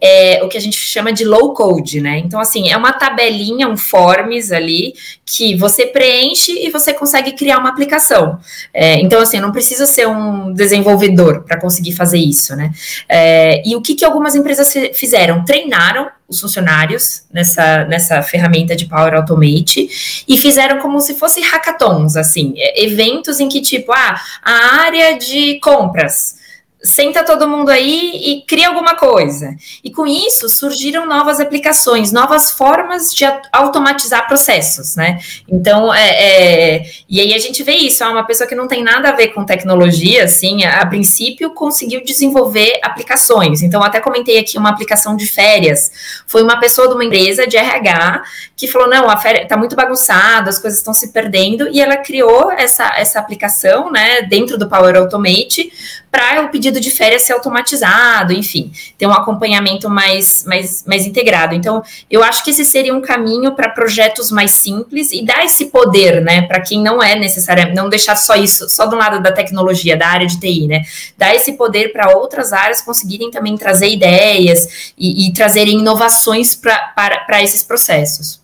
é 0.00 0.40
o 0.44 0.48
que 0.48 0.56
a 0.56 0.60
gente 0.60 0.76
chama 0.76 1.12
de 1.12 1.24
low 1.24 1.52
code, 1.54 2.00
né? 2.00 2.18
Então, 2.18 2.38
assim, 2.40 2.70
é 2.70 2.76
uma 2.76 2.92
tabelinha, 2.92 3.68
um 3.68 3.76
forms 3.76 4.52
ali 4.52 4.94
que 5.24 5.56
você 5.56 5.86
preenche 5.86 6.52
e 6.64 6.70
você 6.70 6.92
consegue 6.92 7.32
criar 7.32 7.58
uma 7.58 7.70
aplicação. 7.70 8.38
É, 8.72 9.00
então, 9.00 9.20
assim, 9.20 9.40
não 9.40 9.50
precisa 9.50 9.86
ser 9.86 10.06
um 10.06 10.52
desenvolvedor 10.52 11.42
para 11.44 11.58
conseguir 11.58 11.92
fazer 11.92 12.18
isso, 12.18 12.51
né? 12.56 12.72
É, 13.08 13.62
e 13.66 13.74
o 13.76 13.80
que, 13.80 13.94
que 13.94 14.04
algumas 14.04 14.34
empresas 14.34 14.72
fizeram? 14.94 15.44
Treinaram 15.44 16.10
os 16.28 16.40
funcionários 16.40 17.22
nessa, 17.32 17.84
nessa 17.84 18.22
ferramenta 18.22 18.74
de 18.74 18.86
Power 18.86 19.14
Automate 19.14 20.24
e 20.26 20.38
fizeram 20.38 20.80
como 20.80 21.00
se 21.00 21.14
fosse 21.14 21.40
hackathons, 21.40 22.16
assim, 22.16 22.54
é, 22.56 22.84
eventos 22.84 23.40
em 23.40 23.48
que, 23.48 23.60
tipo, 23.60 23.92
ah, 23.92 24.20
a 24.42 24.84
área 24.84 25.18
de 25.18 25.58
compras 25.60 26.41
senta 26.82 27.24
todo 27.24 27.48
mundo 27.48 27.70
aí 27.70 28.10
e 28.14 28.42
cria 28.42 28.68
alguma 28.68 28.96
coisa. 28.96 29.54
E 29.84 29.90
com 29.90 30.06
isso 30.06 30.48
surgiram 30.48 31.06
novas 31.06 31.38
aplicações, 31.38 32.10
novas 32.10 32.50
formas 32.50 33.14
de 33.14 33.24
automatizar 33.52 34.26
processos, 34.26 34.96
né? 34.96 35.18
Então, 35.48 35.94
é, 35.94 36.08
é, 36.10 36.82
e 37.08 37.20
aí 37.20 37.34
a 37.34 37.38
gente 37.38 37.62
vê 37.62 37.72
isso, 37.72 38.02
é 38.02 38.08
uma 38.08 38.24
pessoa 38.24 38.48
que 38.48 38.54
não 38.54 38.66
tem 38.66 38.82
nada 38.82 39.10
a 39.10 39.12
ver 39.12 39.28
com 39.28 39.44
tecnologia, 39.44 40.24
assim, 40.24 40.64
a, 40.64 40.80
a 40.80 40.86
princípio 40.86 41.50
conseguiu 41.50 42.02
desenvolver 42.04 42.80
aplicações. 42.82 43.62
Então, 43.62 43.82
até 43.82 44.00
comentei 44.00 44.38
aqui 44.38 44.58
uma 44.58 44.70
aplicação 44.70 45.16
de 45.16 45.26
férias. 45.26 45.92
Foi 46.26 46.42
uma 46.42 46.58
pessoa 46.58 46.88
de 46.88 46.94
uma 46.94 47.04
empresa 47.04 47.46
de 47.46 47.56
RH 47.56 48.22
que 48.56 48.66
falou: 48.66 48.88
não, 48.88 49.08
a 49.08 49.16
férias 49.16 49.46
tá 49.48 49.56
muito 49.56 49.76
bagunçado, 49.76 50.48
as 50.48 50.58
coisas 50.58 50.80
estão 50.80 50.92
se 50.94 51.12
perdendo, 51.12 51.68
e 51.68 51.80
ela 51.80 51.96
criou 51.96 52.50
essa, 52.50 52.92
essa 52.96 53.20
aplicação, 53.20 53.90
né, 53.90 54.22
dentro 54.22 54.58
do 54.58 54.68
Power 54.68 54.96
Automate 54.96 55.72
para 56.10 56.42
o 56.42 56.48
pedido 56.50 56.71
de 56.80 56.90
férias 56.90 57.22
ser 57.22 57.32
automatizado, 57.32 58.32
enfim, 58.32 58.72
ter 58.98 59.06
um 59.06 59.12
acompanhamento 59.12 59.88
mais, 59.88 60.44
mais, 60.44 60.84
mais 60.86 61.06
integrado. 61.06 61.54
Então, 61.54 61.82
eu 62.10 62.22
acho 62.22 62.44
que 62.44 62.50
esse 62.50 62.64
seria 62.64 62.94
um 62.94 63.00
caminho 63.00 63.54
para 63.54 63.68
projetos 63.68 64.30
mais 64.30 64.50
simples 64.50 65.12
e 65.12 65.24
dar 65.24 65.44
esse 65.44 65.66
poder, 65.66 66.20
né, 66.20 66.42
para 66.42 66.60
quem 66.60 66.82
não 66.82 67.02
é 67.02 67.14
necessário, 67.14 67.74
não 67.74 67.88
deixar 67.88 68.16
só 68.16 68.34
isso, 68.34 68.68
só 68.68 68.86
do 68.86 68.96
lado 68.96 69.22
da 69.22 69.32
tecnologia, 69.32 69.96
da 69.96 70.08
área 70.08 70.26
de 70.26 70.38
TI, 70.38 70.66
né, 70.66 70.82
dar 71.16 71.34
esse 71.34 71.52
poder 71.52 71.92
para 71.92 72.16
outras 72.16 72.52
áreas 72.52 72.80
conseguirem 72.80 73.30
também 73.30 73.56
trazer 73.56 73.88
ideias 73.88 74.92
e, 74.98 75.28
e 75.28 75.32
trazerem 75.32 75.78
inovações 75.78 76.54
para 76.54 77.42
esses 77.42 77.62
processos. 77.62 78.41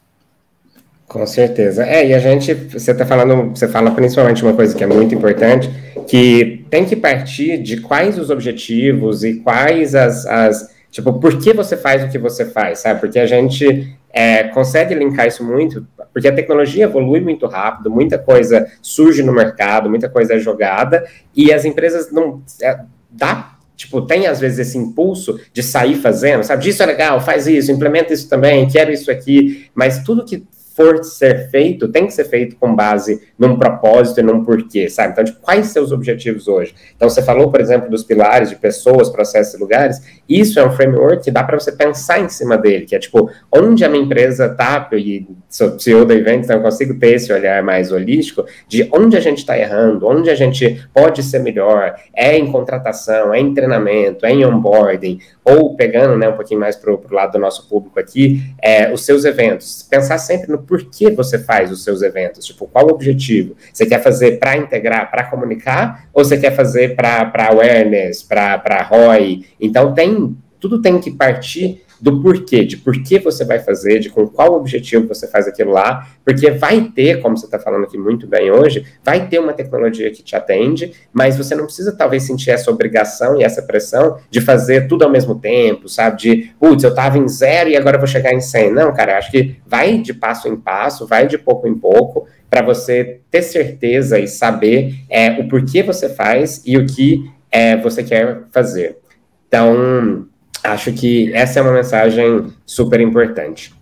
Com 1.09 1.27
certeza. 1.27 1.85
É, 1.85 2.07
e 2.07 2.13
a 2.15 2.19
gente, 2.19 2.53
você 2.53 2.93
está 2.93 3.07
falando, 3.07 3.57
você 3.57 3.67
fala 3.67 3.91
principalmente 3.93 4.43
uma 4.43 4.53
coisa 4.53 4.77
que 4.77 4.85
é 4.85 4.87
muito 4.87 5.15
importante, 5.15 5.71
que 6.07 6.67
tem 6.71 6.85
que 6.85 6.95
partir 6.95 7.57
de 7.57 7.81
quais 7.81 8.19
os 8.19 8.29
objetivos 8.29 9.25
e 9.25 9.37
quais 9.41 9.95
as, 9.95 10.27
as 10.27 10.71
tipo, 10.91 11.15
por 11.15 11.39
que 11.39 11.55
você 11.55 11.79
faz 11.79 12.05
o 12.05 12.09
que 12.09 12.19
você 12.19 12.45
faz, 12.45 12.81
sabe? 12.81 13.01
Porque 13.01 13.19
a 13.19 13.27
gente 13.27 13.97
é, 14.13 14.45
consegue 14.45 14.95
linkar 14.95 15.27
isso 15.27 15.43
muito, 15.43 15.87
porque 16.13 16.29
a 16.29 16.35
tecnologia 16.35 16.85
evolui 16.85 17.21
muito 17.21 17.47
rápido, 17.47 17.91
muita 17.91 18.19
coisa 18.19 18.67
surge 18.83 19.23
no 19.23 19.33
mercado, 19.33 19.89
muita 19.89 20.11
coisa 20.11 20.35
é 20.35 20.39
jogada, 20.39 21.07
e 21.35 21.51
as 21.51 21.65
empresas 21.65 22.13
não, 22.13 22.43
é, 22.63 22.81
dá 23.11 23.55
tipo, 23.75 24.03
tem 24.03 24.27
às 24.27 24.41
vezes 24.41 24.59
esse 24.59 24.77
impulso 24.77 25.41
de 25.53 25.63
sair 25.63 25.95
fazendo, 25.95 26.43
sabe? 26.43 26.69
Isso 26.69 26.83
é 26.83 26.87
legal, 26.87 27.21
faz 27.21 27.47
isso, 27.47 27.71
implementa 27.71 28.13
isso 28.13 28.29
também, 28.29 28.69
quero 28.69 28.91
isso 28.91 29.11
aqui, 29.11 29.71
mas 29.73 30.03
tudo 30.03 30.25
que 30.25 30.45
for 30.79 31.03
ser 31.03 31.51
feito, 31.51 31.89
tem 31.89 32.07
que 32.07 32.13
ser 32.13 32.25
feito 32.27 32.55
com 32.55 32.73
base 32.73 33.21
num 33.37 33.59
propósito 33.59 34.21
e 34.21 34.23
num 34.23 34.45
porquê, 34.45 34.89
sabe? 34.89 35.11
Então, 35.11 35.25
tipo, 35.25 35.41
quais 35.41 35.67
seus 35.67 35.91
objetivos 35.91 36.47
hoje? 36.47 36.73
Então, 36.95 37.11
você 37.11 37.21
falou, 37.21 37.51
por 37.51 37.61
exemplo, 37.61 37.91
dos 37.91 38.05
pilares 38.05 38.49
de 38.49 38.55
pessoas, 38.55 39.11
processos 39.11 39.55
e 39.55 39.57
lugares. 39.59 40.01
Isso 40.29 40.61
é 40.61 40.65
um 40.65 40.71
framework 40.71 41.25
que 41.25 41.33
dá 41.33 41.43
para 41.43 41.59
você 41.59 41.73
pensar 41.73 42.21
em 42.21 42.29
cima 42.29 42.57
dele, 42.57 42.87
que 42.87 42.95
é 42.95 42.99
tipo, 43.01 43.29
onde 43.53 43.85
a 43.85 43.89
minha 43.89 44.05
empresa 44.05 44.47
está, 44.47 44.89
e 44.93 45.27
sou 45.49 45.77
CEO 45.81 46.05
da 46.05 46.15
Event, 46.15 46.45
então 46.45 46.57
eu 46.57 46.63
consigo 46.63 46.95
ter 46.95 47.15
esse 47.15 47.33
olhar 47.33 47.61
mais 47.63 47.91
holístico 47.91 48.45
de 48.69 48.89
onde 48.93 49.17
a 49.17 49.21
gente 49.21 49.39
está 49.39 49.59
errando, 49.59 50.07
onde 50.07 50.31
a 50.31 50.35
gente 50.35 50.87
pode 50.95 51.23
ser 51.25 51.41
melhor, 51.41 51.97
é 52.15 52.37
em 52.39 52.53
contratação, 52.53 53.35
é 53.35 53.41
em 53.41 53.53
treinamento, 53.53 54.25
é 54.27 54.31
em 54.31 54.45
onboarding, 54.45 55.19
ou 55.45 55.75
pegando 55.75 56.17
né, 56.17 56.29
um 56.29 56.35
pouquinho 56.35 56.61
mais 56.61 56.77
para 56.77 56.93
o 56.93 57.01
lado 57.11 57.33
do 57.33 57.39
nosso 57.39 57.69
público 57.69 57.99
aqui, 57.99 58.43
é, 58.63 58.93
os 58.93 59.05
seus 59.05 59.25
eventos. 59.25 59.83
Pensar 59.83 60.19
sempre 60.19 60.53
no 60.53 60.59
porquê 60.69 61.11
você 61.11 61.39
faz 61.39 61.73
os 61.73 61.83
seus 61.83 62.03
eventos, 62.03 62.45
tipo, 62.45 62.67
qual 62.67 62.87
o 62.87 62.93
objetivo? 62.93 63.57
Você 63.73 63.87
quer 63.87 64.03
fazer 64.03 64.39
para 64.39 64.57
integrar, 64.57 65.11
para 65.11 65.25
comunicar, 65.25 66.09
ou 66.13 66.25
você 66.25 66.37
quer 66.37 66.55
fazer 66.55 66.95
para 66.95 67.49
awareness, 67.49 68.23
para 68.23 68.83
ROI? 68.83 69.47
Então, 69.59 69.95
tem 69.95 70.37
tudo 70.61 70.83
tem 70.83 71.01
que 71.01 71.13
partir 71.13 71.85
do 72.01 72.23
porquê, 72.23 72.65
de 72.65 72.77
por 72.77 73.03
que 73.03 73.19
você 73.19 73.45
vai 73.45 73.59
fazer, 73.59 73.99
de 73.99 74.11
com 74.11 74.27
qual 74.27 74.55
objetivo 74.55 75.09
você 75.09 75.27
faz 75.27 75.47
aquilo 75.49 75.73
lá, 75.73 76.09
porque 76.25 76.51
vai 76.51 76.81
ter, 76.95 77.21
como 77.21 77.37
você 77.37 77.47
está 77.47 77.59
falando 77.59 77.85
aqui 77.85 77.99
muito 77.99 78.27
bem 78.27 78.51
hoje, 78.51 78.85
vai 79.05 79.29
ter 79.29 79.39
uma 79.39 79.53
tecnologia 79.53 80.11
que 80.11 80.23
te 80.23 80.37
atende, 80.37 80.93
mas 81.13 81.37
você 81.37 81.55
não 81.55 81.65
precisa 81.65 81.93
talvez 81.93 82.23
sentir 82.23 82.51
essa 82.51 82.71
obrigação 82.71 83.41
e 83.41 83.45
essa 83.45 83.63
pressão 83.63 84.19
de 84.31 84.41
fazer 84.41 84.87
tudo 84.87 85.05
ao 85.05 85.11
mesmo 85.11 85.39
tempo, 85.39 85.89
sabe? 85.89 86.19
De, 86.19 86.51
putz, 86.59 86.85
eu 86.85 86.91
estava 86.91 87.19
em 87.19 87.29
zero 87.29 87.71
e 87.71 87.77
agora 87.77 87.97
eu 87.97 88.01
vou 88.01 88.09
chegar 88.09 88.33
em 88.33 88.41
100. 88.41 88.73
Não, 88.73 88.93
cara, 88.95 89.19
acho 89.19 89.31
que 89.31 89.57
vai 89.67 89.99
de 89.99 90.15
passo 90.15 90.49
em 90.49 90.57
passo, 90.57 91.07
vai 91.07 91.27
de 91.27 91.39
pouco 91.39 91.67
em 91.67 91.75
pouco, 91.75 92.27
para 92.49 92.63
você 92.63 93.21
ter 93.31 93.43
certeza 93.43 94.19
e 94.19 94.27
saber 94.27 94.95
é, 95.09 95.31
o 95.33 95.49
porquê 95.49 95.83
você 95.83 96.09
faz 96.09 96.63
e 96.65 96.77
o 96.77 96.87
que 96.87 97.31
é, 97.51 97.77
você 97.77 98.03
quer 98.03 98.43
fazer. 98.51 98.99
Então, 99.47 100.28
acho 100.63 100.93
que 100.93 101.33
essa 101.35 101.59
é 101.59 101.63
uma 101.63 101.73
mensagem 101.73 102.53
super 102.67 103.01
importante. 103.01 103.75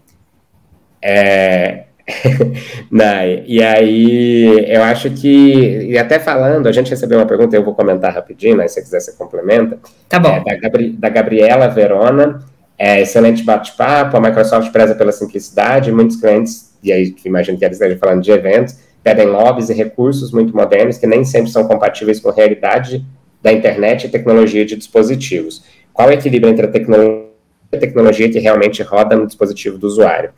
É... 1.03 1.85
e 3.47 3.63
aí, 3.63 4.65
eu 4.73 4.83
acho 4.83 5.11
que, 5.11 5.89
e 5.89 5.99
até 5.99 6.21
falando, 6.21 6.69
a 6.69 6.73
gente 6.73 6.91
recebeu 6.91 7.19
uma 7.19 7.27
pergunta, 7.27 7.57
eu 7.57 7.65
vou 7.65 7.75
comentar 7.75 8.15
rapidinho, 8.15 8.57
mas 8.57 8.71
se 8.71 8.77
você 8.77 8.83
quiser, 8.83 9.01
você 9.01 9.13
complementa. 9.13 9.79
Tá 10.09 10.21
bom. 10.21 10.37
É, 10.37 10.45
da, 10.45 10.57
Gabri 10.57 10.91
da 10.91 11.09
Gabriela 11.09 11.69
Verona, 11.69 12.45
é, 12.79 13.01
excelente 13.01 13.43
bate-papo, 13.43 14.17
a 14.17 14.21
Microsoft 14.21 14.71
preza 14.71 14.95
pela 14.95 15.11
simplicidade, 15.11 15.91
muitos 15.91 16.17
clientes, 16.17 16.77
e 16.83 16.93
aí 16.93 17.15
imagino 17.25 17.59
que 17.59 17.65
eles 17.65 17.77
estejam 17.77 17.99
falando 17.99 18.23
de 18.23 18.31
eventos, 18.31 18.77
pedem 19.03 19.27
lobbies 19.27 19.69
e 19.71 19.75
recursos 19.75 20.31
muito 20.31 20.55
modernos 20.55 20.99
que 20.99 21.07
nem 21.07 21.25
sempre 21.25 21.51
são 21.51 21.67
compatíveis 21.67 22.21
com 22.21 22.29
a 22.29 22.35
realidade 22.35 23.05
da 23.43 23.53
internet 23.53 24.05
e 24.07 24.09
tecnologia 24.09 24.65
de 24.65 24.77
dispositivos. 24.77 25.63
Qual 25.97 26.11
é 26.11 26.13
o 26.13 26.15
equilíbrio 26.15 26.53
entre 26.53 26.67
a 26.67 26.69
tecnologia 26.69 27.25
e 27.73 27.77
a 27.77 27.81
tecnologia 27.81 28.31
que 28.31 28.39
realmente 28.39 28.83
roda 28.83 29.17
no 29.17 29.27
dispositivo 29.27 29.79
do 29.79 29.87
usuário? 29.87 30.31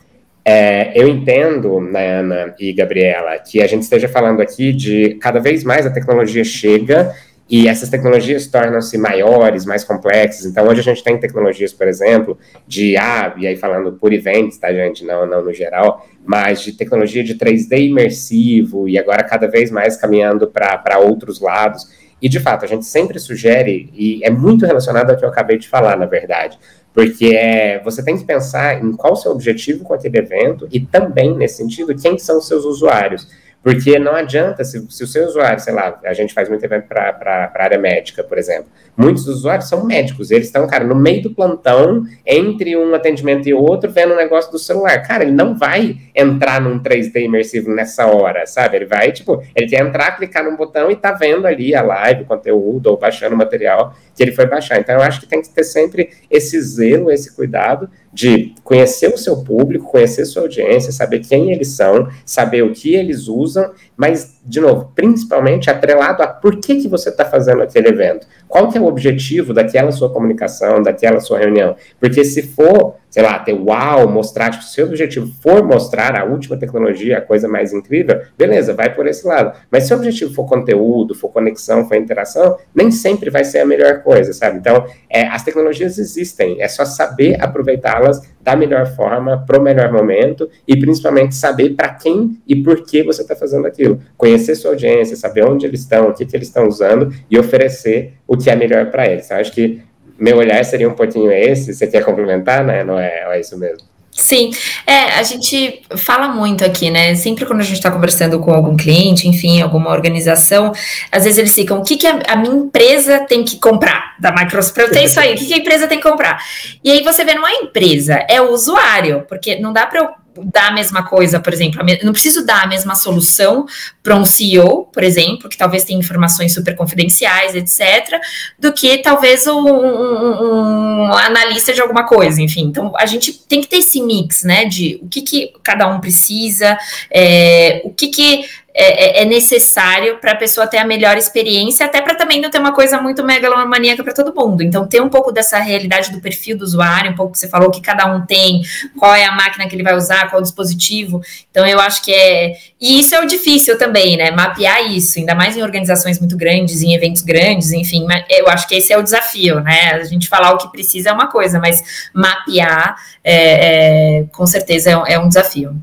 É, 0.44 0.92
eu 0.94 1.09
entendo, 1.09 1.80
né, 1.80 2.20
Ana 2.20 2.54
e 2.61 2.72
Gabriela, 2.72 3.36
que 3.38 3.61
a 3.61 3.66
gente 3.66 3.82
esteja 3.82 4.09
falando 4.09 4.40
aqui 4.40 4.72
de 4.72 5.16
cada 5.20 5.40
vez 5.40 5.64
mais 5.64 5.84
a 5.84 5.90
tecnologia 5.90 6.44
chega 6.44 7.12
e 7.50 7.66
essas 7.66 7.88
tecnologias 7.88 8.46
tornam-se 8.46 8.96
maiores, 8.96 9.66
mais 9.66 9.82
complexas. 9.82 10.46
Então, 10.46 10.68
hoje 10.68 10.80
a 10.80 10.84
gente 10.84 11.02
tem 11.02 11.18
tecnologias, 11.18 11.72
por 11.72 11.88
exemplo, 11.88 12.38
de, 12.64 12.96
ah, 12.96 13.34
e 13.36 13.46
aí 13.46 13.56
falando 13.56 13.92
por 13.94 14.12
eventos, 14.12 14.59
tá, 14.59 14.72
gente? 14.72 15.04
Não, 15.04 15.26
não 15.26 15.42
no 15.42 15.52
geral, 15.52 16.06
mas 16.24 16.62
de 16.62 16.72
tecnologia 16.72 17.24
de 17.24 17.34
3D 17.34 17.88
imersivo 17.88 18.88
e 18.88 18.96
agora 18.96 19.24
cada 19.24 19.48
vez 19.48 19.72
mais 19.72 19.96
caminhando 19.96 20.46
para 20.46 20.98
outros 21.00 21.40
lados. 21.40 21.88
E, 22.21 22.29
de 22.29 22.41
fato, 22.41 22.64
a 22.64 22.69
gente 22.69 22.85
sempre 22.85 23.19
sugere, 23.19 23.91
e 23.95 24.25
é 24.25 24.31
muito 24.31 24.66
relacionado 24.66 25.11
ao 25.11 25.16
que 25.16 25.25
eu 25.25 25.29
acabei 25.29 25.59
de 25.59 25.69
falar, 25.69 25.97
na 25.97 26.07
verdade, 26.07 26.59
porque 26.93 27.27
é, 27.27 27.81
você 27.83 28.03
tem 28.03 28.19
que 28.19 28.25
pensar 28.25 28.83
em 28.83 28.93
qual 28.93 29.12
o 29.12 29.16
seu 29.16 29.31
objetivo 29.31 29.85
com 29.85 29.95
aquele 29.95 30.19
evento 30.19 30.66
e 30.73 30.81
também, 30.81 31.37
nesse 31.37 31.59
sentido, 31.59 31.95
quem 31.95 32.19
são 32.19 32.39
os 32.39 32.49
seus 32.49 32.64
usuários. 32.64 33.29
Porque 33.62 33.98
não 33.98 34.14
adianta, 34.14 34.62
se, 34.64 34.86
se 34.90 35.02
o 35.02 35.06
seu 35.06 35.26
usuário, 35.26 35.61
sei 35.61 35.74
lá, 35.74 35.98
a 36.04 36.14
gente 36.14 36.32
faz 36.32 36.48
muito 36.48 36.64
evento 36.64 36.86
para 36.86 37.52
a 37.54 37.62
área 37.62 37.78
médica, 37.78 38.22
por 38.22 38.38
exemplo. 38.38 38.66
Muitos 38.96 39.26
usuários 39.26 39.68
são 39.68 39.84
médicos, 39.84 40.30
eles 40.30 40.46
estão, 40.46 40.66
cara, 40.66 40.84
no 40.84 40.94
meio 40.94 41.22
do 41.22 41.34
plantão, 41.34 42.04
entre 42.24 42.76
um 42.76 42.94
atendimento 42.94 43.48
e 43.48 43.54
outro, 43.54 43.90
vendo 43.90 44.14
um 44.14 44.16
negócio 44.16 44.50
do 44.52 44.59
celular. 44.59 45.02
Cara, 45.02 45.24
ele 45.24 45.32
não 45.32 45.56
vai 45.56 45.96
entrar 46.14 46.61
num 46.61 46.80
3D 46.80 47.22
imersivo 47.22 47.70
nessa 47.74 48.06
hora, 48.06 48.46
sabe? 48.46 48.76
Ele 48.76 48.86
vai, 48.86 49.11
tipo, 49.11 49.42
ele 49.54 49.68
quer 49.68 49.80
entrar, 49.80 50.16
clicar 50.16 50.44
num 50.44 50.56
botão 50.56 50.90
e 50.90 50.96
tá 50.96 51.12
vendo 51.12 51.46
ali 51.46 51.74
a 51.74 51.82
live, 51.82 52.22
o 52.22 52.26
conteúdo, 52.26 52.86
ou 52.86 52.96
baixando 52.96 53.34
o 53.34 53.38
material 53.38 53.94
que 54.14 54.22
ele 54.22 54.32
foi 54.32 54.46
baixar. 54.46 54.78
Então, 54.78 54.94
eu 54.94 55.02
acho 55.02 55.20
que 55.20 55.26
tem 55.26 55.42
que 55.42 55.50
ter 55.50 55.64
sempre 55.64 56.11
esse 56.30 56.61
zelo, 56.61 57.11
esse 57.11 57.34
cuidado 57.34 57.88
de 58.12 58.54
conhecer 58.64 59.12
o 59.12 59.18
seu 59.18 59.42
público, 59.42 59.90
conhecer 59.90 60.24
sua 60.24 60.42
audiência, 60.42 60.92
saber 60.92 61.20
quem 61.20 61.52
eles 61.52 61.68
são, 61.68 62.09
saber 62.24 62.62
o 62.62 62.72
que 62.72 62.94
eles 62.94 63.28
usam, 63.28 63.72
mas, 63.96 64.38
de 64.49 64.61
novo, 64.61 64.90
principalmente 64.94 65.70
atrelado 65.70 66.22
a 66.22 66.26
por 66.26 66.57
que, 66.57 66.80
que 66.80 66.88
você 66.88 67.11
está 67.11 67.24
fazendo 67.24 67.62
aquele 67.62 67.88
evento. 67.88 68.26
Qual 68.49 68.68
que 68.68 68.78
é 68.78 68.80
o 68.80 68.86
objetivo 68.86 69.53
daquela 69.53 69.92
sua 69.92 70.11
comunicação, 70.11 70.82
daquela 70.82 71.20
sua 71.20 71.38
reunião? 71.38 71.76
Porque 72.01 72.24
se 72.24 72.42
for 72.42 72.96
sei 73.11 73.22
lá, 73.22 73.38
ter 73.38 73.55
uau, 73.55 74.09
mostrar, 74.09 74.51
tipo, 74.51 74.64
se 74.64 74.82
o 74.82 74.86
objetivo 74.86 75.26
for 75.40 75.64
mostrar 75.64 76.18
a 76.18 76.24
última 76.24 76.57
tecnologia, 76.57 77.18
a 77.18 77.20
coisa 77.20 77.49
mais 77.49 77.72
incrível, 77.72 78.20
beleza, 78.36 78.74
vai 78.74 78.94
por 78.94 79.07
esse 79.07 79.26
lado. 79.26 79.59
Mas 79.70 79.84
se 79.84 79.94
o 79.94 79.96
objetivo 79.96 80.34
for 80.34 80.44
conteúdo, 80.44 81.14
for 81.14 81.30
conexão, 81.30 81.88
for 81.88 81.96
interação, 81.96 82.59
nem 82.74 82.90
sempre 82.90 83.30
vai 83.30 83.44
ser 83.44 83.61
a 83.61 83.66
melhor 83.66 84.03
coisa, 84.03 84.32
sabe? 84.32 84.59
Então, 84.59 84.86
é, 85.09 85.26
as 85.26 85.42
tecnologias 85.42 85.99
existem, 85.99 86.61
é 86.61 86.68
só 86.68 86.84
saber 86.84 87.42
aproveitá-las 87.42 88.20
da 88.49 88.57
melhor 88.57 88.86
forma, 88.86 89.44
para 89.46 89.61
o 89.61 89.62
melhor 89.62 89.92
momento, 89.92 90.49
e 90.66 90.74
principalmente 90.74 91.34
saber 91.34 91.74
para 91.74 91.90
quem 91.90 92.40
e 92.49 92.57
por 92.57 92.82
que 92.82 93.03
você 93.03 93.20
está 93.20 93.36
fazendo 93.36 93.66
aquilo. 93.66 94.01
Conhecer 94.16 94.55
sua 94.55 94.70
audiência, 94.70 95.16
saber 95.16 95.44
onde 95.44 95.66
eles 95.66 95.80
estão, 95.80 96.09
o 96.09 96.14
que, 96.14 96.24
que 96.24 96.34
eles 96.34 96.49
estão 96.49 96.66
usando, 96.66 97.12
e 97.30 97.38
oferecer 97.38 98.14
o 98.26 98.38
que 98.38 98.49
é 98.49 98.57
melhor 98.57 98.90
para 98.90 99.07
eles. 99.07 99.26
Então, 99.26 99.36
acho 99.36 99.53
que 99.53 99.82
meu 100.18 100.38
olhar 100.38 100.64
seria 100.64 100.88
um 100.88 100.94
pouquinho 100.94 101.30
esse. 101.30 101.74
Você 101.74 101.86
quer 101.86 102.03
complementar, 102.03 102.64
né? 102.64 102.82
Não 102.82 102.99
é, 102.99 103.36
é 103.36 103.38
isso 103.38 103.59
mesmo. 103.59 103.86
Sim, 104.19 104.51
é, 104.85 105.12
a 105.12 105.23
gente 105.23 105.81
fala 105.97 106.27
muito 106.27 106.64
aqui, 106.64 106.91
né? 106.91 107.14
Sempre 107.14 107.47
quando 107.47 107.61
a 107.61 107.62
gente 107.62 107.77
está 107.77 107.89
conversando 107.89 108.41
com 108.41 108.53
algum 108.53 108.77
cliente, 108.77 109.29
enfim, 109.29 109.62
alguma 109.62 109.91
organização, 109.91 110.73
às 111.12 111.23
vezes 111.23 111.39
eles 111.39 111.55
ficam, 111.55 111.79
o 111.79 111.85
que, 111.85 111.97
que 111.97 112.05
a, 112.05 112.19
a 112.27 112.37
minha 112.37 112.53
empresa 112.53 113.21
tem 113.21 113.45
que 113.45 113.59
comprar 113.59 114.16
da 114.19 114.33
Microsoft? 114.33 114.91
Tenho 114.91 115.07
isso 115.07 115.21
aí, 115.21 115.35
o 115.35 115.39
que, 115.39 115.47
que 115.47 115.55
a 115.55 115.59
empresa 115.59 115.87
tem 115.87 116.01
que 116.01 116.11
comprar? 116.11 116.43
E 116.83 116.91
aí 116.91 117.05
você 117.05 117.25
vê, 117.25 117.33
não 117.35 117.47
é 117.47 117.62
empresa, 117.62 118.14
é 118.29 118.41
o 118.41 118.51
usuário, 118.51 119.25
porque 119.29 119.61
não 119.61 119.73
dá 119.73 119.87
para 119.87 120.01
eu 120.01 120.09
dar 120.45 120.68
a 120.68 120.70
mesma 120.72 121.03
coisa, 121.03 121.41
por 121.41 121.53
exemplo, 121.53 121.80
não 122.03 122.12
preciso 122.12 122.45
dar 122.45 122.64
a 122.64 122.66
mesma 122.66 122.95
solução 122.95 123.66
para 124.03 124.16
um 124.16 124.24
CEO, 124.24 124.84
por 124.93 125.03
exemplo, 125.03 125.49
que 125.49 125.57
talvez 125.57 125.84
tenha 125.84 125.99
informações 125.99 126.55
super 126.55 126.74
confidenciais, 126.74 127.55
etc., 127.55 128.20
do 128.59 128.72
que 128.72 128.99
talvez 128.99 129.47
um, 129.47 129.61
um, 129.61 131.05
um, 131.07 131.12
analista 131.12 131.72
de 131.72 131.80
alguma 131.80 132.07
coisa, 132.07 132.41
enfim. 132.41 132.62
Então, 132.62 132.93
a 132.97 133.07
gente 133.07 133.32
tem 133.32 133.61
que 133.61 133.66
ter 133.66 133.78
esse 133.78 134.01
mix, 134.01 134.43
né, 134.45 134.64
de 134.64 135.01
o 135.03 135.09
que, 135.09 135.22
que 135.22 135.53
cada 135.62 135.86
um 135.89 136.01
precisa, 136.01 136.78
é, 137.11 137.82
o 137.84 137.91
que, 137.91 138.09
que 138.09 138.45
é, 138.81 139.20
é, 139.20 139.22
é 139.22 139.24
necessário 139.24 140.18
para 140.18 140.33
a 140.33 140.37
pessoa 140.37 140.64
ter 140.64 140.79
a 140.79 140.85
melhor 140.85 141.16
experiência, 141.16 141.85
até 141.85 142.01
para 142.01 142.14
também 142.14 142.41
não 142.41 142.49
ter 142.49 142.61
uma 142.61 142.72
coisa 142.72 143.03
muito 143.03 143.24
megalomaníaca 143.24 144.05
para 144.05 144.12
todo 144.12 144.33
mundo. 144.33 144.62
Então, 144.62 144.87
ter 144.87 145.03
um 145.03 145.09
pouco 145.09 145.33
dessa 145.33 145.59
realidade 145.59 146.12
do 146.12 146.20
perfil 146.20 146.57
do 146.57 146.62
usuário, 146.62 147.11
um 147.11 147.16
pouco 147.16 147.33
que 147.33 147.41
você 147.41 147.49
falou 147.49 147.72
que 147.72 147.81
cada 147.81 148.07
um 148.07 148.24
tem, 148.24 148.62
qual 148.97 149.12
é 149.12 149.24
a 149.24 149.33
máquina 149.33 149.68
que 149.68 149.74
ele 149.74 149.83
vai 149.83 149.97
usar, 149.97 150.31
qual 150.31 150.39
o 150.39 150.45
dispositivo. 150.45 151.20
Então, 151.51 151.66
eu 151.66 151.81
acho 151.81 152.05
que 152.05 152.14
é. 152.14 152.53
E 152.81 153.01
isso 153.01 153.16
é 153.16 153.20
o 153.20 153.26
difícil 153.26 153.76
também, 153.76 154.16
né? 154.16 154.31
Mapear 154.31 154.93
isso, 154.93 155.18
ainda 155.18 155.35
mais 155.35 155.57
em 155.57 155.62
organizações 155.64 156.20
muito 156.20 156.37
grandes, 156.37 156.81
em 156.81 156.95
eventos 156.95 157.22
grandes, 157.22 157.72
enfim. 157.72 158.07
Eu 158.31 158.47
acho 158.47 158.68
que 158.68 158.76
esse 158.76 158.93
é 158.93 158.97
o 158.97 159.03
desafio, 159.03 159.59
né? 159.59 159.95
A 159.95 160.05
gente 160.05 160.29
falar 160.29 160.53
o 160.53 160.57
que 160.57 160.70
precisa 160.70 161.11
é 161.11 161.12
uma 161.12 161.26
coisa, 161.26 161.59
mas 161.59 161.83
mapear, 162.14 162.95
é, 163.24 164.20
é, 164.20 164.24
com 164.31 164.47
certeza, 164.47 164.91
é, 164.91 165.14
é 165.14 165.18
um 165.18 165.26
desafio. 165.26 165.74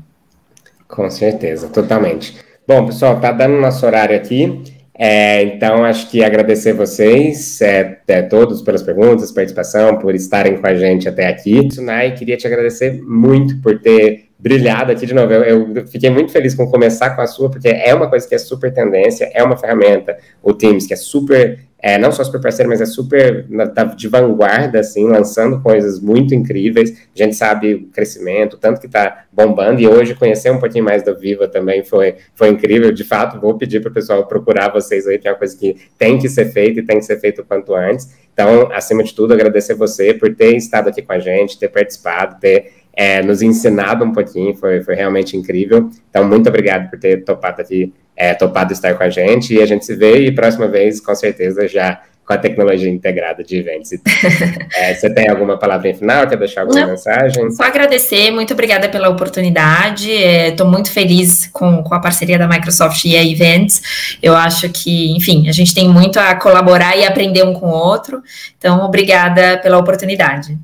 Com 0.88 1.10
certeza, 1.10 1.68
totalmente. 1.68 2.45
Bom, 2.68 2.84
pessoal, 2.84 3.20
tá 3.20 3.30
dando 3.30 3.60
nosso 3.60 3.86
horário 3.86 4.16
aqui. 4.16 4.60
É, 4.98 5.40
então, 5.44 5.84
acho 5.84 6.10
que 6.10 6.24
agradecer 6.24 6.72
vocês, 6.72 7.60
é, 7.60 8.00
é, 8.08 8.22
todos, 8.22 8.60
pelas 8.60 8.82
perguntas, 8.82 9.30
participação, 9.30 9.98
por 9.98 10.16
estarem 10.16 10.56
com 10.56 10.66
a 10.66 10.74
gente 10.74 11.08
até 11.08 11.28
aqui. 11.28 11.68
Sunai, 11.72 12.14
queria 12.14 12.36
te 12.36 12.44
agradecer 12.44 13.00
muito 13.04 13.60
por 13.60 13.78
ter 13.78 14.30
brilhado 14.36 14.90
aqui 14.90 15.06
de 15.06 15.14
novo. 15.14 15.32
Eu, 15.32 15.74
eu, 15.74 15.86
fiquei 15.86 16.10
muito 16.10 16.32
feliz 16.32 16.56
com 16.56 16.68
começar 16.68 17.10
com 17.10 17.22
a 17.22 17.26
sua, 17.28 17.48
porque 17.48 17.68
é 17.68 17.94
uma 17.94 18.10
coisa 18.10 18.26
que 18.28 18.34
é 18.34 18.38
super 18.38 18.74
tendência, 18.74 19.30
é 19.32 19.44
uma 19.44 19.56
ferramenta, 19.56 20.18
o 20.42 20.52
Teams, 20.52 20.88
que 20.88 20.94
é 20.94 20.96
super 20.96 21.60
é, 21.86 21.96
não 21.98 22.10
só 22.10 22.24
super 22.24 22.40
parceiro, 22.40 22.68
mas 22.68 22.80
é 22.80 22.84
super 22.84 23.46
tá 23.72 23.84
de 23.84 24.08
vanguarda, 24.08 24.80
assim, 24.80 25.06
lançando 25.06 25.60
coisas 25.60 26.00
muito 26.00 26.34
incríveis. 26.34 26.90
A 27.14 27.22
gente 27.22 27.36
sabe 27.36 27.74
o 27.74 27.86
crescimento, 27.92 28.58
tanto 28.58 28.80
que 28.80 28.88
está 28.88 29.26
bombando, 29.30 29.80
e 29.80 29.86
hoje 29.86 30.16
conhecer 30.16 30.50
um 30.50 30.58
pouquinho 30.58 30.84
mais 30.84 31.04
da 31.04 31.12
Viva 31.12 31.46
também 31.46 31.84
foi, 31.84 32.16
foi 32.34 32.48
incrível. 32.48 32.90
De 32.90 33.04
fato, 33.04 33.40
vou 33.40 33.56
pedir 33.56 33.80
para 33.80 33.92
o 33.92 33.94
pessoal 33.94 34.26
procurar 34.26 34.72
vocês 34.72 35.06
aí, 35.06 35.16
que 35.16 35.28
é 35.28 35.30
uma 35.30 35.38
coisa 35.38 35.56
que 35.56 35.76
tem 35.96 36.18
que 36.18 36.28
ser 36.28 36.46
feita 36.46 36.80
e 36.80 36.82
tem 36.82 36.98
que 36.98 37.04
ser 37.04 37.20
feito 37.20 37.42
o 37.42 37.44
quanto 37.44 37.72
antes. 37.72 38.12
Então, 38.34 38.68
acima 38.72 39.04
de 39.04 39.14
tudo, 39.14 39.32
agradecer 39.32 39.74
você 39.74 40.12
por 40.12 40.34
ter 40.34 40.56
estado 40.56 40.88
aqui 40.88 41.02
com 41.02 41.12
a 41.12 41.20
gente, 41.20 41.56
ter 41.56 41.68
participado, 41.68 42.40
ter 42.40 42.72
é, 42.92 43.22
nos 43.22 43.42
ensinado 43.42 44.04
um 44.04 44.12
pouquinho, 44.12 44.56
foi, 44.56 44.82
foi 44.82 44.96
realmente 44.96 45.36
incrível. 45.36 45.88
Então, 46.10 46.26
muito 46.26 46.48
obrigado 46.48 46.90
por 46.90 46.98
ter 46.98 47.22
topado 47.22 47.62
aqui, 47.62 47.94
é, 48.16 48.34
topado 48.34 48.72
estar 48.72 48.94
com 48.94 49.02
a 49.02 49.10
gente, 49.10 49.54
e 49.54 49.62
a 49.62 49.66
gente 49.66 49.84
se 49.84 49.94
vê, 49.94 50.20
e 50.20 50.32
próxima 50.32 50.66
vez, 50.66 51.00
com 51.00 51.14
certeza, 51.14 51.68
já 51.68 52.00
com 52.26 52.32
a 52.32 52.38
tecnologia 52.38 52.90
integrada 52.90 53.44
de 53.44 53.56
eventos. 53.56 53.92
é, 54.74 54.94
você 54.94 55.08
tem 55.08 55.28
alguma 55.28 55.56
palavra 55.56 55.94
final? 55.94 56.26
Quer 56.26 56.36
deixar 56.36 56.62
alguma 56.62 56.80
Não, 56.80 56.88
mensagem? 56.88 57.50
Só 57.52 57.62
agradecer, 57.62 58.32
muito 58.32 58.52
obrigada 58.52 58.88
pela 58.88 59.08
oportunidade. 59.08 60.10
Estou 60.10 60.66
é, 60.66 60.70
muito 60.70 60.90
feliz 60.90 61.46
com, 61.46 61.84
com 61.84 61.94
a 61.94 62.00
parceria 62.00 62.36
da 62.36 62.48
Microsoft 62.48 63.04
e 63.04 63.16
a 63.16 63.24
Events. 63.24 64.18
Eu 64.20 64.34
acho 64.34 64.68
que, 64.70 65.16
enfim, 65.16 65.48
a 65.48 65.52
gente 65.52 65.72
tem 65.72 65.88
muito 65.88 66.18
a 66.18 66.34
colaborar 66.34 66.96
e 66.96 67.04
aprender 67.04 67.44
um 67.44 67.54
com 67.54 67.66
o 67.66 67.72
outro. 67.74 68.20
Então, 68.58 68.84
obrigada 68.84 69.58
pela 69.58 69.78
oportunidade. 69.78 70.58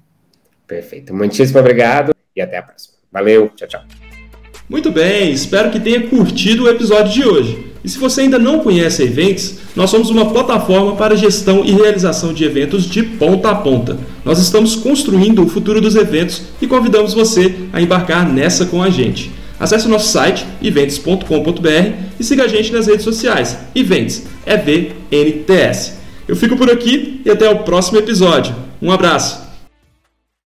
Perfeito. 0.67 1.15
Muitíssimo 1.15 1.61
obrigado 1.61 2.13
e 2.35 2.41
até 2.41 2.59
a 2.59 2.63
próxima. 2.63 2.95
Valeu, 3.13 3.51
tchau, 3.51 3.69
tchau. 3.69 4.02
Muito 4.73 4.91
bem, 4.91 5.31
espero 5.31 5.71
que 5.71 5.79
tenha 5.79 6.01
curtido 6.01 6.65
o 6.65 6.69
episódio 6.69 7.13
de 7.13 7.29
hoje. 7.29 7.59
E 7.85 7.89
se 7.91 7.99
você 7.99 8.23
ainda 8.23 8.39
não 8.39 8.61
conhece 8.61 9.03
a 9.03 9.05
Events, 9.05 9.59
nós 9.77 9.91
somos 9.91 10.09
uma 10.09 10.31
plataforma 10.31 10.97
para 10.97 11.15
gestão 11.15 11.63
e 11.63 11.73
realização 11.73 12.33
de 12.33 12.43
eventos 12.43 12.87
de 12.87 13.03
ponta 13.03 13.51
a 13.51 13.55
ponta. 13.55 13.99
Nós 14.25 14.39
estamos 14.39 14.75
construindo 14.75 15.45
o 15.45 15.49
futuro 15.49 15.79
dos 15.79 15.95
eventos 15.95 16.41
e 16.59 16.67
convidamos 16.67 17.13
você 17.13 17.55
a 17.71 17.83
embarcar 17.83 18.27
nessa 18.27 18.65
com 18.65 18.83
a 18.83 18.89
gente. 18.89 19.31
Acesse 19.61 19.87
o 19.87 19.91
nosso 19.91 20.11
site 20.11 20.47
events.com.br 20.63 21.93
e 22.19 22.25
siga 22.25 22.45
a 22.45 22.49
gente 22.49 22.73
nas 22.73 22.87
redes 22.87 23.05
sociais. 23.05 23.59
Events, 23.75 24.23
EVNTS. 24.47 25.99
Eu 26.27 26.35
fico 26.35 26.57
por 26.57 26.71
aqui 26.71 27.21
e 27.27 27.31
até 27.31 27.47
o 27.51 27.59
próximo 27.59 27.99
episódio. 27.99 28.55
Um 28.81 28.91
abraço! 28.91 29.52